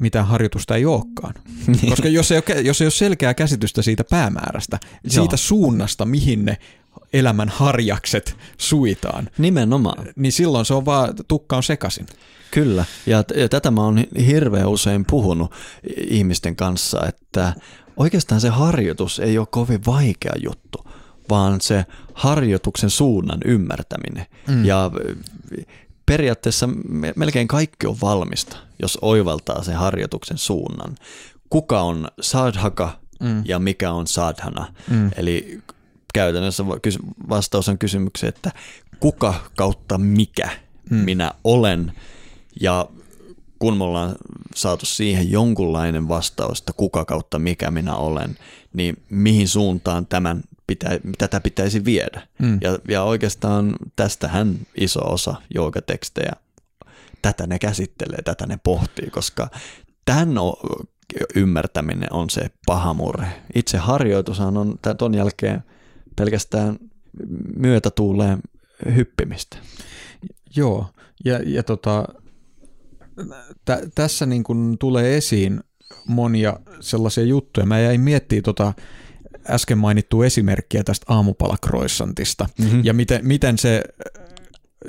mitään 0.00 0.26
harjoitusta 0.26 0.76
ei 0.76 0.86
olekaan. 0.86 1.34
Niin. 1.66 1.90
Koska 1.90 2.08
jos 2.08 2.32
ei, 2.32 2.38
ole, 2.38 2.60
jos 2.60 2.80
ei 2.80 2.84
ole 2.84 2.90
selkeää 2.90 3.34
käsitystä 3.34 3.82
siitä 3.82 4.04
päämäärästä, 4.04 4.78
siitä 5.06 5.32
Joo. 5.32 5.36
suunnasta, 5.36 6.04
mihin 6.04 6.44
ne 6.44 6.58
elämän 7.12 7.48
harjakset 7.48 8.36
suitaan. 8.58 9.28
Nimenomaan. 9.38 10.06
Niin 10.16 10.32
silloin 10.32 10.66
se 10.66 10.74
on 10.74 10.84
vaan, 10.84 11.14
tukka 11.28 11.56
on 11.56 11.62
sekasin. 11.62 12.06
Kyllä, 12.50 12.84
ja, 13.06 13.24
ja 13.36 13.48
tätä 13.48 13.70
mä 13.70 13.80
oon 13.80 14.04
hirveän 14.26 14.68
usein 14.68 15.04
puhunut 15.10 15.52
ihmisten 15.96 16.56
kanssa, 16.56 17.06
että 17.06 17.54
oikeastaan 17.96 18.40
se 18.40 18.48
harjoitus 18.48 19.18
ei 19.18 19.38
ole 19.38 19.46
kovin 19.50 19.80
vaikea 19.86 20.32
juttu, 20.44 20.86
vaan 21.30 21.60
se 21.60 21.84
harjoituksen 22.14 22.90
suunnan 22.90 23.38
ymmärtäminen. 23.44 24.26
Mm. 24.48 24.64
Ja 24.64 24.90
periaatteessa 26.06 26.68
melkein 27.16 27.48
kaikki 27.48 27.86
on 27.86 27.96
valmista, 28.00 28.56
jos 28.82 28.98
oivaltaa 29.02 29.62
sen 29.62 29.76
harjoituksen 29.76 30.38
suunnan. 30.38 30.94
Kuka 31.50 31.80
on 31.80 32.08
sadhaka, 32.20 32.98
mm. 33.20 33.42
ja 33.44 33.58
mikä 33.58 33.92
on 33.92 34.06
sadhana. 34.06 34.72
Mm. 34.90 35.10
Eli 35.16 35.60
käytännössä 36.14 36.66
vastaus 37.28 37.68
on 37.68 37.78
kysymykseen, 37.78 38.28
että 38.28 38.52
kuka 39.00 39.34
kautta 39.56 39.98
mikä 39.98 40.50
mm. 40.90 40.96
minä 40.96 41.30
olen 41.44 41.92
ja 42.60 42.88
kun 43.58 43.76
me 43.76 43.84
ollaan 43.84 44.14
saatu 44.54 44.86
siihen 44.86 45.30
jonkunlainen 45.30 46.08
vastaus, 46.08 46.58
että 46.58 46.72
kuka 46.72 47.04
kautta 47.04 47.38
mikä 47.38 47.70
minä 47.70 47.94
olen, 47.94 48.38
niin 48.72 48.96
mihin 49.10 49.48
suuntaan 49.48 50.06
tämän 50.06 50.42
pitä, 50.66 51.00
tätä 51.18 51.40
pitäisi 51.40 51.84
viedä. 51.84 52.26
Mm. 52.38 52.58
Ja, 52.62 52.78
ja 52.88 53.02
oikeastaan 53.02 53.76
tästähän 53.96 54.58
iso 54.80 55.12
osa 55.12 55.34
joogatekstejä, 55.54 56.32
tätä 57.22 57.46
ne 57.46 57.58
käsittelee, 57.58 58.22
tätä 58.22 58.46
ne 58.46 58.58
pohtii, 58.64 59.10
koska 59.10 59.50
tämän 60.04 60.28
ymmärtäminen 61.34 62.12
on 62.12 62.30
se 62.30 62.50
paha 62.66 62.94
murhe. 62.94 63.26
Itse 63.54 63.78
harjoitushan 63.78 64.56
on 64.56 64.78
ton 64.98 65.14
jälkeen 65.14 65.62
pelkästään 66.16 66.78
myötätuuleen 67.56 68.38
hyppimistä. 68.94 69.56
Joo, 70.56 70.86
ja, 71.24 71.40
ja 71.44 71.62
tota, 71.62 72.04
tä, 73.64 73.80
tässä 73.94 74.26
niin 74.26 74.44
kun 74.44 74.76
tulee 74.80 75.16
esiin 75.16 75.60
monia 76.06 76.60
sellaisia 76.80 77.24
juttuja. 77.24 77.66
Mä 77.66 77.80
jäin 77.80 78.00
miettimään 78.00 78.42
tota 78.42 78.74
äsken 79.50 79.78
mainittua 79.78 80.26
esimerkkiä 80.26 80.84
tästä 80.84 81.06
aamupalakroissantista 81.08 82.48
mm-hmm. 82.58 82.80
ja 82.84 82.94
miten, 82.94 83.26
miten 83.26 83.58
se, 83.58 83.82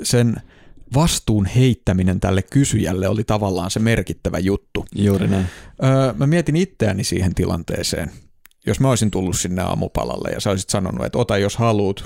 sen 0.02 0.36
vastuun 0.94 1.46
heittäminen 1.46 2.20
tälle 2.20 2.42
kysyjälle 2.42 3.08
oli 3.08 3.24
tavallaan 3.24 3.70
se 3.70 3.80
merkittävä 3.80 4.38
juttu. 4.38 4.84
Juuri 4.94 5.28
näin. 5.28 5.46
Öö, 5.84 6.12
mä 6.12 6.26
mietin 6.26 6.56
itseäni 6.56 7.04
siihen 7.04 7.34
tilanteeseen. 7.34 8.10
Jos 8.66 8.80
mä 8.80 8.88
olisin 8.88 9.10
tullut 9.10 9.38
sinne 9.38 9.62
aamupalalle 9.62 10.30
ja 10.30 10.40
sä 10.40 10.50
olisit 10.50 10.70
sanonut, 10.70 11.06
että 11.06 11.18
ota 11.18 11.38
jos 11.38 11.56
haluat, 11.56 12.04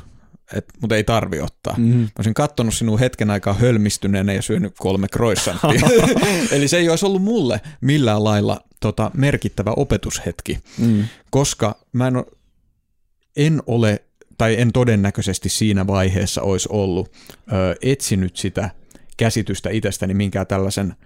että 0.54 0.74
mutta 0.80 0.96
ei 0.96 1.04
tarvi 1.04 1.40
ottaa. 1.40 1.74
Mm. 1.78 1.84
Mä 1.84 2.08
olisin 2.18 2.34
kattonut 2.34 2.74
sinua 2.74 2.98
hetken 2.98 3.30
aikaa 3.30 3.54
hölmistyneenä 3.54 4.32
ja 4.32 4.42
syönyt 4.42 4.74
kolme 4.78 5.08
croissanttia. 5.08 5.88
Eli 6.52 6.68
se 6.68 6.76
ei 6.76 6.88
olisi 6.88 7.06
ollut 7.06 7.22
mulle 7.22 7.60
millään 7.80 8.24
lailla 8.24 8.60
tota, 8.80 9.10
merkittävä 9.14 9.70
opetushetki, 9.76 10.58
mm. 10.78 11.04
koska 11.30 11.76
mä 11.92 12.06
en, 12.06 12.24
en 13.36 13.62
ole 13.66 14.02
tai 14.42 14.60
en 14.60 14.72
todennäköisesti 14.72 15.48
siinä 15.48 15.86
vaiheessa 15.86 16.42
olisi 16.42 16.68
ollut 16.72 17.12
ö, 17.52 17.76
etsinyt 17.82 18.36
sitä 18.36 18.70
käsitystä 19.16 19.70
itsestäni 19.70 20.14
minkään 20.14 20.46
tällaisen 20.46 20.96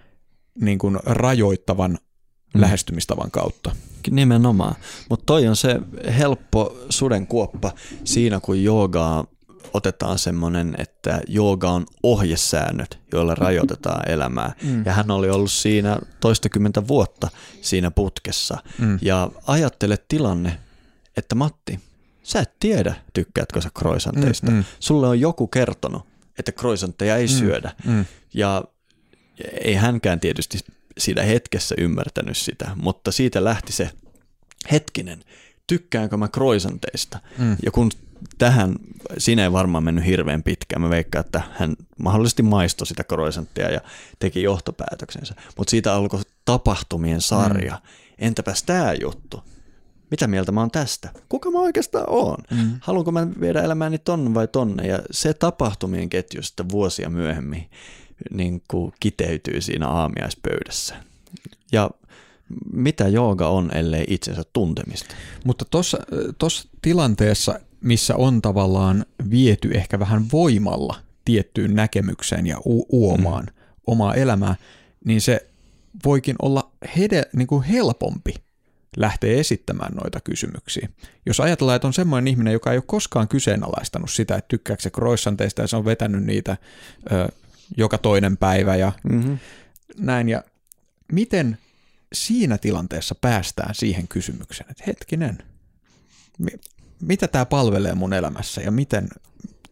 niin 0.60 0.78
kuin 0.78 0.98
rajoittavan 1.04 1.90
mm. 1.90 2.60
lähestymistavan 2.60 3.30
kautta. 3.30 3.76
Nimenomaan, 4.10 4.74
mutta 5.10 5.26
toi 5.26 5.46
on 5.46 5.56
se 5.56 5.80
helppo 6.18 6.76
sudenkuoppa 6.90 7.72
siinä, 8.04 8.40
kun 8.40 8.64
joogaa 8.64 9.24
otetaan 9.74 10.18
semmoinen, 10.18 10.74
että 10.78 11.20
jooga 11.28 11.70
on 11.70 11.86
ohjesäännöt, 12.02 12.98
joilla 13.12 13.34
rajoitetaan 13.34 14.10
elämää. 14.10 14.52
Mm. 14.62 14.82
Ja 14.86 14.92
hän 14.92 15.10
oli 15.10 15.30
ollut 15.30 15.52
siinä 15.52 15.98
toistakymmentä 16.20 16.88
vuotta 16.88 17.28
siinä 17.60 17.90
putkessa. 17.90 18.58
Mm. 18.78 18.98
Ja 19.02 19.30
ajattele 19.46 19.98
tilanne, 20.08 20.58
että 21.16 21.34
Matti, 21.34 21.80
sä 22.26 22.40
et 22.40 22.52
tiedä, 22.60 22.94
tykkäätkö 23.12 23.60
sä 23.60 23.70
kroisanteista. 23.74 24.50
Mm, 24.50 24.56
mm. 24.56 24.64
Sulle 24.80 25.08
on 25.08 25.20
joku 25.20 25.46
kertonut, 25.46 26.06
että 26.38 26.52
kroisantteja 26.52 27.16
ei 27.16 27.26
mm, 27.26 27.32
syödä. 27.32 27.72
Mm. 27.84 28.04
Ja 28.34 28.64
ei 29.64 29.74
hänkään 29.74 30.20
tietysti 30.20 30.58
siinä 30.98 31.22
hetkessä 31.22 31.74
ymmärtänyt 31.78 32.36
sitä, 32.36 32.70
mutta 32.76 33.12
siitä 33.12 33.44
lähti 33.44 33.72
se 33.72 33.90
hetkinen, 34.72 35.24
tykkäänkö 35.66 36.16
mä 36.16 36.28
kroisanteista. 36.28 37.18
Mm. 37.38 37.56
Ja 37.64 37.70
kun 37.70 37.90
tähän, 38.38 38.74
siinä 39.18 39.42
ei 39.42 39.52
varmaan 39.52 39.84
mennyt 39.84 40.06
hirveän 40.06 40.42
pitkään. 40.42 40.82
Mä 40.82 40.90
veikkaan, 40.90 41.24
että 41.24 41.42
hän 41.52 41.76
mahdollisesti 41.98 42.42
maistoi 42.42 42.86
sitä 42.86 43.04
kroisanttia 43.04 43.70
ja 43.70 43.80
teki 44.18 44.42
johtopäätöksensä. 44.42 45.34
Mutta 45.56 45.70
siitä 45.70 45.94
alkoi 45.94 46.20
tapahtumien 46.44 47.20
sarja. 47.20 47.74
Mm. 47.74 47.88
Entäpäs 48.18 48.62
tämä 48.62 48.94
juttu? 49.00 49.42
Mitä 50.10 50.26
mieltä 50.26 50.52
mä 50.52 50.60
oon 50.60 50.70
tästä? 50.70 51.10
Kuka 51.28 51.50
mä 51.50 51.58
oikeastaan 51.58 52.04
oon? 52.08 52.38
Mm. 52.50 52.70
Haluanko 52.80 53.12
mä 53.12 53.26
viedä 53.40 53.62
elämääni 53.62 53.98
tonne 53.98 54.34
vai 54.34 54.48
tonne? 54.48 54.86
Ja 54.86 54.98
se 55.10 55.34
tapahtumien 55.34 56.08
ketju 56.08 56.42
sitten 56.42 56.68
vuosia 56.68 57.10
myöhemmin 57.10 57.70
niin 58.30 58.62
kuin 58.68 58.92
kiteytyy 59.00 59.60
siinä 59.60 59.88
aamiaispöydässä. 59.88 60.94
Ja 61.72 61.90
mitä 62.72 63.08
jooga 63.08 63.48
on, 63.48 63.70
ellei 63.76 64.04
itsensä 64.08 64.42
tuntemista? 64.52 65.14
Mutta 65.44 65.64
tuossa 66.38 66.68
tilanteessa 66.82 67.60
missä 67.80 68.16
on 68.16 68.42
tavallaan 68.42 69.06
viety 69.30 69.70
ehkä 69.74 69.98
vähän 69.98 70.26
voimalla 70.32 70.96
tiettyyn 71.24 71.74
näkemykseen 71.74 72.46
ja 72.46 72.58
u- 72.66 72.86
uomaan 72.88 73.44
mm. 73.44 73.52
omaa 73.86 74.14
elämää, 74.14 74.56
niin 75.04 75.20
se 75.20 75.46
voikin 76.04 76.36
olla 76.42 76.70
hede, 76.96 77.22
niin 77.36 77.46
kuin 77.46 77.62
helpompi 77.62 78.34
lähteä 78.96 79.36
esittämään 79.36 79.92
noita 79.92 80.20
kysymyksiä. 80.20 80.88
Jos 81.26 81.40
ajatellaan, 81.40 81.76
että 81.76 81.86
on 81.86 81.94
semmoinen 81.94 82.28
ihminen, 82.28 82.52
joka 82.52 82.72
ei 82.72 82.78
ole 82.78 82.84
koskaan 82.86 83.28
kyseenalaistanut 83.28 84.10
sitä, 84.10 84.36
että 84.36 84.48
tykkääkö 84.48 84.82
se 84.82 84.90
croissanteista 84.90 85.62
ja 85.62 85.68
se 85.68 85.76
on 85.76 85.84
vetänyt 85.84 86.24
niitä 86.24 86.56
ö, 87.12 87.28
joka 87.76 87.98
toinen 87.98 88.36
päivä 88.36 88.76
ja 88.76 88.92
mm-hmm. 89.10 89.38
näin. 89.98 90.28
Ja 90.28 90.42
miten 91.12 91.58
siinä 92.12 92.58
tilanteessa 92.58 93.14
päästään 93.14 93.74
siihen 93.74 94.08
kysymykseen, 94.08 94.70
että 94.70 94.84
hetkinen, 94.86 95.38
mitä 97.02 97.28
tämä 97.28 97.46
palvelee 97.46 97.94
mun 97.94 98.12
elämässä 98.12 98.60
ja 98.60 98.70
miten, 98.70 99.08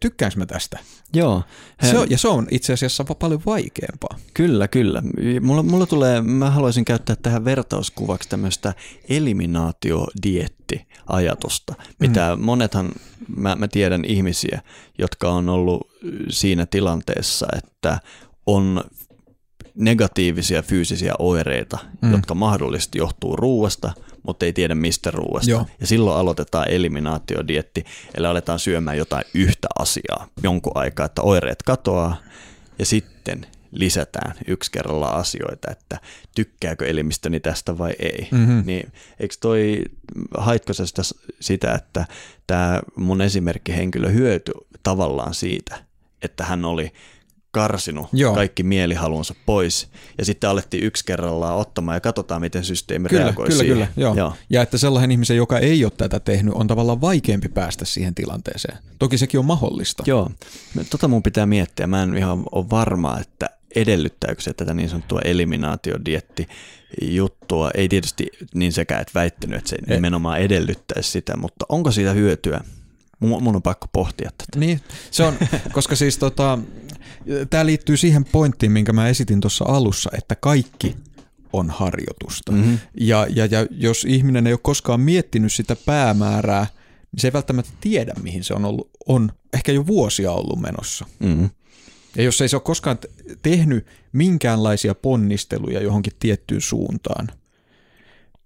tykkäänkö 0.05 0.39
mä 0.39 0.47
tästä? 0.47 0.79
Joo. 1.13 1.43
He... 1.83 1.91
Se 1.91 1.99
on, 1.99 2.11
ja 2.11 2.19
se 2.19 2.29
on 2.29 2.47
itse 2.51 2.73
asiassa 2.73 3.05
paljon 3.05 3.43
vaikeampaa. 3.47 4.19
Kyllä, 4.35 4.69
kyllä. 4.69 5.03
Mulla, 5.41 5.63
mulla 5.63 5.87
tulee, 5.87 6.21
mä 6.21 6.51
haluaisin 6.51 6.85
käyttää 6.85 7.17
tähän 7.17 7.45
vertauskuvaksi 7.45 8.29
tämmöistä 8.29 8.75
eliminaatiodietti-ajatusta, 9.09 11.75
mitä 11.99 12.37
mm. 12.37 12.43
monethan, 12.43 12.93
mä, 13.37 13.57
mä 13.57 13.69
tiedän 13.69 14.05
ihmisiä, 14.05 14.63
jotka 14.99 15.31
on 15.31 15.49
ollut 15.49 15.89
siinä 16.29 16.67
tilanteessa, 16.67 17.47
että 17.57 18.01
on 18.47 18.85
negatiivisia 19.75 20.62
fyysisiä 20.62 21.14
oireita, 21.18 21.79
mm. 22.03 22.12
jotka 22.12 22.35
mahdollisesti 22.35 22.99
johtuu 22.99 23.37
ruuasta, 23.37 23.93
mutta 24.22 24.47
ei 24.47 24.53
tiedä 24.53 24.75
mistä 24.75 25.11
ruuasta. 25.11 25.51
Joo. 25.51 25.66
Ja 25.81 25.87
silloin 25.87 26.18
aloitetaan 26.18 26.70
eliminaatiodietti, 26.70 27.85
eli 28.14 28.27
aletaan 28.27 28.59
syömään 28.59 28.99
jotain 28.99 29.25
yhtä 29.35 29.68
asiaa 29.79 30.29
jonkun 30.43 30.72
aikaa, 30.75 31.07
että 31.07 31.22
oireet 31.22 31.62
katoaa, 31.62 32.16
ja 32.79 32.87
sitten 32.87 33.47
lisätään 33.70 34.35
yksi 34.47 34.72
kerrallaan 34.72 35.16
asioita, 35.16 35.70
että 35.70 36.01
tykkääkö 36.35 36.87
elimistöni 36.87 37.41
tästä 37.41 37.79
vai 37.79 37.93
ei. 37.99 38.29
Mm-hmm. 38.31 38.62
Niin 38.66 38.93
eikö 39.20 39.35
toi, 39.41 39.85
haitko 40.39 40.72
sä 40.72 40.87
sitä, 40.87 41.03
sitä, 41.41 41.75
että 41.75 42.07
tämä 42.47 42.81
mun 42.97 43.20
esimerkkihenkilö 43.22 44.09
hyötyi 44.09 44.55
tavallaan 44.83 45.35
siitä, 45.35 45.85
että 46.22 46.45
hän 46.45 46.64
oli 46.64 46.93
karsinut 47.55 48.09
Joo. 48.13 48.35
kaikki 48.35 48.63
mielihalunsa 48.63 49.35
pois 49.47 49.89
ja 50.19 50.25
sitten 50.25 50.51
alettiin 50.51 50.85
yksi 50.85 51.05
kerrallaan 51.05 51.57
ottamaan 51.57 51.97
ja 51.97 52.01
katsotaan, 52.01 52.41
miten 52.41 52.65
systeemi 52.65 53.09
kyllä, 53.09 53.23
reagoi 53.23 53.47
kyllä, 53.47 53.59
siihen. 53.59 53.77
Kyllä, 53.77 53.89
joo. 53.97 54.15
joo. 54.15 54.33
Ja 54.51 54.63
että 54.63 54.79
sellainen 54.79 55.11
ihmisen, 55.11 55.37
joka 55.37 55.59
ei 55.59 55.85
ole 55.85 55.93
tätä 55.97 56.21
tehnyt, 56.21 56.55
on 56.55 56.67
tavallaan 56.67 57.01
vaikeampi 57.01 57.49
päästä 57.49 57.85
siihen 57.85 58.15
tilanteeseen. 58.15 58.79
Toki 58.99 59.19
sekin 59.19 59.41
on 59.41 59.47
mahdollista. 59.47 60.03
Joo, 60.07 60.31
tota 60.91 61.09
mun 61.09 61.23
pitää 61.23 61.47
miettiä. 61.47 61.87
Mä 61.87 62.03
en 62.03 62.17
ihan 62.17 62.43
ole 62.53 62.71
varma, 62.71 63.19
että 63.21 63.51
edellyttääkö 63.75 64.43
se 64.43 64.53
tätä 64.53 64.75
niin 64.75 64.89
sanottua 64.89 65.21
eliminaatiodietti 65.25 66.49
juttua. 67.03 67.71
Ei 67.75 67.89
tietysti 67.89 68.31
niin 68.55 68.73
sekä, 68.73 68.99
että 68.99 69.13
väittänyt, 69.15 69.59
että 69.59 69.71
se 69.71 69.77
ei. 69.77 69.95
nimenomaan 69.95 70.41
edellyttäisi 70.41 71.11
sitä, 71.11 71.37
mutta 71.37 71.67
onko 71.69 71.91
siitä 71.91 72.13
hyötyä? 72.13 72.61
Mun 73.21 73.57
on 73.57 73.63
pakko 73.63 73.87
pohtia 73.93 74.31
tätä. 74.39 74.59
Niin, 74.59 74.81
se 75.11 75.23
on, 75.23 75.35
koska 75.73 75.97
siis 75.97 76.19
tota, 76.19 76.59
tämä 77.51 77.66
liittyy 77.66 77.97
siihen 77.97 78.25
pointtiin, 78.25 78.72
minkä 78.72 78.93
mä 78.93 79.09
esitin 79.09 79.41
tuossa 79.41 79.64
alussa, 79.68 80.11
että 80.18 80.35
kaikki 80.35 80.97
on 81.53 81.70
harjoitusta. 81.70 82.53
Mm-hmm. 82.53 82.79
Ja, 83.01 83.27
ja, 83.31 83.47
ja 83.47 83.66
jos 83.70 84.05
ihminen 84.05 84.47
ei 84.47 84.53
ole 84.53 84.61
koskaan 84.62 85.01
miettinyt 85.01 85.53
sitä 85.53 85.77
päämäärää, 85.77 86.66
niin 87.12 87.20
se 87.20 87.29
ei 87.29 87.33
välttämättä 87.33 87.72
tiedä, 87.81 88.12
mihin 88.22 88.45
se 88.45 88.55
on 88.55 88.64
ollut, 88.64 88.91
on 89.07 89.33
ehkä 89.53 89.72
jo 89.72 89.87
vuosia 89.87 90.33
ollut 90.33 90.61
menossa. 90.61 91.07
Mm-hmm. 91.18 91.51
Ja 92.16 92.22
jos 92.22 92.41
ei 92.41 92.49
se 92.49 92.57
ole 92.57 92.62
koskaan 92.62 92.99
tehnyt 93.43 93.87
minkäänlaisia 94.12 94.95
ponnisteluja 94.95 95.83
johonkin 95.83 96.12
tiettyyn 96.18 96.61
suuntaan, 96.61 97.29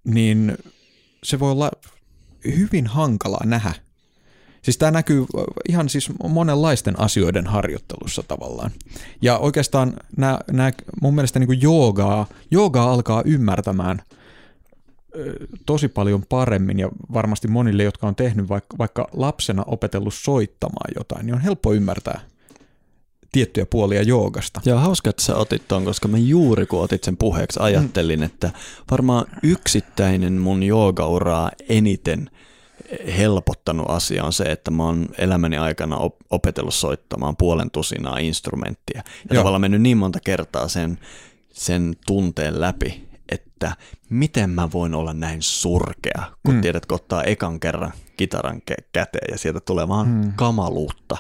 niin 0.05 0.59
se 1.25 1.41
voi 1.41 1.51
olla 1.51 1.71
hyvin 2.45 2.87
hankalaa 2.87 3.47
nähdä, 3.47 3.75
Siis 4.69 4.79
tämä 4.79 4.91
näkyy 4.91 5.27
ihan 5.69 5.89
siis 5.89 6.11
monenlaisten 6.29 7.01
asioiden 7.01 7.47
harjoittelussa 7.47 8.23
tavallaan. 8.29 8.71
Ja 9.23 9.39
oikeastaan 9.39 9.93
nämä, 10.17 10.39
nämä 10.51 10.73
mun 11.03 11.15
mielestä 11.15 11.39
niin 11.39 11.63
joogaa, 11.63 12.27
joogaa 12.51 12.93
alkaa 12.93 13.23
ymmärtämään 13.25 14.03
tosi 15.67 15.89
paljon 15.89 16.23
paremmin 16.29 16.79
ja 16.79 16.89
varmasti 17.13 17.49
monille, 17.49 17.83
jotka 17.83 18.07
on 18.07 18.15
tehnyt 18.15 18.49
vaikka, 18.49 18.79
vaikka 18.79 19.09
lapsena 19.13 19.65
opetellut 19.67 20.15
soittamaan 20.15 20.91
jotain, 20.99 21.27
niin 21.27 21.35
on 21.35 21.41
helppo 21.41 21.73
ymmärtää 21.73 22.21
tiettyjä 23.33 23.67
puolia 23.67 24.03
joogasta. 24.03 24.61
Joo, 24.65 24.79
hauska, 24.79 25.11
että 25.11 25.23
sä 25.23 25.37
otit 25.37 25.69
ton, 25.69 25.85
koska 25.85 26.09
mä 26.09 26.19
juuri 26.19 26.67
kun 26.67 26.83
otit 26.83 27.05
sen 27.05 27.17
puheeksi 27.17 27.61
ajattelin, 27.63 28.23
että 28.23 28.51
varmaan 28.91 29.27
yksittäinen 29.43 30.33
mun 30.33 30.63
joogauraa 30.63 31.51
eniten 31.69 32.31
helpottanut 33.19 33.91
asia 33.91 34.25
on 34.25 34.33
se, 34.33 34.45
että 34.45 34.71
mä 34.71 34.85
oon 34.85 35.07
elämäni 35.19 35.59
aikana 35.59 35.97
opetellut 36.31 36.75
soittamaan 36.75 37.37
puolen 37.37 37.71
tusinaa 37.71 38.19
instrumenttia. 38.19 39.03
Ja 39.05 39.35
Joo. 39.35 39.41
tavallaan 39.41 39.61
mennyt 39.61 39.83
niin 39.83 39.99
monta 39.99 40.19
kertaa 40.25 40.69
sen, 40.69 40.99
sen 41.53 41.97
tunteen 42.07 42.61
läpi, 42.61 43.09
että 43.29 43.77
miten 44.11 44.51
mä 44.51 44.73
voin 44.73 44.95
olla 44.95 45.13
näin 45.13 45.43
surkea, 45.43 46.23
kun 46.47 46.55
mm. 46.55 46.61
tiedät, 46.61 46.87
kun 46.87 46.95
ottaa 46.95 47.23
ekan 47.23 47.61
kerran 47.61 47.93
kitaran 48.17 48.63
käteen 48.93 49.29
ja 49.31 49.39
sieltä 49.39 49.61
tulee 49.61 49.89
vaan 49.89 50.09
mm. 50.09 50.33
kamaluutta 50.37 51.17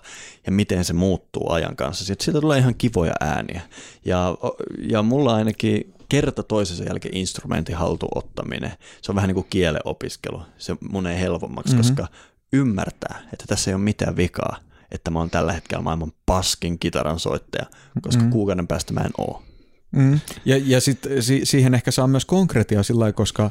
ja 0.46 0.52
miten 0.52 0.84
se 0.84 0.92
muuttuu 0.92 1.52
ajan 1.52 1.76
kanssa. 1.76 2.04
Sitten 2.04 2.24
siitä 2.24 2.40
tulee 2.40 2.58
ihan 2.58 2.74
kivoja 2.74 3.12
ääniä. 3.20 3.60
Ja, 4.04 4.34
ja 4.78 5.02
mulla 5.02 5.34
ainakin 5.34 5.94
kerta 6.08 6.42
toisensa 6.42 6.84
jälkeen 6.84 7.16
instrumentin 7.16 7.76
haltuottaminen, 7.76 8.72
se 9.02 9.12
on 9.12 9.16
vähän 9.16 9.28
niin 9.28 9.34
kuin 9.34 9.46
kielen 9.50 9.80
opiskelu. 9.84 10.42
Se 10.58 10.76
mun 10.90 11.06
ei 11.06 11.20
helpommaksi, 11.20 11.74
mm-hmm. 11.74 11.88
koska 11.88 12.08
ymmärtää, 12.52 13.20
että 13.32 13.44
tässä 13.46 13.70
ei 13.70 13.74
ole 13.74 13.82
mitään 13.82 14.16
vikaa, 14.16 14.56
että 14.90 15.10
mä 15.10 15.18
oon 15.18 15.30
tällä 15.30 15.52
hetkellä 15.52 15.82
maailman 15.82 16.12
paskin 16.26 16.78
kitaran 16.78 17.18
soittaja, 17.18 17.66
koska 18.02 18.20
mm-hmm. 18.20 18.32
kuukauden 18.32 18.66
päästä 18.66 18.92
mä 18.92 19.00
en 19.00 19.10
oo. 19.18 19.42
Mm. 19.90 20.20
Ja, 20.44 20.60
ja 20.64 20.80
sitten 20.80 21.22
si- 21.22 21.40
siihen 21.44 21.74
ehkä 21.74 21.90
saa 21.90 22.06
myös 22.06 22.24
konkreettia 22.24 22.82
sillä 22.82 23.00
lailla, 23.00 23.12
koska 23.12 23.50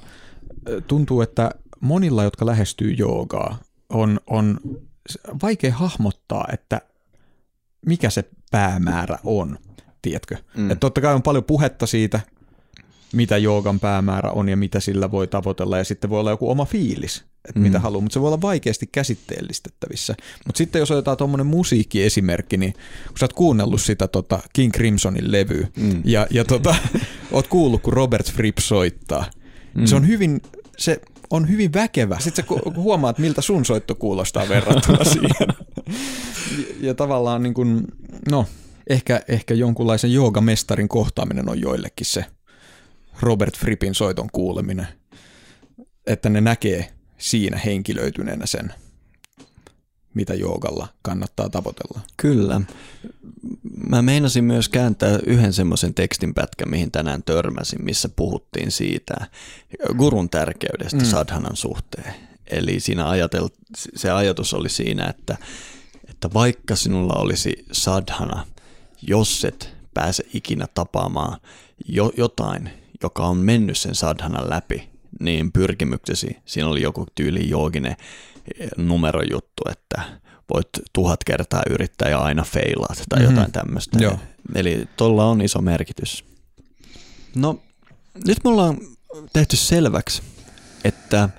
tuntuu, 0.88 1.22
että 1.22 1.51
monilla, 1.80 2.24
jotka 2.24 2.45
lähestyy 2.45 2.91
joogaa, 2.91 3.58
on, 3.89 4.20
on 4.28 4.60
vaikea 5.43 5.74
hahmottaa, 5.74 6.47
että 6.53 6.82
mikä 7.86 8.10
se 8.10 8.24
päämäärä 8.51 9.20
on, 9.24 9.58
tiedätkö? 10.01 10.38
Mm. 10.58 10.72
Että 10.72 10.80
totta 10.80 11.01
kai 11.01 11.14
on 11.14 11.24
paljon 11.24 11.43
puhetta 11.43 11.86
siitä, 11.86 12.20
mitä 13.14 13.38
joogan 13.38 13.80
päämäärä 13.80 14.32
on 14.32 14.49
ja 14.49 14.58
mitä 14.58 14.80
sillä 14.80 15.12
voi 15.12 15.28
tavoitella, 15.28 15.78
ja 15.78 15.84
sitten 15.84 16.10
voi 16.10 16.20
olla 16.20 16.30
joku 16.30 16.51
oma 16.51 16.66
fiilis, 16.66 17.18
että 17.18 17.60
mm. 17.60 17.64
mitä 17.64 17.80
haluaa, 17.80 18.01
mutta 18.01 18.14
se 18.14 18.22
voi 18.22 18.28
olla 18.28 18.41
vaikeasti 18.41 18.88
käsitteellistettävissä. 18.91 20.16
Mutta 20.45 20.58
sitten 20.58 20.80
jos 20.80 20.91
otetaan 20.91 21.18
tuommoinen 21.18 21.47
musiikkiesimerkki, 21.47 22.58
niin 22.58 22.74
kun 23.08 23.18
sä 23.20 23.26
oot 23.26 23.34
kuunnellut 23.34 23.82
sitä 23.82 24.08
tota 24.08 24.39
King 24.53 24.74
Crimsonin 24.74 25.32
levyä, 25.32 25.68
mm. 25.78 26.01
ja, 26.05 26.28
ja 26.30 26.45
tota, 26.45 26.76
oot 27.32 27.47
kuullut, 27.47 27.82
kun 27.82 27.93
Robert 27.93 28.32
Fripp 28.32 28.58
soittaa, 28.58 29.26
mm. 29.74 29.86
se 29.86 29.95
on 29.95 30.08
hyvin, 30.08 30.41
se 30.78 31.01
on 31.30 31.49
hyvin 31.49 31.74
väkevä. 31.74 32.18
Sitten 32.20 32.45
sä 32.45 32.72
huomaat, 32.76 33.20
miltä 33.20 33.41
sun 33.41 33.66
soitto 33.66 33.95
kuulostaa 33.95 34.49
verrattuna 34.49 35.03
siihen. 35.14 35.47
Ja, 35.47 35.93
ja 36.82 36.93
tavallaan 36.93 37.43
niin 37.43 37.53
kuin, 37.53 37.82
no, 38.32 38.45
ehkä, 38.89 39.22
ehkä 39.28 39.53
jonkunlaisen 39.53 40.14
joogamestarin 40.14 40.88
kohtaaminen 40.88 41.49
on 41.49 41.62
joillekin 41.62 42.05
se 42.05 42.26
Robert 43.22 43.57
Frippin 43.57 43.95
soiton 43.95 44.30
kuuleminen. 44.32 44.88
Että 46.07 46.30
ne 46.30 46.41
näkee 46.41 46.93
siinä 47.18 47.57
henkilöityneenä 47.57 48.45
sen, 48.45 48.74
mitä 50.13 50.34
joogalla 50.34 50.88
kannattaa 51.01 51.49
tavoitella. 51.49 52.01
Kyllä. 52.18 52.61
Mä 53.89 54.01
meinasin 54.01 54.43
myös 54.43 54.70
kääntää 54.70 55.20
yhden 55.26 55.53
semmoisen 55.53 55.93
tekstinpätkän, 55.93 56.70
mihin 56.70 56.91
tänään 56.91 57.24
törmäsin, 57.24 57.86
missä 57.86 58.09
puhuttiin 58.09 58.72
siitä 58.72 59.15
gurun 59.97 60.30
tärkeydestä 60.30 60.97
mm. 60.97 61.05
sadhanan 61.05 61.55
suhteen. 61.55 62.13
Eli 62.47 62.80
siinä 62.80 63.09
ajatel, 63.09 63.49
se 63.76 64.11
ajatus 64.11 64.53
oli 64.53 64.70
siinä, 64.70 65.07
että, 65.07 65.38
että 66.09 66.30
vaikka 66.34 66.76
sinulla 66.76 67.13
olisi 67.13 67.65
sadhana, 67.72 68.47
jos 69.01 69.45
et 69.45 69.74
pääse 69.93 70.24
ikinä 70.34 70.68
tapaamaan 70.74 71.39
jo, 71.88 72.11
jotain, 72.18 72.70
joka 73.04 73.26
on 73.26 73.38
mennyt 73.38 73.78
sen 73.78 73.95
sadhanan 73.95 74.50
läpi, 74.50 74.89
niin 75.20 75.52
pyrkimyksesi, 75.52 76.38
siinä 76.45 76.70
oli 76.70 76.82
joku 76.82 77.06
tyyli 77.16 77.50
jooginen 77.50 77.95
numerojuttu, 78.78 79.64
että 79.72 80.02
voit 80.54 80.70
tuhat 80.93 81.24
kertaa 81.24 81.62
yrittää 81.70 82.10
ja 82.10 82.20
aina 82.20 82.43
feilaat 82.43 83.04
tai 83.10 83.20
mm-hmm. 83.20 83.36
jotain 83.36 83.52
tämmöistä. 83.52 84.00
Joo. 84.00 84.20
Eli 84.56 84.88
tuolla 84.98 85.26
on 85.26 85.41
iso 85.41 85.62
merkitys. 85.62 86.26
No, 87.36 87.60
nyt 88.28 88.38
mulla 88.43 88.64
on 88.64 88.78
tehty 89.34 89.56
selväksi, 89.56 90.22
että 90.84 91.30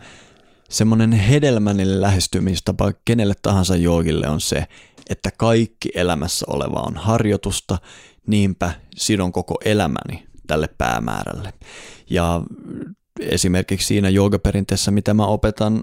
semmoinen 0.68 1.12
hedelmällinen 1.12 2.00
lähestymistapa 2.00 2.92
kenelle 3.04 3.34
tahansa 3.42 3.76
joogille 3.76 4.28
on 4.28 4.40
se, 4.40 4.66
että 5.11 5.30
kaikki 5.36 5.88
elämässä 5.94 6.46
oleva 6.48 6.80
on 6.80 6.96
harjoitusta, 6.96 7.78
niinpä 8.26 8.72
sidon 8.96 9.32
koko 9.32 9.56
elämäni 9.64 10.27
tälle 10.49 10.68
päämäärälle. 10.78 11.53
Ja 12.11 12.42
esimerkiksi 13.20 13.86
siinä 13.86 14.09
joogaperinteessä, 14.09 14.90
mitä 14.90 15.14
mä 15.14 15.26
opetan, 15.26 15.82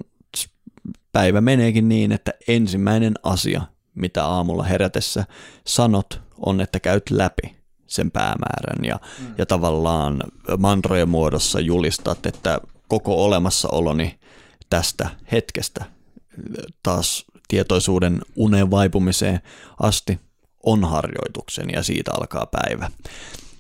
päivä 1.12 1.42
meneekin 1.42 1.90
niin, 1.90 2.12
että 2.12 2.34
ensimmäinen 2.48 3.14
asia, 3.24 3.62
mitä 3.96 4.26
aamulla 4.26 4.64
herätessä 4.64 5.26
sanot, 5.68 6.22
on, 6.46 6.62
että 6.62 6.80
käyt 6.80 7.10
läpi 7.10 7.56
sen 7.88 8.12
päämäärän 8.12 8.86
ja, 8.86 9.00
mm. 9.20 9.36
ja 9.38 9.46
tavallaan 9.46 10.24
mantrojen 10.58 11.10
muodossa 11.10 11.60
julistat, 11.60 12.26
että 12.26 12.60
koko 12.88 13.26
olemassaoloni 13.26 14.20
tästä 14.70 15.10
hetkestä 15.32 15.86
taas 16.84 17.26
tietoisuuden 17.48 18.22
uneen 18.36 18.72
vaipumiseen 18.72 19.40
asti 19.80 20.20
on 20.64 20.84
harjoituksen 20.84 21.70
ja 21.74 21.84
siitä 21.84 22.12
alkaa 22.14 22.46
päivä. 22.46 22.92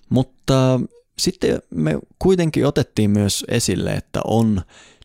Mutta 0.09 0.79
sitten 1.19 1.59
me 1.69 1.99
kuitenkin 2.19 2.65
otettiin 2.65 3.09
myös 3.09 3.45
esille, 3.47 3.91
että 3.91 4.21
on 4.25 4.61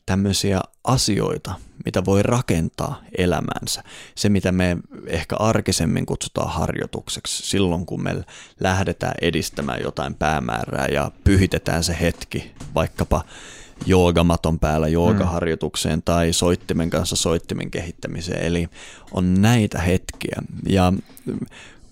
tämmöisiä 0.06 0.60
asioita, 0.84 1.54
mitä 1.84 2.04
voi 2.04 2.22
rakentaa 2.22 3.02
elämänsä. 3.18 3.82
Se, 4.14 4.28
mitä 4.28 4.52
me 4.52 4.76
ehkä 5.06 5.36
arkisemmin 5.36 6.06
kutsutaan 6.06 6.52
harjoitukseksi 6.52 7.42
silloin, 7.42 7.86
kun 7.86 8.02
me 8.02 8.24
lähdetään 8.60 9.14
edistämään 9.22 9.80
jotain 9.82 10.14
päämäärää 10.14 10.86
ja 10.86 11.10
pyhitetään 11.24 11.84
se 11.84 11.96
hetki 12.00 12.50
vaikkapa 12.74 13.24
joogamaton 13.86 14.58
päällä 14.58 14.88
joogaharjoitukseen 14.88 15.98
mm. 15.98 16.02
tai 16.02 16.32
soittimen 16.32 16.90
kanssa 16.90 17.16
soittimen 17.16 17.70
kehittämiseen. 17.70 18.42
Eli 18.42 18.68
on 19.12 19.42
näitä 19.42 19.78
hetkiä. 19.78 20.42
Ja 20.68 20.92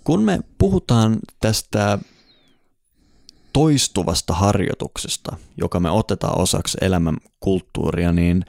kun 0.04 0.22
me 0.22 0.40
puhutaan 0.58 1.18
tästä 1.40 1.98
toistuvasta 3.52 4.32
harjoituksesta, 4.34 5.36
joka 5.56 5.80
me 5.80 5.90
otetaan 5.90 6.40
osaksi 6.40 6.78
elämän 6.80 7.16
kulttuuria, 7.40 8.12
niin 8.12 8.44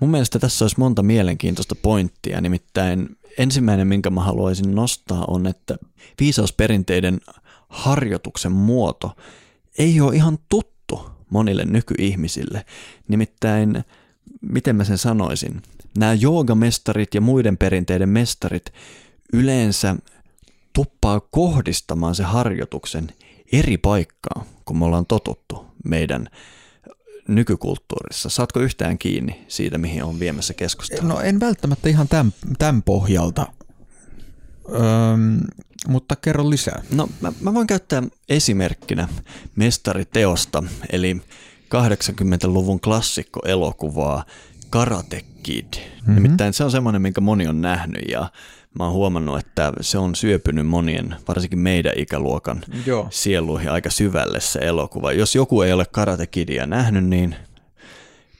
mun 0.00 0.10
mielestä 0.10 0.38
tässä 0.38 0.64
olisi 0.64 0.78
monta 0.78 1.02
mielenkiintoista 1.02 1.74
pointtia. 1.74 2.40
Nimittäin 2.40 3.16
ensimmäinen, 3.38 3.88
minkä 3.88 4.10
mä 4.10 4.20
haluaisin 4.20 4.74
nostaa, 4.74 5.24
on, 5.28 5.46
että 5.46 5.76
viisausperinteiden 6.20 7.20
harjoituksen 7.68 8.52
muoto 8.52 9.16
ei 9.78 10.00
ole 10.00 10.16
ihan 10.16 10.38
tuttu 10.48 11.10
monille 11.30 11.64
nykyihmisille. 11.64 12.64
Nimittäin, 13.08 13.84
miten 14.40 14.76
mä 14.76 14.84
sen 14.84 14.98
sanoisin, 14.98 15.62
nämä 15.98 16.14
joogamestarit 16.14 17.14
ja 17.14 17.20
muiden 17.20 17.56
perinteiden 17.56 18.08
mestarit 18.08 18.72
yleensä 19.32 19.96
tuppaa 20.72 21.20
kohdistamaan 21.20 22.14
se 22.14 22.22
harjoituksen 22.22 23.08
eri 23.52 23.78
paikkaan, 23.78 24.46
kun 24.64 24.78
me 24.78 24.84
ollaan 24.84 25.06
totuttu 25.06 25.66
meidän 25.84 26.28
nykykulttuurissa. 27.28 28.28
Saatko 28.28 28.60
yhtään 28.60 28.98
kiinni 28.98 29.44
siitä, 29.48 29.78
mihin 29.78 30.04
on 30.04 30.20
viemässä 30.20 30.54
keskustelua? 30.54 31.08
No 31.08 31.20
en 31.20 31.40
välttämättä 31.40 31.88
ihan 31.88 32.08
tämän, 32.08 32.32
tämän 32.58 32.82
pohjalta, 32.82 33.46
Öm, 34.68 35.40
mutta 35.88 36.16
kerro 36.16 36.50
lisää. 36.50 36.82
No 36.90 37.08
mä, 37.20 37.32
mä 37.40 37.54
voin 37.54 37.66
käyttää 37.66 38.02
esimerkkinä 38.28 39.08
mestariteosta, 39.56 40.62
eli 40.90 41.22
80-luvun 41.74 42.80
klassikko-elokuvaa 42.80 44.24
Karate 44.70 45.24
Kid. 45.42 45.74
Mm-hmm. 45.74 46.14
Nimittäin 46.14 46.52
se 46.52 46.64
on 46.64 46.70
semmoinen, 46.70 47.02
minkä 47.02 47.20
moni 47.20 47.46
on 47.46 47.60
nähnyt 47.60 48.02
ja 48.08 48.30
mä 48.74 48.84
oon 48.84 48.92
huomannut, 48.92 49.38
että 49.38 49.72
se 49.80 49.98
on 49.98 50.14
syöpynyt 50.14 50.66
monien, 50.66 51.16
varsinkin 51.28 51.58
meidän 51.58 51.92
ikäluokan 51.96 52.62
Joo. 52.86 53.06
sieluihin 53.10 53.70
aika 53.70 53.90
syvälle 53.90 54.40
se 54.40 54.58
elokuva. 54.58 55.12
Jos 55.12 55.34
joku 55.34 55.62
ei 55.62 55.72
ole 55.72 55.84
Karate 55.84 56.26
Kidia 56.26 56.66
nähnyt, 56.66 57.04
niin 57.04 57.36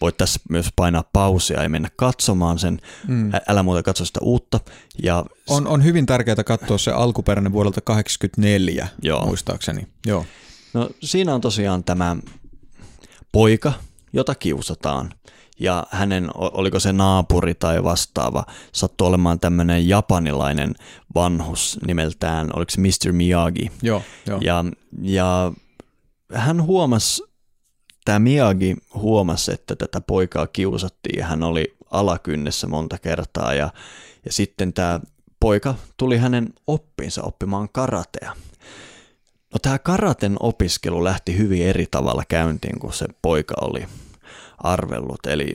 voit 0.01 0.17
tässä 0.17 0.41
myös 0.49 0.69
painaa 0.77 1.05
pausia 1.13 1.63
ja 1.63 1.69
mennä 1.69 1.89
katsomaan 1.97 2.59
sen. 2.59 2.81
Mm. 3.09 3.33
Älä 3.49 3.63
muuta 3.63 3.83
katso 3.83 4.05
sitä 4.05 4.21
uutta. 4.23 4.61
Ja 5.03 5.25
on, 5.49 5.67
on 5.67 5.85
hyvin 5.85 6.07
tärkeää 6.07 6.45
katsoa 6.45 6.79
se 6.79 6.91
alkuperäinen 6.91 7.53
vuodelta 7.53 7.81
1984, 7.81 8.89
Joo. 9.03 9.27
muistaakseni. 9.27 9.87
Joo. 10.07 10.25
No 10.75 10.91
siinä 11.03 11.35
on 11.35 11.41
tosiaan 11.41 11.85
tämä 11.85 12.17
poika, 13.33 13.73
jota 14.13 14.35
kiusataan. 14.35 15.15
Ja 15.61 15.87
hänen, 15.91 16.31
oliko 16.35 16.81
se 16.81 16.93
naapuri 16.93 17.55
tai 17.55 17.85
vastaava, 17.85 18.45
sattui 18.73 19.07
olemaan 19.07 19.41
tämmöinen 19.41 19.89
japanilainen 19.89 20.75
vanhus 21.15 21.79
nimeltään, 21.87 22.51
oliko 22.57 22.71
se 22.71 22.81
Mr. 22.81 23.13
Miyagi. 23.13 23.71
Joo, 23.83 24.03
joo. 24.27 24.39
Ja, 24.43 24.65
ja 25.03 25.53
hän 26.35 26.63
huomasi, 26.63 27.23
tämä 28.05 28.19
Miyagi 28.19 28.77
huomasi, 28.95 29.53
että 29.53 29.77
tätä 29.77 30.01
poikaa 30.01 30.47
kiusattiin 30.47 31.19
ja 31.19 31.27
hän 31.27 31.43
oli 31.43 31.77
alakynnessä 31.91 32.67
monta 32.67 32.99
kertaa 32.99 33.55
ja, 33.55 33.71
ja 34.25 34.33
sitten 34.33 34.73
tämä 34.73 35.01
poika 35.41 35.75
tuli 35.97 36.19
hänen 36.19 36.49
oppinsa 36.67 37.23
oppimaan 37.23 37.69
karatea. 37.73 38.37
No 39.53 39.59
tämä 39.63 39.79
karaten 39.79 40.37
opiskelu 40.41 41.05
lähti 41.05 41.39
hyvin 41.39 41.67
eri 41.67 41.87
tavalla 41.91 42.23
käyntiin 42.29 42.79
kuin 42.79 42.93
se 42.93 43.07
poika 43.23 43.55
oli 43.61 43.87
arvellut. 44.63 45.27
Eli 45.27 45.55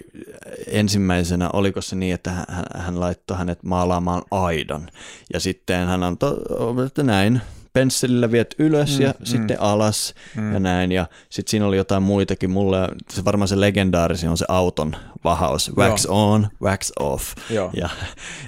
ensimmäisenä 0.67 1.49
oliko 1.53 1.81
se 1.81 1.95
niin, 1.95 2.13
että 2.13 2.31
hän, 2.31 2.65
hän 2.75 2.99
laittoi 2.99 3.37
hänet 3.37 3.63
maalaamaan 3.63 4.21
aidan 4.31 4.89
ja 5.33 5.39
sitten 5.39 5.87
hän 5.87 6.03
antoi, 6.03 6.37
että 6.85 7.03
näin, 7.03 7.41
pensselillä 7.77 8.31
viet 8.31 8.55
ylös 8.59 8.97
mm, 8.97 9.05
ja 9.05 9.13
mm. 9.19 9.25
sitten 9.25 9.61
alas 9.61 10.13
mm. 10.35 10.53
ja 10.53 10.59
näin. 10.59 10.91
Ja 10.91 11.07
sitten 11.29 11.51
siinä 11.51 11.65
oli 11.65 11.77
jotain 11.77 12.03
muitakin. 12.03 12.49
Mulle 12.49 12.89
se 13.09 13.25
varmaan 13.25 13.47
se 13.47 13.59
legendaarisi 13.59 14.27
on 14.27 14.37
se 14.37 14.45
auton 14.47 14.95
vahaus. 15.23 15.71
Wax 15.77 16.05
Joo. 16.05 16.31
on, 16.31 16.47
wax 16.61 16.91
off 16.99 17.35
Joo. 17.49 17.69
ja, 17.73 17.89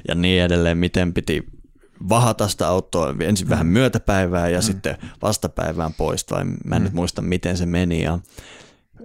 ja 0.07 0.15
niin 0.15 0.43
edelleen. 0.43 0.77
Miten 0.77 1.13
piti 1.13 1.45
vahata 2.09 2.47
sitä 2.47 2.67
autoa 2.67 3.15
ensin 3.19 3.47
mm. 3.47 3.49
vähän 3.49 3.67
myötäpäivää 3.67 4.49
ja 4.49 4.59
mm. 4.59 4.63
sitten 4.63 4.97
vastapäivään 5.21 5.93
pois. 5.93 6.25
Vai 6.31 6.45
mä 6.45 6.75
en 6.75 6.81
mm. 6.81 6.83
nyt 6.83 6.93
muista, 6.93 7.21
miten 7.21 7.57
se 7.57 7.65
meni. 7.65 8.03
Ja 8.03 8.19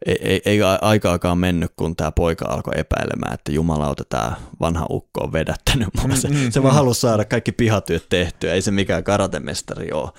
ei, 0.07 0.17
ei, 0.21 0.43
ei 0.45 0.59
aikaakaan 0.81 1.39
mennyt, 1.39 1.73
kun 1.77 1.97
tämä 1.97 2.13
poika 2.13 2.45
alkoi 2.49 2.75
epäilemään, 2.77 3.35
että 3.35 3.53
jumalauta 3.53 4.05
tämä 4.09 4.33
vanha 4.61 4.87
ukko 4.91 5.21
on 5.21 5.33
vedättänyt 5.33 5.89
mua. 6.03 6.17
Se, 6.17 6.29
mm, 6.29 6.51
se 6.51 6.63
vaan 6.63 6.75
mm. 6.75 6.77
halusi 6.77 7.01
saada 7.01 7.25
kaikki 7.25 7.53
pihatyöt 7.53 8.07
tehtyä, 8.09 8.53
ei 8.53 8.63
se 8.63 8.71
mikään 8.71 9.05
karatemestari 9.05 9.93
ole. 9.93 10.11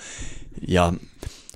Ja 0.68 0.92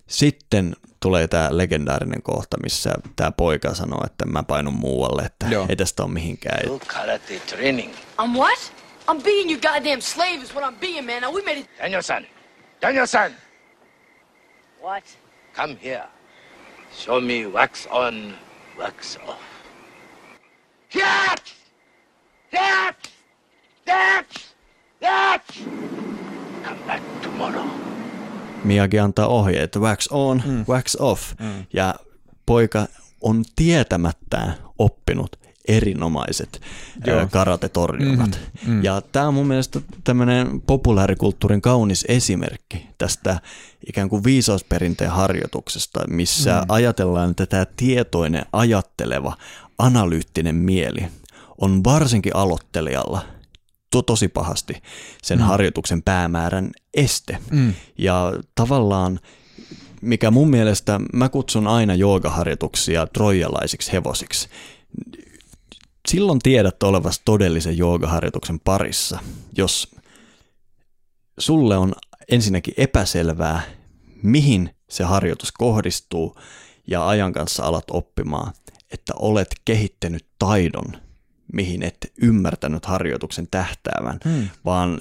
sitten 0.07 0.77
tulee 1.01 1.29
tämä 1.29 1.49
legendaarinen 1.51 2.23
kohta, 2.23 2.57
missä 2.63 2.95
tämä 3.17 3.31
poika 3.31 3.75
sanoo, 3.75 4.03
että 4.07 4.27
mä 4.27 4.43
painun 4.43 4.75
muualle, 4.75 5.23
että 5.23 5.47
Joo. 5.51 5.67
ei 5.69 5.77
tästä 5.77 6.03
ole 6.03 6.13
mihinkään. 6.13 6.61
Karate 6.87 7.41
training. 7.41 7.93
I'm 8.23 8.37
what? 8.37 8.73
I'm 9.09 9.23
being 9.23 9.51
your 9.51 9.61
goddamn 9.61 10.03
slave 10.03 10.43
is 10.43 10.55
what 10.55 10.75
I'm 10.75 10.81
being, 10.81 11.07
man. 11.07 11.23
Now 11.23 11.35
we 11.35 11.43
made 11.43 11.59
it... 11.59 11.71
Danielson! 11.79 12.27
Danielson! 12.83 13.31
What? 14.83 15.05
Come 15.55 15.77
here. 15.83 16.20
Show 16.93 17.21
me 17.21 17.47
wax 17.47 17.87
on, 17.91 18.35
wax 18.79 19.19
off. 19.27 19.39
That! 20.93 21.43
That! 22.53 23.11
That! 23.87 24.27
That! 25.01 25.43
Come 26.65 26.79
back 26.87 27.03
tomorrow. 27.23 27.65
Miyagi 28.65 28.99
antaa 28.99 29.27
ohjeet, 29.27 29.77
wax 29.77 30.09
on, 30.11 30.43
mm. 30.47 30.65
wax 30.69 30.97
off. 31.01 31.35
Mm. 31.41 31.67
Ja 31.73 31.95
poika 32.47 32.87
on 33.21 33.45
tietämättään 33.57 34.55
oppinut 34.79 35.40
erinomaiset 35.69 36.61
Joo. 37.07 37.29
karatetorjunnat. 37.31 38.41
Mm, 38.67 38.73
mm. 38.73 38.85
Ja 38.85 39.03
tämä 39.13 39.29
on 39.29 39.35
mun 39.35 39.47
mielestä 39.47 39.81
tämmöinen 40.05 40.61
populaarikulttuurin 40.61 41.63
kaunis 41.63 42.05
esimerkki 42.09 42.87
tästä 42.99 43.41
ikään 43.89 44.09
kuin 44.09 44.25
viisausperinteen 44.25 45.11
harjoituksesta, 45.11 46.01
missä 46.09 46.61
mm. 46.61 46.65
ajatellaan, 46.69 47.31
että 47.31 47.47
tämä 47.47 47.67
tietoinen, 47.77 48.45
ajatteleva, 48.53 49.37
analyyttinen 49.79 50.55
mieli 50.55 51.07
on 51.59 51.85
varsinkin 51.85 52.37
aloittelijalla 52.37 53.25
to, 53.91 54.03
tosi 54.03 54.29
pahasti 54.29 54.83
sen 55.23 55.39
mm. 55.39 55.45
harjoituksen 55.45 56.03
päämäärän 56.03 56.71
este. 56.95 57.39
Mm. 57.51 57.75
Ja 57.99 58.33
tavallaan 58.55 59.21
mikä 60.01 60.31
mun 60.31 60.51
mielestä, 60.51 61.01
mä 61.13 61.29
kutsun 61.29 61.67
aina 61.67 61.95
joogaharjoituksia 61.95 63.07
trojalaisiksi 63.07 63.93
hevosiksi 63.93 64.49
silloin 66.11 66.39
tiedät 66.39 66.83
olevasi 66.83 67.21
todellisen 67.25 67.79
joogaharjoituksen 67.79 68.61
parissa, 68.61 69.19
jos 69.57 69.97
sulle 71.39 71.77
on 71.77 71.93
ensinnäkin 72.31 72.75
epäselvää, 72.77 73.63
mihin 74.23 74.71
se 74.89 75.05
harjoitus 75.05 75.53
kohdistuu 75.53 76.37
ja 76.87 77.09
ajan 77.09 77.33
kanssa 77.33 77.65
alat 77.65 77.85
oppimaan, 77.91 78.53
että 78.93 79.13
olet 79.17 79.49
kehittänyt 79.65 80.27
taidon, 80.39 80.93
mihin 81.53 81.83
et 81.83 82.13
ymmärtänyt 82.23 82.87
harjoituksen 82.87 83.49
tähtäävän, 83.51 84.21
hmm. 84.25 84.49
vaan 84.65 84.99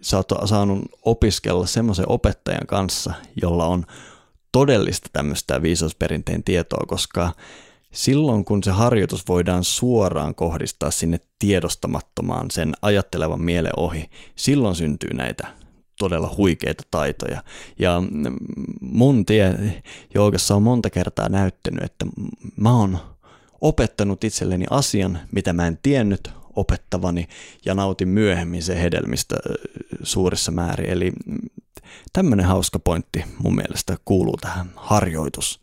sä 0.00 0.16
oot 0.16 0.28
saanut 0.44 0.84
opiskella 1.02 1.66
semmoisen 1.66 2.08
opettajan 2.08 2.66
kanssa, 2.66 3.12
jolla 3.42 3.66
on 3.66 3.86
todellista 4.52 5.08
tämmöistä 5.12 5.62
viisausperinteen 5.62 6.44
tietoa, 6.44 6.86
koska 6.86 7.32
silloin 7.92 8.44
kun 8.44 8.62
se 8.62 8.70
harjoitus 8.70 9.28
voidaan 9.28 9.64
suoraan 9.64 10.34
kohdistaa 10.34 10.90
sinne 10.90 11.20
tiedostamattomaan 11.38 12.50
sen 12.50 12.72
ajattelevan 12.82 13.42
mielen 13.42 13.72
ohi, 13.76 14.10
silloin 14.36 14.74
syntyy 14.74 15.10
näitä 15.14 15.46
todella 15.98 16.34
huikeita 16.36 16.82
taitoja. 16.90 17.42
Ja 17.78 18.02
mun 18.80 19.26
tie 19.26 19.54
joogassa 20.14 20.54
on 20.54 20.62
monta 20.62 20.90
kertaa 20.90 21.28
näyttänyt, 21.28 21.82
että 21.82 22.06
mä 22.56 22.76
oon 22.76 22.98
opettanut 23.60 24.24
itselleni 24.24 24.64
asian, 24.70 25.18
mitä 25.32 25.52
mä 25.52 25.66
en 25.66 25.78
tiennyt 25.82 26.30
opettavani 26.56 27.28
ja 27.64 27.74
nautin 27.74 28.08
myöhemmin 28.08 28.62
se 28.62 28.82
hedelmistä 28.82 29.36
suurissa 30.02 30.52
määrin. 30.52 30.90
Eli 30.90 31.12
tämmöinen 32.12 32.46
hauska 32.46 32.78
pointti 32.78 33.24
mun 33.38 33.54
mielestä 33.54 33.96
kuuluu 34.04 34.36
tähän 34.36 34.70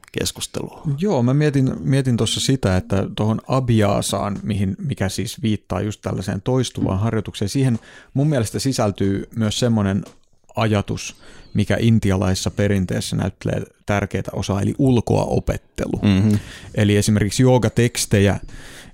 harjoituskeskusteluun. 0.09 0.95
Joo, 0.99 1.23
mä 1.23 1.33
mietin, 1.33 1.73
mietin 1.79 2.17
tuossa 2.17 2.39
sitä, 2.39 2.77
että 2.77 3.05
tuohon 3.15 3.41
abiaasaan, 3.47 4.39
mihin, 4.43 4.75
mikä 4.87 5.09
siis 5.09 5.41
viittaa 5.41 5.81
just 5.81 6.01
tällaiseen 6.01 6.41
toistuvaan 6.41 6.99
harjoitukseen, 6.99 7.49
siihen 7.49 7.79
mun 8.13 8.29
mielestä 8.29 8.59
sisältyy 8.59 9.29
myös 9.35 9.59
semmoinen 9.59 10.03
ajatus, 10.55 11.15
mikä 11.53 11.77
intialaisessa 11.79 12.51
perinteessä 12.51 13.15
näyttelee 13.15 13.63
tärkeää 13.85 14.23
osaa, 14.33 14.61
eli 14.61 14.75
ulkoa 14.77 15.23
opettelu. 15.23 15.99
Mm-hmm. 16.01 16.39
Eli 16.75 16.97
esimerkiksi 16.97 17.43
joogatekstejä 17.43 18.39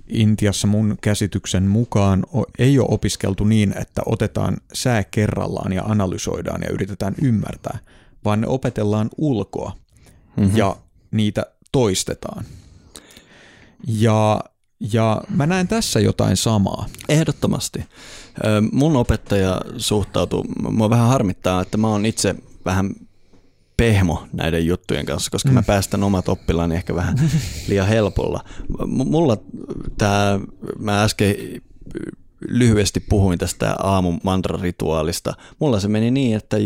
Intiassa 0.08 0.66
mun 0.66 0.98
käsityksen 1.00 1.62
mukaan 1.62 2.24
ei 2.58 2.78
ole 2.78 2.88
opiskeltu 2.90 3.44
niin, 3.44 3.74
että 3.78 4.02
otetaan 4.06 4.56
sää 4.72 5.04
kerrallaan 5.04 5.72
ja 5.72 5.82
analysoidaan 5.82 6.62
ja 6.62 6.70
yritetään 6.70 7.14
ymmärtää, 7.22 7.78
vaan 8.24 8.40
ne 8.40 8.46
opetellaan 8.46 9.10
ulkoa 9.16 9.72
mm-hmm. 10.36 10.56
ja 10.56 10.76
niitä 11.10 11.46
toistetaan. 11.72 12.44
Ja, 13.86 14.40
ja 14.92 15.22
mä 15.28 15.46
näen 15.46 15.68
tässä 15.68 16.00
jotain 16.00 16.36
samaa. 16.36 16.86
Ehdottomasti. 17.08 17.84
Mun 18.72 18.96
opettaja 18.96 19.60
suhtautuu, 19.76 20.44
mua 20.70 20.90
vähän 20.90 21.08
harmittaa, 21.08 21.62
että 21.62 21.78
mä 21.78 21.88
oon 21.88 22.06
itse 22.06 22.34
vähän 22.64 22.90
pehmo 23.76 24.26
näiden 24.32 24.66
juttujen 24.66 25.06
kanssa, 25.06 25.30
koska 25.30 25.48
mm. 25.48 25.54
mä 25.54 25.62
päästän 25.62 26.04
omat 26.04 26.28
oppilaani 26.28 26.74
ehkä 26.74 26.94
vähän 26.94 27.16
liian 27.68 27.88
helpolla. 27.88 28.44
M- 28.86 29.08
mulla 29.10 29.36
tämä, 29.98 30.40
mä 30.78 31.02
äsken 31.02 31.34
lyhyesti 32.48 33.00
puhuin 33.00 33.38
tästä 33.38 33.76
aamun 33.78 34.20
mantra-rituaalista. 34.22 35.34
Mulla 35.58 35.80
se 35.80 35.88
meni 35.88 36.10
niin, 36.10 36.36
että 36.36 36.56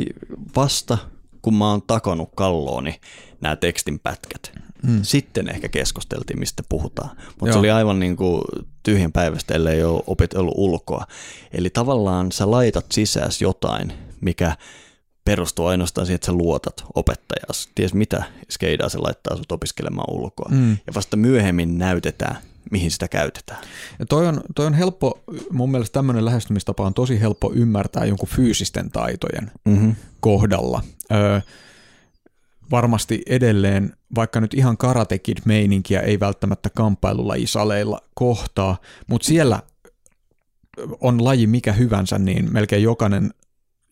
vasta 0.57 0.99
kun 1.43 1.55
mä 1.55 1.70
oon 1.70 1.82
takonut 1.86 2.28
kallooni 2.36 3.01
nämä 3.41 3.57
tekstin 3.57 3.99
pätkät, 3.99 4.53
mm. 4.82 5.01
sitten 5.03 5.49
ehkä 5.49 5.68
keskusteltiin, 5.68 6.38
mistä 6.38 6.62
puhutaan. 6.68 7.16
Mutta 7.41 7.53
se 7.53 7.59
oli 7.59 7.70
aivan 7.70 8.01
niin 8.01 8.16
kuin 8.16 8.43
tyhjän 8.82 9.12
päivästä, 9.12 9.55
ellei 9.55 9.84
ole 9.84 10.03
opetellut 10.07 10.55
ulkoa. 10.57 11.05
Eli 11.53 11.70
tavallaan 11.70 12.32
sä 12.32 12.51
laitat 12.51 12.86
sisään 12.93 13.30
jotain, 13.41 13.93
mikä 14.20 14.57
perustuu 15.24 15.66
ainoastaan 15.66 16.07
siihen, 16.07 16.14
että 16.14 16.26
sä 16.26 16.32
luotat 16.32 16.84
opettajas. 16.95 17.68
Ties 17.74 17.95
mitä 17.95 18.22
skeidaa 18.51 18.88
se 18.88 18.99
laittaa 18.99 19.36
sut 19.36 19.53
opiskelemaan 19.53 20.14
ulkoa. 20.14 20.49
Mm. 20.51 20.70
Ja 20.70 20.95
vasta 20.95 21.16
myöhemmin 21.16 21.78
näytetään, 21.78 22.36
mihin 22.70 22.91
sitä 22.91 23.09
käytetään. 23.09 23.61
Ja 23.99 24.07
toi 24.07 24.26
on, 24.26 24.41
toi 24.55 24.66
on 24.66 24.74
helppo, 24.74 25.22
mun 25.51 25.70
mielestä 25.70 25.93
tämmöinen 25.93 26.24
lähestymistapa 26.24 26.86
on 26.86 26.95
tosi 26.95 27.20
helppo 27.20 27.53
ymmärtää 27.55 28.05
jonkun 28.05 28.28
fyysisten 28.28 28.91
taitojen 28.91 29.51
mm-hmm. 29.64 29.97
kohdalla. 30.20 30.82
Öö, 31.12 31.41
varmasti 32.70 33.22
edelleen, 33.26 33.96
vaikka 34.14 34.40
nyt 34.40 34.54
ihan 34.54 34.76
karatekid 34.76 35.36
meininkiä 35.44 36.00
ei 36.00 36.20
välttämättä 36.20 36.70
kamppailulajisaleilla 36.70 38.00
kohtaa, 38.14 38.76
mutta 39.06 39.26
siellä 39.26 39.62
on 41.00 41.24
laji 41.24 41.46
mikä 41.46 41.72
hyvänsä, 41.72 42.18
niin 42.18 42.52
melkein 42.52 42.82
jokainen 42.82 43.34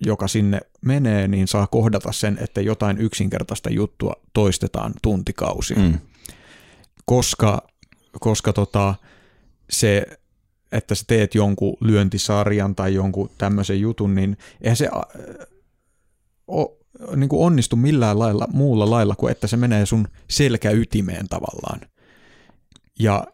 joka 0.06 0.28
sinne 0.28 0.60
menee, 0.80 1.28
niin 1.28 1.48
saa 1.48 1.66
kohdata 1.66 2.12
sen, 2.12 2.38
että 2.40 2.60
jotain 2.60 2.98
yksinkertaista 2.98 3.70
juttua 3.70 4.12
toistetaan 4.32 4.92
tuntikausia. 5.02 5.78
Mm. 5.78 5.98
Koska 7.04 7.62
koska 8.20 8.52
tota, 8.52 8.94
se, 9.70 10.06
että 10.72 10.94
sä 10.94 11.04
teet 11.06 11.34
jonkun 11.34 11.76
lyöntisarjan 11.80 12.74
tai 12.74 12.94
jonkun 12.94 13.30
tämmöisen 13.38 13.80
jutun, 13.80 14.14
niin 14.14 14.36
eihän 14.60 14.76
se 14.76 14.88
o, 16.48 16.78
niin 17.16 17.28
kuin 17.28 17.46
onnistu 17.46 17.76
millään 17.76 18.18
lailla, 18.18 18.48
muulla 18.52 18.90
lailla 18.90 19.14
kuin 19.14 19.30
että 19.30 19.46
se 19.46 19.56
menee 19.56 19.86
sun 19.86 20.08
selkäytimeen 20.28 21.28
tavallaan. 21.28 21.80
Ja 22.98 23.26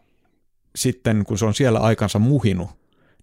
sitten 0.75 1.23
kun 1.27 1.37
se 1.37 1.45
on 1.45 1.53
siellä 1.53 1.79
aikansa 1.79 2.19
muhinut, 2.19 2.69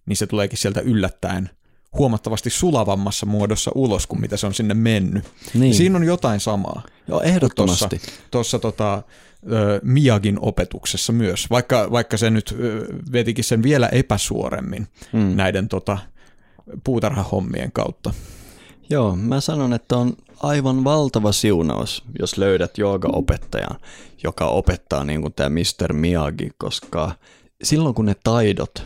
niin 0.05 0.17
se 0.17 0.27
tuleekin 0.27 0.57
sieltä 0.57 0.81
yllättäen 0.81 1.49
huomattavasti 1.97 2.49
sulavammassa 2.49 3.25
muodossa 3.25 3.71
ulos 3.75 4.07
kuin 4.07 4.21
mitä 4.21 4.37
se 4.37 4.47
on 4.47 4.53
sinne 4.53 4.73
mennyt. 4.73 5.23
Niin. 5.53 5.75
Siinä 5.75 5.97
on 5.97 6.03
jotain 6.03 6.39
samaa. 6.39 6.83
Joo, 7.07 7.21
ehdottomasti. 7.21 8.01
Tuossa 8.31 8.59
tota, 8.59 9.03
Miyagin 9.83 10.37
opetuksessa 10.41 11.13
myös, 11.13 11.49
vaikka, 11.49 11.91
vaikka 11.91 12.17
se 12.17 12.29
nyt 12.29 12.57
vetikin 13.11 13.43
sen 13.43 13.63
vielä 13.63 13.87
epäsuoremmin 13.87 14.87
mm. 15.13 15.35
näiden 15.35 15.67
tota, 15.67 15.97
puutarhahommien 16.83 17.71
kautta. 17.71 18.13
Joo, 18.89 19.15
mä 19.15 19.41
sanon, 19.41 19.73
että 19.73 19.97
on 19.97 20.13
aivan 20.39 20.83
valtava 20.83 21.31
siunaus, 21.31 22.03
jos 22.19 22.37
löydät 22.37 22.77
joogaopettajan, 22.77 23.79
joka 24.23 24.47
opettaa 24.47 25.03
niin 25.03 25.21
kuin 25.21 25.33
tämä 25.33 25.49
Mr. 25.49 25.93
Miyagi, 25.93 26.49
koska 26.57 27.11
silloin 27.63 27.95
kun 27.95 28.05
ne 28.05 28.15
taidot 28.23 28.83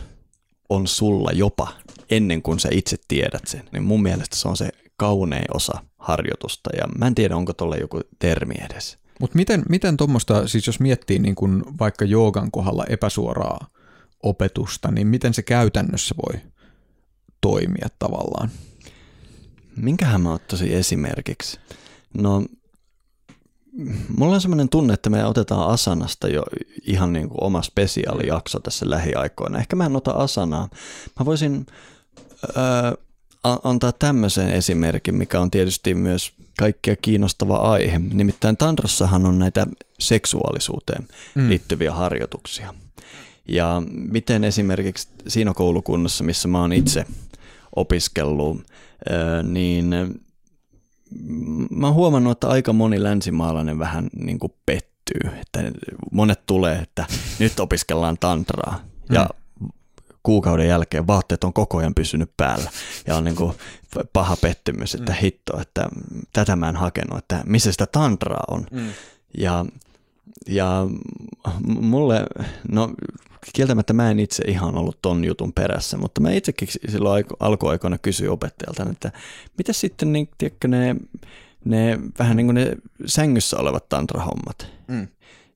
on 0.68 0.86
sulla 0.86 1.30
jopa 1.32 1.68
ennen 2.10 2.42
kuin 2.42 2.60
sä 2.60 2.68
itse 2.72 2.96
tiedät 3.08 3.46
sen, 3.46 3.62
niin 3.72 3.82
mun 3.82 4.02
mielestä 4.02 4.36
se 4.36 4.48
on 4.48 4.56
se 4.56 4.70
kaunein 4.96 5.56
osa 5.56 5.82
harjoitusta 5.98 6.70
ja 6.76 6.84
mä 6.98 7.06
en 7.06 7.14
tiedä, 7.14 7.36
onko 7.36 7.52
tuolla 7.52 7.76
joku 7.76 8.00
termi 8.18 8.54
edes. 8.70 8.98
Mutta 9.20 9.36
miten, 9.36 9.62
miten 9.68 9.96
tuommoista, 9.96 10.48
siis 10.48 10.66
jos 10.66 10.80
miettii 10.80 11.18
niin 11.18 11.34
kun 11.34 11.64
vaikka 11.78 12.04
joogan 12.04 12.50
kohdalla 12.50 12.84
epäsuoraa 12.88 13.66
opetusta, 14.22 14.90
niin 14.90 15.06
miten 15.06 15.34
se 15.34 15.42
käytännössä 15.42 16.14
voi 16.26 16.40
toimia 17.40 17.88
tavallaan? 17.98 18.50
Minkähän 19.80 20.20
mä 20.20 20.32
ottaisin 20.32 20.72
esimerkiksi? 20.72 21.58
No, 22.14 22.44
mulla 24.16 24.34
on 24.34 24.40
sellainen 24.40 24.68
tunne, 24.68 24.94
että 24.94 25.10
me 25.10 25.24
otetaan 25.24 25.70
Asanasta 25.70 26.28
jo 26.28 26.42
ihan 26.82 27.12
niin 27.12 27.28
kuin 27.28 27.44
oma 27.44 27.62
spesiaalijakso 27.62 28.60
tässä 28.60 28.90
lähiaikoina. 28.90 29.58
Ehkä 29.58 29.76
mä 29.76 29.86
en 29.86 29.96
ota 29.96 30.10
Asanaa. 30.10 30.68
Mä 31.20 31.26
voisin 31.26 31.66
öö, 32.56 32.92
antaa 33.64 33.92
tämmöisen 33.92 34.50
esimerkin, 34.50 35.14
mikä 35.14 35.40
on 35.40 35.50
tietysti 35.50 35.94
myös 35.94 36.32
kaikkia 36.58 36.96
kiinnostava 36.96 37.56
aihe. 37.56 37.98
Nimittäin 37.98 38.56
Tantrassahan 38.56 39.26
on 39.26 39.38
näitä 39.38 39.66
seksuaalisuuteen 39.98 41.08
mm. 41.34 41.48
liittyviä 41.48 41.92
harjoituksia. 41.92 42.74
Ja 43.48 43.82
miten 43.90 44.44
esimerkiksi 44.44 45.08
siinä 45.28 45.54
koulukunnassa, 45.54 46.24
missä 46.24 46.48
mä 46.48 46.60
oon 46.60 46.72
itse 46.72 47.04
opiskellut, 47.80 48.66
niin 49.42 49.94
mä 51.70 51.86
oon 51.86 51.94
huomannut, 51.94 52.32
että 52.32 52.48
aika 52.48 52.72
moni 52.72 53.02
länsimaalainen 53.02 53.78
vähän 53.78 54.08
niin 54.16 54.38
kuin 54.38 54.52
pettyy. 54.66 55.30
Että 55.40 55.72
monet 56.12 56.46
tulee, 56.46 56.78
että 56.78 57.06
nyt 57.38 57.60
opiskellaan 57.60 58.16
tantraa. 58.20 58.80
Ja 59.12 59.22
mm 59.22 59.38
kuukauden 60.28 60.68
jälkeen 60.68 61.06
vaatteet 61.06 61.44
on 61.44 61.52
koko 61.52 61.78
ajan 61.78 61.94
pysynyt 61.94 62.30
päällä 62.36 62.70
ja 63.06 63.16
on 63.16 63.24
niin 63.24 63.36
kuin 63.36 63.52
paha 64.12 64.36
pettymys, 64.36 64.94
että 64.94 65.12
mm. 65.12 65.18
hitto, 65.18 65.60
että 65.60 65.88
tätä 66.32 66.56
mä 66.56 66.68
en 66.68 66.76
hakenut, 66.76 67.18
että 67.18 67.42
missä 67.46 67.72
sitä 67.72 67.86
tantraa 67.86 68.44
on. 68.48 68.66
Mm. 68.70 68.88
Ja, 69.38 69.66
ja 70.46 70.86
mulle, 71.66 72.26
no 72.68 72.90
kieltämättä 73.52 73.92
mä 73.92 74.10
en 74.10 74.18
itse 74.18 74.42
ihan 74.46 74.78
ollut 74.78 74.98
ton 75.02 75.24
jutun 75.24 75.52
perässä, 75.52 75.96
mutta 75.96 76.20
mä 76.20 76.30
itsekin 76.30 76.68
silloin 76.88 77.24
alkuaikoina 77.40 77.98
kysyin 77.98 78.30
opettajalta, 78.30 78.86
että 78.92 79.12
mitä 79.58 79.72
sitten 79.72 80.12
niin, 80.12 80.28
tiedätkö, 80.38 80.68
ne, 80.68 80.96
ne 81.64 81.98
vähän 82.18 82.36
niin 82.36 82.46
kuin 82.46 82.54
ne 82.54 82.76
sängyssä 83.06 83.56
olevat 83.56 83.88
tantrahommat. 83.88 84.66
Mm. 84.88 85.08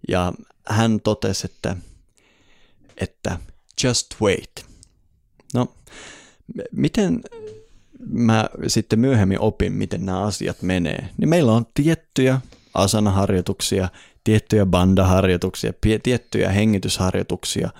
Ja 0.08 0.32
hän 0.66 1.00
totesi, 1.00 1.46
että, 1.46 1.76
että 2.96 3.38
just 3.84 4.06
wait. 4.20 4.66
No, 5.54 5.74
miten 6.72 7.20
mä 8.06 8.48
sitten 8.66 8.98
myöhemmin 8.98 9.40
opin, 9.40 9.72
miten 9.72 10.06
nämä 10.06 10.22
asiat 10.22 10.62
menee, 10.62 11.08
niin 11.18 11.28
meillä 11.28 11.52
on 11.52 11.66
tiettyjä 11.74 12.40
asanaharjoituksia, 12.74 13.88
tiettyjä 14.24 14.66
bandaharjoituksia, 14.66 15.72
tiettyjä 16.02 16.52
hengitysharjoituksia 16.52 17.70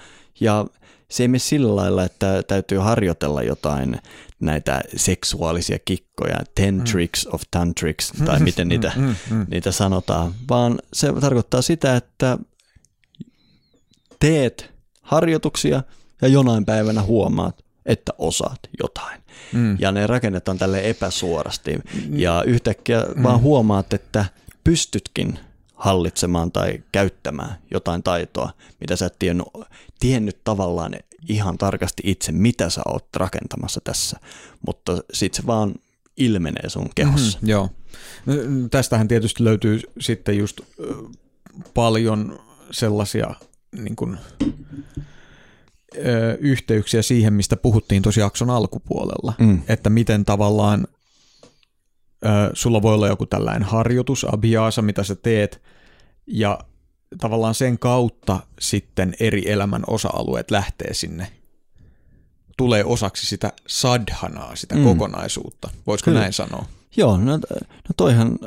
ja 0.40 0.66
se 1.10 1.22
ei 1.22 1.28
mene 1.28 1.38
sillä 1.38 1.76
lailla, 1.76 2.04
että 2.04 2.42
täytyy 2.42 2.78
harjoitella 2.78 3.42
jotain 3.42 3.96
näitä 4.40 4.80
seksuaalisia 4.96 5.78
kikkoja, 5.84 6.36
ten 6.54 6.74
mm. 6.74 6.84
tricks 6.84 7.26
of 7.26 7.42
tantrics, 7.50 8.12
tai 8.24 8.40
miten 8.40 8.68
niitä, 8.68 8.92
mm, 8.96 9.02
mm, 9.02 9.14
mm. 9.30 9.46
niitä 9.50 9.72
sanotaan, 9.72 10.34
vaan 10.48 10.78
se 10.92 11.12
tarkoittaa 11.20 11.62
sitä, 11.62 11.96
että 11.96 12.38
teet 14.20 14.70
harjoituksia 15.02 15.82
ja 16.22 16.28
jonain 16.28 16.64
päivänä 16.64 17.02
huomaat, 17.02 17.64
että 17.86 18.12
osaat 18.18 18.60
jotain. 18.82 19.20
Mm. 19.52 19.76
Ja 19.80 19.92
ne 19.92 20.06
rakennetaan 20.06 20.58
tälle 20.58 20.90
epäsuorasti 20.90 21.76
mm. 21.76 22.18
ja 22.18 22.42
yhtäkkiä 22.46 23.06
mm. 23.16 23.22
vaan 23.22 23.40
huomaat, 23.40 23.92
että 23.92 24.24
pystytkin 24.64 25.38
hallitsemaan 25.82 26.52
tai 26.52 26.82
käyttämään 26.92 27.54
jotain 27.70 28.02
taitoa, 28.02 28.52
mitä 28.80 28.96
sä 28.96 29.06
et 29.06 29.18
tiennyt, 29.18 29.46
tiennyt 30.00 30.44
tavallaan 30.44 30.92
ihan 31.28 31.58
tarkasti 31.58 32.02
itse, 32.06 32.32
mitä 32.32 32.70
sä 32.70 32.82
oot 32.88 33.06
rakentamassa 33.16 33.80
tässä, 33.84 34.20
mutta 34.66 34.98
sit 35.12 35.34
se 35.34 35.46
vaan 35.46 35.74
ilmenee 36.16 36.68
sun 36.68 36.88
kehossa. 36.94 37.38
Mm-hmm, 37.38 37.48
joo. 37.48 37.70
Tästähän 38.70 39.08
tietysti 39.08 39.44
löytyy 39.44 39.80
sitten 40.00 40.38
just 40.38 40.60
paljon 41.74 42.38
sellaisia 42.70 43.34
niin 43.72 43.96
kuin, 43.96 44.18
ö, 45.96 46.38
yhteyksiä 46.40 47.02
siihen, 47.02 47.32
mistä 47.32 47.56
puhuttiin 47.56 48.02
tosi 48.02 48.20
jakson 48.20 48.50
alkupuolella. 48.50 49.32
Mm. 49.38 49.62
Että 49.68 49.90
miten 49.90 50.24
tavallaan 50.24 50.86
sulla 52.52 52.82
voi 52.82 52.94
olla 52.94 53.08
joku 53.08 53.26
tällainen 53.26 53.62
harjoitus, 53.62 54.26
abhiasa, 54.32 54.82
mitä 54.82 55.04
sä 55.04 55.14
teet, 55.14 55.62
ja 56.26 56.58
tavallaan 57.20 57.54
sen 57.54 57.78
kautta 57.78 58.40
sitten 58.60 59.14
eri 59.20 59.50
elämän 59.50 59.82
osa-alueet 59.86 60.50
lähtee 60.50 60.94
sinne 60.94 61.28
tulee 62.56 62.84
osaksi 62.84 63.26
sitä 63.26 63.52
sadhanaa, 63.66 64.56
sitä 64.56 64.74
mm. 64.74 64.84
kokonaisuutta. 64.84 65.70
Voisiko 65.86 66.10
Kyllä. 66.10 66.20
näin 66.20 66.32
sanoa? 66.32 66.64
Joo, 66.96 67.16
no, 67.16 67.32
no 67.32 67.94
toihan 67.96 68.38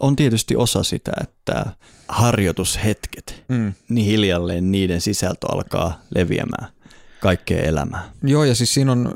on 0.00 0.16
tietysti 0.16 0.56
osa 0.56 0.82
sitä, 0.82 1.12
että 1.20 1.66
harjoitushetket, 2.08 3.44
mm. 3.48 3.72
niin 3.88 4.06
hiljalleen 4.06 4.72
niiden 4.72 5.00
sisältö 5.00 5.46
alkaa 5.52 6.00
leviämään 6.14 6.68
kaikkea 7.22 7.62
elämää. 7.62 8.10
Joo, 8.22 8.44
ja 8.44 8.54
siis 8.54 8.74
siinä 8.74 8.92
on, 8.92 9.14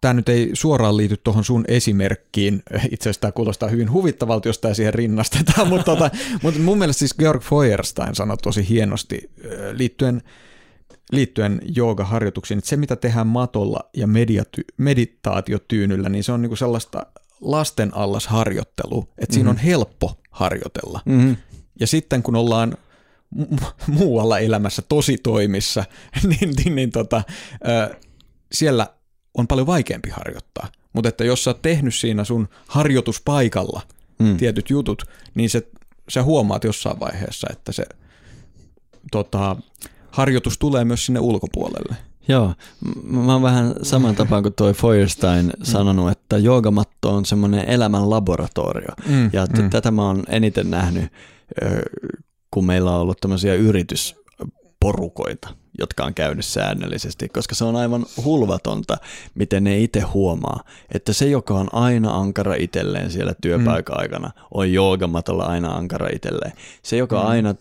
tämä 0.00 0.14
nyt 0.14 0.28
ei 0.28 0.50
suoraan 0.52 0.96
liity 0.96 1.16
tuohon 1.16 1.44
sun 1.44 1.64
esimerkkiin, 1.68 2.62
itse 2.90 3.02
asiassa 3.02 3.20
tämä 3.20 3.32
kuulostaa 3.32 3.68
hyvin 3.68 3.92
huvittavalta, 3.92 4.48
jos 4.48 4.58
tämä 4.58 4.74
siihen 4.74 4.94
rinnastetaan, 4.94 5.68
mutta, 5.72 5.84
tota, 5.84 6.10
mutta 6.42 6.60
mun 6.60 6.78
mielestä 6.78 6.98
siis 6.98 7.14
Georg 7.14 7.42
Feuerstein 7.42 8.14
sanoi 8.14 8.36
tosi 8.36 8.68
hienosti 8.68 9.30
liittyen, 9.72 10.22
liittyen 11.12 11.60
joogaharjoituksiin, 11.76 12.58
että 12.58 12.68
se 12.68 12.76
mitä 12.76 12.96
tehdään 12.96 13.26
matolla 13.26 13.80
ja 13.96 14.06
mediaty, 14.06 14.64
meditaatiotyynyllä, 14.76 16.08
niin 16.08 16.24
se 16.24 16.32
on 16.32 16.42
niinku 16.42 16.56
sellaista 16.56 17.06
lasten 17.40 17.96
allas 17.96 18.26
harjoittelu, 18.26 19.00
että 19.00 19.12
mm-hmm. 19.20 19.34
siinä 19.34 19.50
on 19.50 19.56
mhm. 19.56 19.64
helppo 19.64 20.18
harjoitella. 20.30 21.00
Mm-hmm. 21.04 21.36
Ja 21.80 21.86
sitten 21.86 22.22
kun 22.22 22.36
ollaan 22.36 22.76
muualla 23.86 24.38
elämässä 24.38 24.82
tosi 24.88 25.18
toimissa, 25.18 25.84
niin, 26.28 26.50
niin, 26.56 26.74
niin 26.74 26.90
tota, 26.90 27.22
siellä 28.52 28.86
on 29.34 29.46
paljon 29.46 29.66
vaikeampi 29.66 30.10
harjoittaa. 30.10 30.68
Mutta 30.92 31.08
että 31.08 31.24
jos 31.24 31.44
sä 31.44 31.50
oot 31.50 31.62
tehnyt 31.62 31.94
siinä 31.94 32.24
sun 32.24 32.48
harjoituspaikalla 32.66 33.82
mm. 34.18 34.36
tietyt 34.36 34.70
jutut, 34.70 35.02
niin 35.34 35.50
se, 35.50 35.68
sä 36.08 36.22
huomaat 36.22 36.64
jossain 36.64 37.00
vaiheessa, 37.00 37.46
että 37.50 37.72
se 37.72 37.84
tota, 39.12 39.56
harjoitus 40.10 40.58
tulee 40.58 40.84
myös 40.84 41.06
sinne 41.06 41.20
ulkopuolelle. 41.20 41.96
Joo, 42.28 42.54
mä 43.02 43.32
oon 43.32 43.42
vähän 43.42 43.74
saman 43.82 44.14
tapaan 44.14 44.42
kuin 44.42 44.54
toi 44.54 44.74
Feuerstein 44.74 45.46
mm. 45.46 45.64
sanonut, 45.64 46.10
että 46.10 46.38
joogamatto 46.38 47.14
on 47.14 47.24
semmoinen 47.24 47.68
elämän 47.68 48.10
laboratorio. 48.10 48.88
Mm, 49.08 49.30
ja 49.32 49.46
t- 49.46 49.58
mm. 49.58 49.70
tätä 49.70 49.90
mä 49.90 50.02
oon 50.02 50.22
eniten 50.28 50.70
nähnyt, 50.70 51.12
kun 52.56 52.66
meillä 52.66 52.90
on 52.90 53.00
ollut 53.00 53.20
tämmöisiä 53.20 53.54
yritysporukoita, 53.54 55.48
jotka 55.78 56.04
on 56.04 56.14
käynyt 56.14 56.44
säännöllisesti, 56.44 57.28
koska 57.28 57.54
se 57.54 57.64
on 57.64 57.76
aivan 57.76 58.06
hulvatonta, 58.24 58.96
miten 59.34 59.64
ne 59.64 59.78
itse 59.78 60.00
huomaa, 60.00 60.60
että 60.94 61.12
se, 61.12 61.26
joka 61.28 61.54
on 61.54 61.68
aina 61.72 62.16
ankara 62.16 62.54
itselleen 62.58 63.10
siellä 63.10 63.34
työpaikan 63.40 63.96
mm. 63.96 64.00
aikana, 64.00 64.30
on 64.54 64.72
joogamatolla 64.72 65.44
aina 65.44 65.72
ankara 65.72 66.08
itselleen. 66.14 66.52
Se, 66.82 66.96
joka 66.96 67.20
mm. 67.22 67.26
aina 67.26 67.54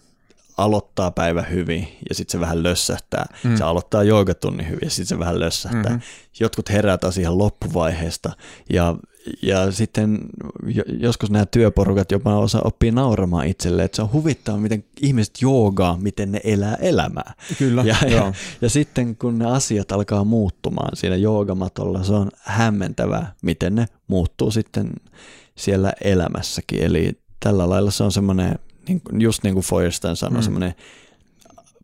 aloittaa 0.58 1.12
päivä 1.12 1.41
hyvin 1.41 1.98
ja 2.10 2.16
sitten 2.16 2.32
se 2.32 2.39
vähän 2.39 2.64
lössähtää. 2.64 3.26
Mm. 3.43 3.58
Se 3.58 3.64
aloittaa 3.64 4.04
joogatunnin 4.04 4.68
hyvin 4.68 4.80
ja 4.84 4.89
sitten 4.89 5.06
se 5.06 5.20
vähän 5.20 5.39
lössähtää. 5.39 5.84
Mm-hmm. 5.84 6.02
Jotkut 6.39 6.70
herää 6.70 6.98
taas 6.98 7.18
ihan 7.18 7.38
loppuvaiheesta 7.38 8.32
ja, 8.74 8.96
ja 9.42 9.72
sitten 9.72 10.20
joskus 11.00 11.30
nämä 11.32 11.46
työporukat 11.46 12.12
jopa 12.12 12.38
osaa 12.38 12.62
oppia 12.66 12.92
nauramaan 12.92 13.48
itselleen, 13.48 13.86
että 13.86 13.96
se 13.96 14.02
on 14.02 14.12
huvittava, 14.14 14.58
miten 14.58 14.84
ihmiset 15.02 15.42
joogaa, 15.42 15.98
miten 16.02 16.32
ne 16.32 16.42
elää 16.44 16.76
elämää. 16.76 17.34
Kyllä, 17.58 17.84
ja, 17.84 17.96
joo. 18.02 18.26
ja, 18.26 18.34
ja 18.62 18.70
sitten 18.70 19.16
kun 19.16 19.40
ne 19.40 19.46
asiat 19.46 19.92
alkaa 19.92 20.24
muuttumaan 20.24 20.98
siinä 20.98 21.16
joogamatolla, 21.16 22.04
se 22.04 22.14
on 22.14 22.32
hämmentävää, 22.40 23.34
miten 23.42 23.76
ne 23.76 23.86
muuttuu 24.08 24.52
sitten 24.52 24.92
siellä 25.56 25.94
elämässäkin. 26.04 26.84
Eli 26.84 27.12
tällä 27.40 27.70
lailla 27.70 27.92
se 27.92 28.04
on 28.04 28.12
semmoinen, 28.12 28.60
niin 28.88 29.02
just 29.20 29.44
niin 29.44 29.54
kuin 29.54 29.66
Feuerstein 29.66 30.16
sanoi, 30.16 30.40
mm. 30.40 30.44
semmoinen 30.44 30.74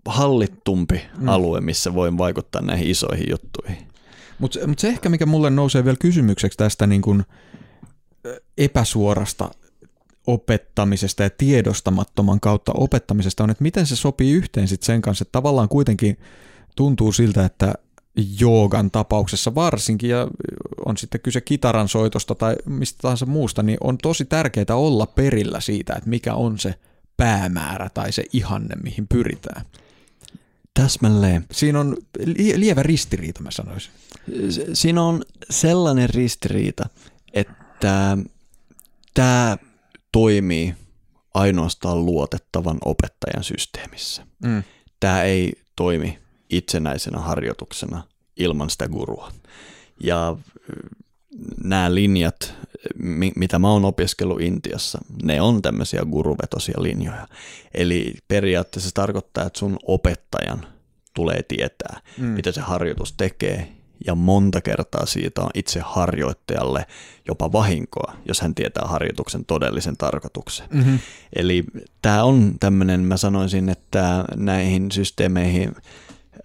hallittumpi 0.05 1.01
mm. 1.17 1.27
alue, 1.27 1.61
missä 1.61 1.93
voi 1.93 2.17
vaikuttaa 2.17 2.61
näihin 2.61 2.87
isoihin 2.87 3.27
juttuihin. 3.29 3.90
Mutta 4.41 4.67
mut 4.67 4.79
se 4.79 4.87
ehkä, 4.87 5.09
mikä 5.09 5.25
mulle 5.25 5.49
nousee 5.49 5.85
vielä 5.85 5.97
kysymykseksi 5.99 6.57
tästä 6.57 6.87
niin 6.87 7.01
kun 7.01 7.23
epäsuorasta 8.57 9.51
opettamisesta 10.27 11.23
ja 11.23 11.29
tiedostamattoman 11.29 12.39
kautta 12.39 12.71
opettamisesta 12.75 13.43
on, 13.43 13.49
että 13.49 13.63
miten 13.63 13.85
se 13.85 13.95
sopii 13.95 14.31
yhteen 14.31 14.67
sit 14.67 14.83
sen 14.83 15.01
kanssa, 15.01 15.23
että 15.23 15.31
tavallaan 15.31 15.69
kuitenkin 15.69 16.17
tuntuu 16.75 17.11
siltä, 17.11 17.45
että 17.45 17.73
joogan 18.39 18.91
tapauksessa 18.91 19.55
varsinkin, 19.55 20.09
ja 20.09 20.27
on 20.85 20.97
sitten 20.97 21.21
kyse 21.21 21.41
kitaran 21.41 21.87
soitosta 21.87 22.35
tai 22.35 22.55
mistä 22.65 22.99
tahansa 23.01 23.25
muusta, 23.25 23.63
niin 23.63 23.77
on 23.81 23.97
tosi 23.97 24.25
tärkeää 24.25 24.75
olla 24.75 25.05
perillä 25.05 25.59
siitä, 25.59 25.93
että 25.93 26.09
mikä 26.09 26.33
on 26.33 26.59
se 26.59 26.75
päämäärä 27.17 27.89
tai 27.93 28.11
se 28.11 28.23
ihanne, 28.33 28.75
mihin 28.83 29.07
pyritään. 29.07 29.65
Täsmälleen. 30.73 31.45
Siinä 31.51 31.79
on 31.79 31.97
lievä 32.55 32.83
ristiriita, 32.83 33.43
mä 33.43 33.51
sanoisin. 33.51 33.91
Siinä 34.73 35.03
on 35.03 35.21
sellainen 35.49 36.09
ristiriita, 36.09 36.89
että 37.33 38.17
tämä 39.13 39.57
toimii 40.11 40.75
ainoastaan 41.33 42.05
luotettavan 42.05 42.77
opettajan 42.85 43.43
systeemissä. 43.43 44.25
Mm. 44.43 44.63
Tämä 44.99 45.23
ei 45.23 45.53
toimi 45.75 46.19
itsenäisenä 46.49 47.19
harjoituksena 47.19 48.03
ilman 48.37 48.69
sitä 48.69 48.87
gurua. 48.87 49.31
Ja 50.03 50.37
nämä 51.63 51.95
linjat, 51.95 52.53
mitä 53.35 53.59
mä 53.59 53.71
oon 53.71 53.85
opiskellut 53.85 54.41
Intiassa, 54.41 54.99
ne 55.23 55.41
on 55.41 55.61
tämmöisiä 55.61 56.01
guruvetosia 56.11 56.81
linjoja. 56.81 57.27
Eli 57.73 58.13
periaatteessa 58.27 58.89
se 58.89 58.93
tarkoittaa, 58.93 59.45
että 59.45 59.59
sun 59.59 59.79
opettajan 59.83 60.65
tulee 61.13 61.43
tietää, 61.43 62.01
mm. 62.17 62.25
mitä 62.25 62.51
se 62.51 62.61
harjoitus 62.61 63.13
tekee, 63.13 63.71
ja 64.05 64.15
monta 64.15 64.61
kertaa 64.61 65.05
siitä 65.05 65.41
on 65.41 65.49
itse 65.53 65.79
harjoittajalle 65.83 66.85
jopa 67.27 67.51
vahinkoa, 67.51 68.13
jos 68.25 68.41
hän 68.41 68.55
tietää 68.55 68.87
harjoituksen 68.87 69.45
todellisen 69.45 69.97
tarkoituksen. 69.97 70.67
Mm-hmm. 70.73 70.99
Eli 71.35 71.63
tämä 72.01 72.23
on 72.23 72.53
tämmöinen, 72.59 72.99
mä 72.99 73.17
sanoisin, 73.17 73.69
että 73.69 74.25
näihin 74.35 74.91
systeemeihin 74.91 75.75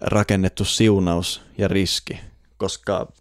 rakennettu 0.01 0.65
siunaus 0.65 1.41
ja 1.57 1.67
riski, 1.67 2.19
koska 2.57 3.11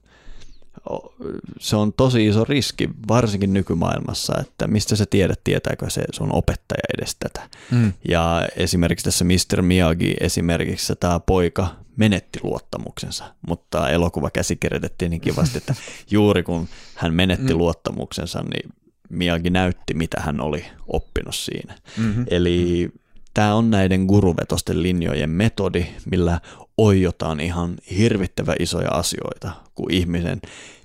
se 1.60 1.76
on 1.76 1.92
tosi 1.92 2.26
iso 2.26 2.44
riski, 2.44 2.90
varsinkin 3.08 3.52
nykymaailmassa, 3.52 4.34
että 4.40 4.66
mistä 4.66 4.96
sä 4.96 5.06
tiedät, 5.06 5.40
tietääkö 5.44 5.90
se 5.90 6.04
sun 6.12 6.34
opettaja 6.34 6.82
edes 6.98 7.16
tätä. 7.18 7.48
Mm. 7.70 7.92
Ja 8.08 8.48
esimerkiksi 8.56 9.04
tässä 9.04 9.24
Mr. 9.24 9.62
Miyagi 9.62 10.16
esimerkiksi 10.20 10.92
tämä 11.00 11.20
poika 11.20 11.68
menetti 11.96 12.40
luottamuksensa, 12.42 13.24
mutta 13.48 13.90
elokuva 13.90 14.30
käsikirjoitettiin 14.30 15.10
niin 15.10 15.20
kivasti, 15.20 15.58
että 15.58 15.74
juuri 16.10 16.42
kun 16.42 16.68
hän 16.94 17.14
menetti 17.14 17.52
mm. 17.52 17.58
luottamuksensa, 17.58 18.42
niin 18.42 18.70
Miyagi 19.08 19.50
näytti, 19.50 19.94
mitä 19.94 20.20
hän 20.20 20.40
oli 20.40 20.64
oppinut 20.86 21.34
siinä. 21.34 21.74
Mm-hmm. 21.98 22.24
Eli 22.30 22.90
tämä 23.34 23.54
on 23.54 23.70
näiden 23.70 24.04
guruvetosten 24.04 24.82
linjojen 24.82 25.30
metodi, 25.30 25.86
millä 26.10 26.40
oijotaan 26.76 27.40
ihan 27.40 27.74
hirvittävä 27.98 28.54
isoja 28.58 28.90
asioita, 28.90 29.52
kun 29.74 29.90
ihmisen 29.90 30.40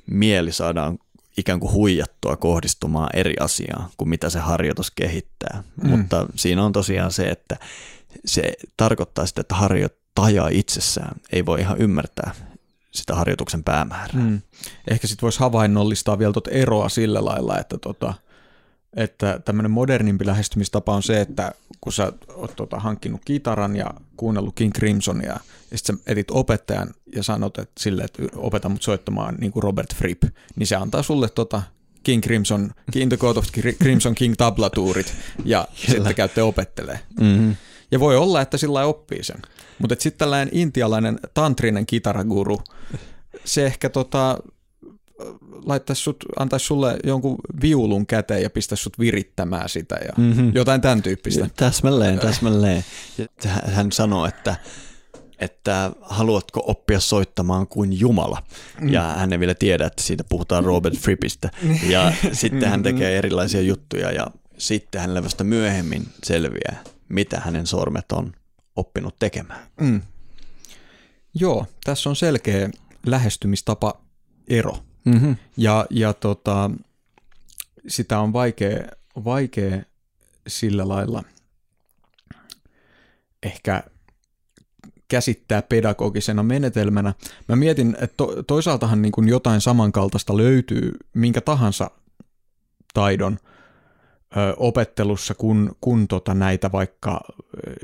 mieli 0.07 0.51
saadaan 0.51 0.99
ikään 1.37 1.59
kuin 1.59 1.73
huijattua 1.73 2.37
kohdistumaan 2.37 3.09
eri 3.13 3.33
asiaan 3.39 3.89
kuin 3.97 4.09
mitä 4.09 4.29
se 4.29 4.39
harjoitus 4.39 4.91
kehittää. 4.91 5.63
Mm. 5.83 5.89
Mutta 5.89 6.27
siinä 6.35 6.63
on 6.63 6.71
tosiaan 6.71 7.11
se, 7.11 7.29
että 7.29 7.57
se 8.25 8.53
tarkoittaa 8.77 9.25
sitä, 9.25 9.41
että 9.41 9.55
harjoittaja 9.55 10.47
itsessään 10.51 11.15
ei 11.31 11.45
voi 11.45 11.59
ihan 11.59 11.77
ymmärtää 11.77 12.31
sitä 12.91 13.15
harjoituksen 13.15 13.63
päämäärää. 13.63 14.23
Mm. 14.23 14.41
Ehkä 14.87 15.07
sitten 15.07 15.21
voisi 15.21 15.39
havainnollistaa 15.39 16.19
vielä 16.19 16.33
tuota 16.33 16.51
eroa 16.51 16.89
sillä 16.89 17.25
lailla, 17.25 17.59
että 17.59 17.77
tota, 17.77 18.13
että 18.95 19.39
tämmöinen 19.45 19.71
modernimpi 19.71 20.25
lähestymistapa 20.25 20.95
on 20.95 21.03
se, 21.03 21.21
että 21.21 21.51
kun 21.81 21.93
sä 21.93 22.13
oot 22.35 22.55
tota, 22.55 22.79
hankkinut 22.79 23.21
kitaran 23.25 23.75
ja 23.75 23.93
kuunnellut 24.17 24.55
King 24.55 24.73
Crimsonia, 24.73 25.39
ja 25.71 25.77
sitten 25.77 25.97
sä 25.97 26.03
etit 26.05 26.31
opettajan 26.31 26.93
ja 27.15 27.23
sanot 27.23 27.57
että 27.57 27.81
sille, 27.83 28.03
että 28.03 28.23
opeta 28.35 28.69
mut 28.69 28.81
soittamaan 28.81 29.35
niin 29.35 29.51
kuin 29.51 29.63
Robert 29.63 29.95
Fripp, 29.95 30.23
niin 30.55 30.67
se 30.67 30.75
antaa 30.75 31.03
sulle 31.03 31.29
tota 31.29 31.61
King 32.03 32.23
Crimson, 32.23 32.71
In 32.95 33.09
the 33.09 33.17
God 33.17 33.37
of 33.37 33.45
Crimson 33.83 34.15
King 34.15 34.35
tablatuurit, 34.37 35.13
ja 35.45 35.67
Kyllä. 35.67 35.93
sitten 35.93 36.15
käytte 36.15 36.43
opettelee. 36.43 36.99
Mm-hmm. 37.19 37.55
Ja 37.91 37.99
voi 37.99 38.17
olla, 38.17 38.41
että 38.41 38.57
sillä 38.57 38.85
oppii 38.85 39.23
sen. 39.23 39.41
Mutta 39.79 39.95
sitten 39.99 40.19
tällainen 40.19 40.49
intialainen 40.51 41.19
tantrinen 41.33 41.85
kitaraguru, 41.85 42.61
se 43.45 43.65
ehkä 43.65 43.89
tota, 43.89 44.37
laittaisi 45.65 46.01
sut, 46.01 46.17
antaisi 46.39 46.65
sulle 46.65 46.97
jonkun 47.03 47.35
viulun 47.61 48.07
käteen 48.07 48.43
ja 48.43 48.49
pistäisi 48.49 48.83
sut 48.83 48.99
virittämään 48.99 49.69
sitä 49.69 49.95
ja 49.95 50.13
mm-hmm. 50.17 50.51
jotain 50.55 50.81
tämän 50.81 51.01
tyyppistä. 51.01 51.49
Täsmälleen, 51.55 52.19
täsmälleen. 52.19 52.85
Hän 53.65 53.91
sanoi, 53.91 54.29
että 54.29 54.55
että 55.41 55.91
haluatko 56.01 56.63
oppia 56.67 56.99
soittamaan 56.99 57.67
kuin 57.67 57.99
Jumala. 57.99 58.43
Mm. 58.81 58.89
Ja 58.89 59.01
hän 59.03 59.33
ei 59.33 59.39
vielä 59.39 59.53
tiedä, 59.53 59.85
että 59.85 60.03
siitä 60.03 60.23
puhutaan 60.23 60.65
Robert 60.65 60.97
Frippistä. 60.97 61.49
Ja 61.89 62.13
sitten 62.33 62.69
hän 62.69 62.83
tekee 62.83 63.17
erilaisia 63.17 63.61
juttuja 63.61 64.11
ja 64.11 64.27
sitten 64.57 65.01
hän 65.01 65.23
vasta 65.23 65.43
myöhemmin 65.43 66.07
selviää, 66.23 66.83
mitä 67.09 67.39
hänen 67.39 67.67
sormet 67.67 68.11
on 68.11 68.33
oppinut 68.75 69.15
tekemään. 69.19 69.67
Mm. 69.81 70.01
Joo, 71.33 71.65
tässä 71.83 72.09
on 72.09 72.15
selkeä 72.15 72.69
lähestymistapa 73.05 74.01
ero. 74.47 74.77
Mm-hmm. 75.05 75.35
Ja, 75.57 75.85
ja 75.89 76.13
tota, 76.13 76.71
sitä 77.87 78.19
on 78.19 78.33
vaikea, 78.33 78.87
vaikea 79.25 79.81
sillä 80.47 80.87
lailla 80.87 81.23
ehkä 83.43 83.83
käsittää 85.07 85.61
pedagogisena 85.61 86.43
menetelmänä. 86.43 87.13
Mä 87.47 87.55
mietin, 87.55 87.97
että 88.01 88.17
to, 88.17 88.43
toisaaltahan 88.43 89.01
niin 89.01 89.11
kuin 89.11 89.27
jotain 89.27 89.61
samankaltaista 89.61 90.37
löytyy 90.37 90.91
minkä 91.13 91.41
tahansa 91.41 91.91
taidon 92.93 93.39
ö, 94.37 94.53
opettelussa, 94.57 95.33
kun, 95.33 95.75
kun 95.81 96.07
tota 96.07 96.33
näitä 96.33 96.71
vaikka 96.71 97.21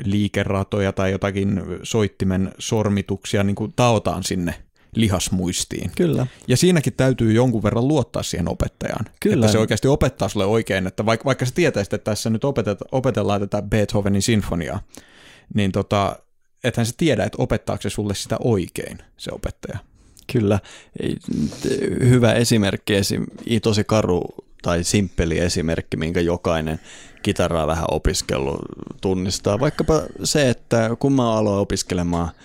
liikeratoja 0.05 0.93
tai 0.93 1.11
jotakin 1.11 1.63
soittimen 1.83 2.51
sormituksia 2.59 3.43
niin 3.43 3.55
kuin 3.55 3.73
taotaan 3.75 4.23
sinne 4.23 4.63
lihasmuistiin. 4.99 5.91
Kyllä. 5.95 6.27
Ja 6.47 6.57
siinäkin 6.57 6.93
täytyy 6.93 7.31
jonkun 7.31 7.63
verran 7.63 7.87
luottaa 7.87 8.23
siihen 8.23 8.49
opettajaan. 8.49 9.05
Kyllä. 9.19 9.35
Että 9.35 9.51
se 9.51 9.57
oikeasti 9.57 9.87
opettaa 9.87 10.29
sulle 10.29 10.45
oikein, 10.45 10.87
että 10.87 11.05
vaikka, 11.05 11.25
vaikka 11.25 11.45
sä 11.45 11.51
tietäisit, 11.55 11.93
että 11.93 12.11
tässä 12.11 12.29
nyt 12.29 12.43
opeteta, 12.43 12.85
opetellaan 12.91 13.41
tätä 13.41 13.61
Beethovenin 13.61 14.21
sinfoniaa, 14.21 14.79
niin 15.53 15.71
tota, 15.71 16.15
ethän 16.63 16.85
sä 16.85 16.93
tiedä, 16.97 17.23
että 17.23 17.41
opettaako 17.41 17.81
se 17.81 17.89
sulle 17.89 18.15
sitä 18.15 18.37
oikein, 18.39 18.97
se 19.17 19.31
opettaja. 19.33 19.77
Kyllä. 20.31 20.59
Hyvä 21.99 22.33
esimerkki, 22.33 22.93
tosi 23.61 23.83
karu 23.83 24.23
tai 24.61 24.83
simppeli 24.83 25.39
esimerkki, 25.39 25.97
minkä 25.97 26.21
jokainen 26.21 26.79
kitaraa 27.23 27.67
vähän 27.67 27.85
opiskellut 27.91 28.61
tunnistaa. 29.01 29.59
Vaikkapa 29.59 30.01
se, 30.23 30.49
että 30.49 30.89
kun 30.99 31.13
mä 31.13 31.33
aloin 31.33 31.59
opiskelemaan– 31.59 32.29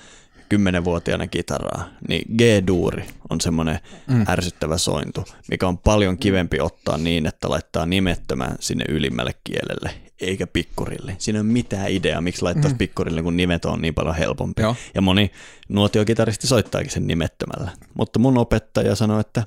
kymmenenvuotiaana 0.53 1.27
kitaraa, 1.27 1.89
niin 2.09 2.37
G-duuri 2.37 3.05
on 3.31 3.41
semmoinen 3.41 3.79
mm. 4.07 4.25
ärsyttävä 4.29 4.79
sointu, 4.79 5.25
mikä 5.51 5.69
on 5.69 5.79
paljon 5.79 6.19
kivempi 6.19 6.61
ottaa 6.61 6.97
niin, 6.97 7.27
että 7.27 7.51
laittaa 7.51 7.87
nimettömän 7.87 8.57
sinne 8.61 8.85
ylimmälle 8.89 9.35
kielelle, 9.45 9.91
eikä 10.21 10.47
pikkurille. 10.47 11.17
Siinä 11.19 11.41
on 11.41 11.47
mitään 11.47 11.91
ideaa, 11.91 12.21
miksi 12.21 12.43
laittaisi 12.43 12.75
mm. 12.75 12.79
pikkurille, 12.79 13.23
kun 13.23 13.37
nimet 13.37 13.65
on 13.65 13.83
niin 13.83 13.95
paljon 13.95 14.15
helpompi. 14.15 14.63
Joo. 14.63 14.77
Ja 14.95 15.03
moni 15.03 15.31
nuotiokitaristi 15.69 16.47
soittaakin 16.47 16.91
sen 16.91 17.07
nimettömällä. 17.07 17.71
Mutta 17.95 18.19
mun 18.19 18.39
opettaja 18.39 18.95
sanoi, 18.95 19.21
että 19.21 19.47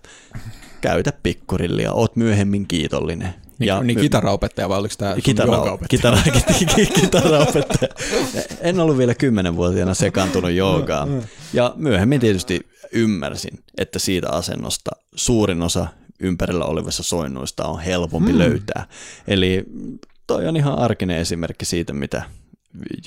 käytä 0.82 1.14
pikkurillia, 1.24 1.94
oot 1.94 2.16
myöhemmin 2.16 2.68
kiitollinen. 2.68 3.34
Niin, 3.60 3.68
ja 3.68 3.84
niin 3.84 4.00
kitaraopettaja 4.00 4.70
vai 4.70 4.80
oliko 4.80 4.94
tämä 4.98 5.16
kitara, 5.24 5.64
kitara, 5.90 6.18
kitaraopettaja. 7.02 7.90
En 8.62 8.80
ollut 8.80 8.98
vielä 8.98 9.14
kymmenenvuotiaana 9.14 9.94
sekaantunut 9.94 10.52
joogaan. 10.52 11.24
Ja 11.54 11.74
myöhemmin 11.76 12.20
tietysti 12.20 12.68
ymmärsin, 12.92 13.64
että 13.78 14.00
siitä 14.00 14.30
asennosta 14.30 14.92
suurin 15.16 15.62
osa 15.62 15.88
ympärillä 16.20 16.66
olevissa 16.66 17.04
soinnuista 17.04 17.66
on 17.66 17.80
helpompi 17.80 18.32
hmm. 18.32 18.40
löytää. 18.40 18.88
Eli 19.28 19.66
toi 20.28 20.48
on 20.48 20.58
ihan 20.58 20.80
arkinen 20.80 21.18
esimerkki 21.18 21.66
siitä, 21.66 21.94
mitä 21.94 22.24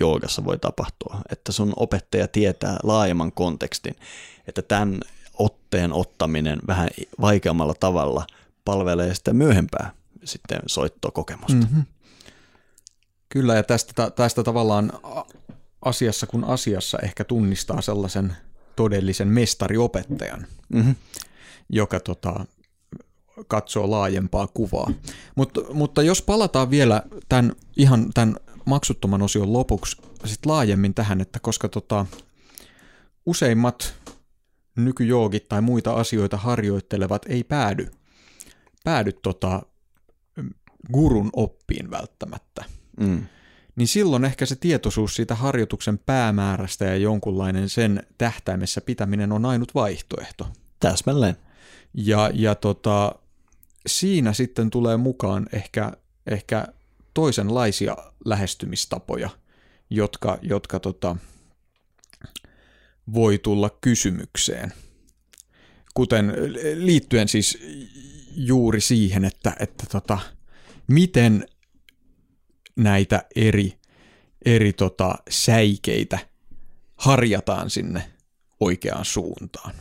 joogassa 0.00 0.44
voi 0.44 0.58
tapahtua. 0.58 1.20
Että 1.32 1.52
sun 1.52 1.72
opettaja 1.76 2.28
tietää 2.28 2.76
laajemman 2.82 3.32
kontekstin, 3.32 3.96
että 4.48 4.62
tämän 4.62 5.00
otteen 5.38 5.92
ottaminen 5.92 6.58
vähän 6.66 6.88
vaikeammalla 7.20 7.74
tavalla 7.80 8.26
palvelee 8.64 9.14
sitä 9.14 9.32
myöhempää 9.32 9.92
sitten 10.24 10.60
soittokokemusta. 10.66 11.54
Mm-hmm. 11.54 11.84
Kyllä, 13.28 13.54
ja 13.54 13.62
tästä, 13.62 14.10
tästä 14.10 14.42
tavallaan 14.42 14.92
asiassa 15.84 16.26
kun 16.26 16.44
asiassa 16.44 16.98
ehkä 16.98 17.24
tunnistaa 17.24 17.80
sellaisen 17.80 18.36
todellisen 18.76 19.28
mestariopettajan, 19.28 20.46
mm-hmm. 20.68 20.94
joka 21.68 22.00
tota, 22.00 22.46
katsoo 23.48 23.90
laajempaa 23.90 24.46
kuvaa. 24.46 24.90
Mut, 25.34 25.52
mutta 25.72 26.02
jos 26.02 26.22
palataan 26.22 26.70
vielä 26.70 27.02
tämän, 27.28 27.52
ihan 27.76 28.10
tämän 28.14 28.36
maksuttoman 28.64 29.22
osion 29.22 29.52
lopuksi 29.52 29.96
sit 30.24 30.46
laajemmin 30.46 30.94
tähän, 30.94 31.20
että 31.20 31.40
koska 31.40 31.68
tota, 31.68 32.06
useimmat 33.26 33.94
nykyjoogit 34.76 35.48
tai 35.48 35.60
muita 35.60 35.92
asioita 35.92 36.36
harjoittelevat 36.36 37.22
ei 37.28 37.44
päädy, 37.44 37.90
päädy 38.84 39.12
tota, 39.12 39.62
gurun 40.92 41.30
oppiin 41.32 41.90
välttämättä. 41.90 42.64
Mm. 43.00 43.26
Niin 43.76 43.88
silloin 43.88 44.24
ehkä 44.24 44.46
se 44.46 44.56
tietoisuus 44.56 45.14
siitä 45.14 45.34
harjoituksen 45.34 45.98
päämäärästä 45.98 46.84
ja 46.84 46.96
jonkunlainen 46.96 47.68
sen 47.68 48.02
tähtäimessä 48.18 48.80
pitäminen 48.80 49.32
on 49.32 49.44
ainut 49.44 49.74
vaihtoehto. 49.74 50.48
Täsmälleen. 50.80 51.36
Ja, 51.94 52.30
ja 52.34 52.54
tota, 52.54 53.14
siinä 53.86 54.32
sitten 54.32 54.70
tulee 54.70 54.96
mukaan 54.96 55.46
ehkä, 55.52 55.92
ehkä 56.26 56.66
toisenlaisia 57.14 57.96
lähestymistapoja, 58.24 59.30
jotka, 59.90 60.38
jotka 60.42 60.80
tota, 60.80 61.16
voi 63.14 63.38
tulla 63.38 63.70
kysymykseen. 63.80 64.72
Kuten 65.94 66.32
liittyen 66.74 67.28
siis 67.28 67.58
juuri 68.36 68.80
siihen, 68.80 69.24
että, 69.24 69.56
että 69.60 69.86
tota, 69.92 70.18
miten 70.88 71.46
näitä 72.76 73.24
eri, 73.36 73.78
eri 74.44 74.72
tota, 74.72 75.14
säikeitä 75.30 76.18
harjataan 76.96 77.70
sinne 77.70 78.10
oikeaan 78.60 79.04
suuntaan. 79.04 79.74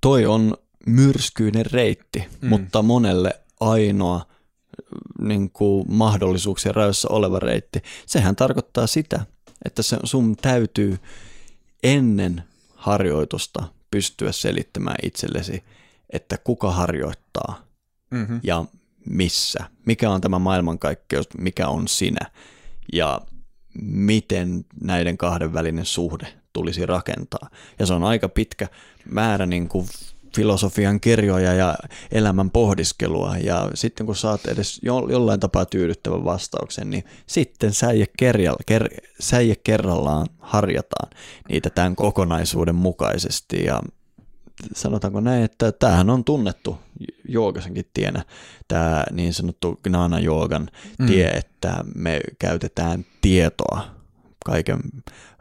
Toi 0.00 0.26
on 0.26 0.54
myrskyinen 0.86 1.66
reitti, 1.66 2.24
mm. 2.40 2.48
mutta 2.48 2.82
monelle 2.82 3.40
ainoa 3.60 4.26
niin 5.20 5.50
kuin 5.50 5.84
mahdollisuuksien 5.88 6.74
rajoissa 6.74 7.08
oleva 7.08 7.38
reitti. 7.38 7.82
Sehän 8.06 8.36
tarkoittaa 8.36 8.86
sitä, 8.86 9.26
että 9.64 9.82
se, 9.82 9.96
sun 10.04 10.36
täytyy 10.36 10.98
ennen 11.82 12.42
harjoitusta 12.74 13.64
pystyä 13.90 14.32
selittämään 14.32 14.96
itsellesi, 15.02 15.64
että 16.10 16.38
kuka 16.38 16.70
harjoittaa 16.72 17.66
mm-hmm. 18.10 18.40
ja 18.42 18.64
missä, 19.06 19.64
mikä 19.86 20.10
on 20.10 20.20
tämä 20.20 20.38
maailmankaikkeus, 20.38 21.28
mikä 21.38 21.68
on 21.68 21.88
sinä? 21.88 22.30
Ja 22.92 23.20
miten 23.82 24.64
näiden 24.82 25.18
kahden 25.18 25.52
välinen 25.52 25.86
suhde 25.86 26.26
tulisi 26.52 26.86
rakentaa. 26.86 27.50
Ja 27.78 27.86
se 27.86 27.94
on 27.94 28.04
aika 28.04 28.28
pitkä 28.28 28.68
määrä 29.10 29.46
niin 29.46 29.68
kuin 29.68 29.86
filosofian 30.36 31.00
kirjoja 31.00 31.52
ja 31.54 31.74
elämän 32.12 32.50
pohdiskelua. 32.50 33.36
Ja 33.36 33.70
sitten 33.74 34.06
kun 34.06 34.16
saat 34.16 34.46
edes 34.46 34.80
jo, 34.82 35.06
jollain 35.10 35.40
tapaa 35.40 35.64
tyydyttävän 35.64 36.24
vastauksen, 36.24 36.90
niin 36.90 37.04
sitten 37.26 37.74
säie, 37.74 38.06
kerjalla, 38.18 38.60
ker, 38.66 38.88
säie 39.20 39.54
kerrallaan 39.64 40.26
harjataan 40.38 41.10
niitä 41.48 41.70
tämän 41.70 41.96
kokonaisuuden 41.96 42.74
mukaisesti. 42.74 43.64
Ja 43.64 43.82
sanotaanko 44.74 45.20
näin, 45.20 45.42
että 45.42 45.72
tämähän 45.72 46.10
on 46.10 46.24
tunnettu 46.24 46.78
joogasenkin 47.28 47.84
tienä, 47.94 48.24
tämä 48.68 49.04
niin 49.12 49.34
sanottu 49.34 49.80
gnana 49.84 50.18
joogan 50.18 50.68
mm. 50.98 51.06
tie, 51.06 51.28
että 51.28 51.84
me 51.94 52.20
käytetään 52.38 53.06
tietoa 53.20 53.84
kaiken 54.44 54.80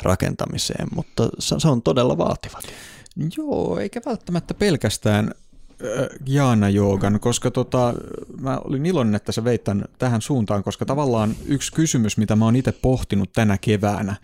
rakentamiseen, 0.02 0.88
mutta 0.96 1.30
se 1.40 1.68
on 1.68 1.82
todella 1.82 2.18
vaativa. 2.18 2.60
Joo, 3.38 3.78
eikä 3.78 4.02
välttämättä 4.06 4.54
pelkästään 4.54 5.32
Jaana 6.28 6.70
Joogan, 6.70 7.20
koska 7.20 7.52
tota, 7.52 7.94
mä 8.42 8.58
olin 8.58 8.86
iloinen, 8.86 9.16
että 9.16 9.32
sä 9.32 9.44
veit 9.44 9.64
tämän 9.64 9.86
tähän 10.00 10.22
suuntaan, 10.22 10.64
koska 10.64 10.86
tavallaan 10.86 11.36
yksi 11.46 11.74
kysymys, 11.74 12.18
mitä 12.18 12.36
mä 12.36 12.46
oon 12.46 12.56
itse 12.56 12.72
pohtinut 12.72 13.34
tänä 13.34 13.58
keväänä 13.58 14.16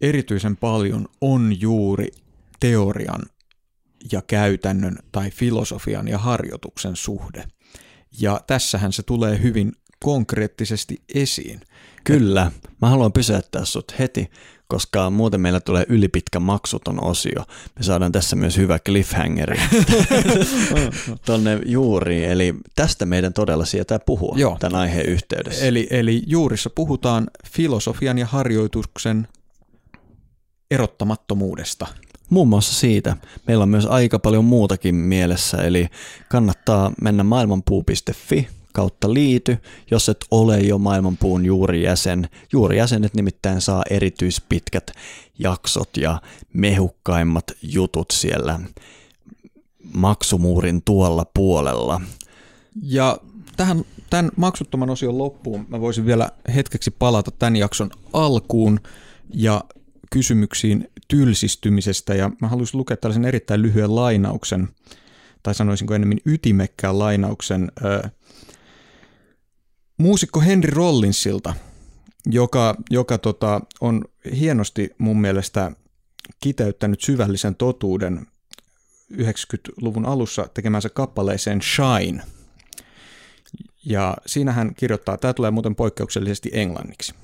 erityisen 0.00 0.56
paljon, 0.56 1.08
on 1.20 1.60
juuri 1.60 2.08
teorian 2.60 3.22
ja 4.12 4.22
käytännön 4.22 4.98
tai 5.12 5.30
filosofian 5.30 6.08
ja 6.08 6.18
harjoituksen 6.18 6.96
suhde. 6.96 7.44
Ja 8.20 8.40
tässähän 8.46 8.92
se 8.92 9.02
tulee 9.02 9.42
hyvin 9.42 9.72
konkreettisesti 10.04 11.02
esiin. 11.14 11.60
Kyllä, 12.04 12.52
mä 12.82 12.88
haluan 12.88 13.12
pysäyttää 13.12 13.64
sut 13.64 13.98
heti, 13.98 14.30
koska 14.68 15.10
muuten 15.10 15.40
meillä 15.40 15.60
tulee 15.60 15.86
ylipitkä 15.88 16.40
maksuton 16.40 17.04
osio. 17.04 17.44
Me 17.76 17.82
saadaan 17.82 18.12
tässä 18.12 18.36
myös 18.36 18.56
hyvä 18.56 18.78
cliffhangeri 18.78 19.60
tonne 21.26 21.60
juuriin, 21.66 22.24
eli 22.24 22.54
tästä 22.74 23.06
meidän 23.06 23.32
todella 23.32 23.64
sietää 23.64 23.98
puhua 23.98 24.34
Joo. 24.38 24.56
tämän 24.60 24.80
aiheen 24.80 25.06
yhteydessä. 25.06 25.64
Eli, 25.64 25.86
eli 25.90 26.22
juurissa 26.26 26.70
puhutaan 26.70 27.26
filosofian 27.52 28.18
ja 28.18 28.26
harjoituksen 28.26 29.28
erottamattomuudesta. 30.70 31.86
Muun 32.30 32.48
muassa 32.48 32.74
siitä. 32.74 33.16
Meillä 33.46 33.62
on 33.62 33.68
myös 33.68 33.86
aika 33.86 34.18
paljon 34.18 34.44
muutakin 34.44 34.94
mielessä, 34.94 35.56
eli 35.56 35.88
kannattaa 36.28 36.92
mennä 37.02 37.24
maailmanpuu.fi 37.24 38.48
kautta 38.72 39.14
liity, 39.14 39.58
jos 39.90 40.08
et 40.08 40.24
ole 40.30 40.60
jo 40.60 40.78
Maailmanpuun 40.78 41.44
juurijäsen. 41.46 42.28
Juurijäsenet 42.52 43.14
nimittäin 43.14 43.60
saa 43.60 43.82
erityispitkät 43.90 44.92
jaksot 45.38 45.96
ja 45.96 46.20
mehukkaimmat 46.52 47.44
jutut 47.62 48.10
siellä 48.12 48.60
maksumuurin 49.94 50.82
tuolla 50.82 51.24
puolella. 51.34 52.00
Ja 52.82 53.18
tähän, 53.56 53.84
tämän 54.10 54.30
maksuttoman 54.36 54.90
osion 54.90 55.18
loppuun 55.18 55.66
mä 55.68 55.80
voisin 55.80 56.06
vielä 56.06 56.30
hetkeksi 56.54 56.90
palata 56.90 57.30
tämän 57.30 57.56
jakson 57.56 57.90
alkuun 58.12 58.80
ja 59.34 59.64
kysymyksiin 60.10 60.90
tylsistymisestä 61.08 62.14
ja 62.14 62.30
mä 62.40 62.48
haluaisin 62.48 62.78
lukea 62.78 62.96
tällaisen 62.96 63.24
erittäin 63.24 63.62
lyhyen 63.62 63.94
lainauksen, 63.94 64.68
tai 65.42 65.54
sanoisinko 65.54 65.94
enemmän 65.94 66.18
ytimekkään 66.26 66.98
lainauksen 66.98 67.72
äh, 67.84 68.10
muusikko 69.98 70.40
Henry 70.40 70.70
Rollinsilta, 70.70 71.54
joka, 72.26 72.74
joka 72.90 73.18
tota, 73.18 73.60
on 73.80 74.04
hienosti 74.38 74.90
mun 74.98 75.20
mielestä 75.20 75.72
kiteyttänyt 76.40 77.00
syvällisen 77.00 77.54
totuuden 77.54 78.26
90-luvun 79.12 80.06
alussa 80.06 80.48
tekemänsä 80.54 80.88
kappaleeseen 80.88 81.60
Shine. 81.62 82.22
Ja 83.84 84.16
siinä 84.26 84.52
hän 84.52 84.74
kirjoittaa, 84.74 85.16
tämä 85.16 85.34
tulee 85.34 85.50
muuten 85.50 85.74
poikkeuksellisesti 85.74 86.50
englanniksi. 86.52 87.14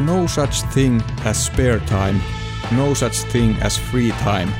No 0.00 0.26
such 0.26 0.62
thing 0.74 1.00
as 1.24 1.38
spare 1.44 1.78
time, 1.80 2.20
no 2.72 2.94
such 2.94 3.22
thing 3.30 3.54
as 3.62 3.76
free 3.78 4.10
time, 4.10 4.50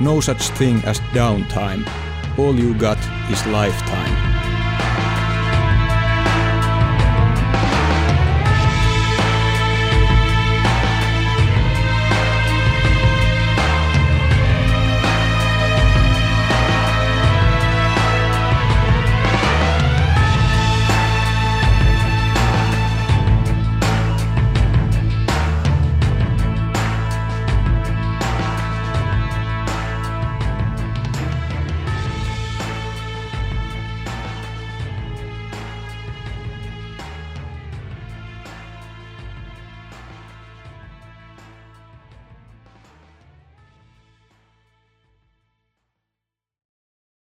no 0.00 0.20
such 0.20 0.50
thing 0.50 0.82
as 0.84 1.00
downtime. 1.12 1.82
All 2.38 2.54
you 2.54 2.74
got 2.74 2.98
is 3.30 3.44
lifetime. 3.46 4.27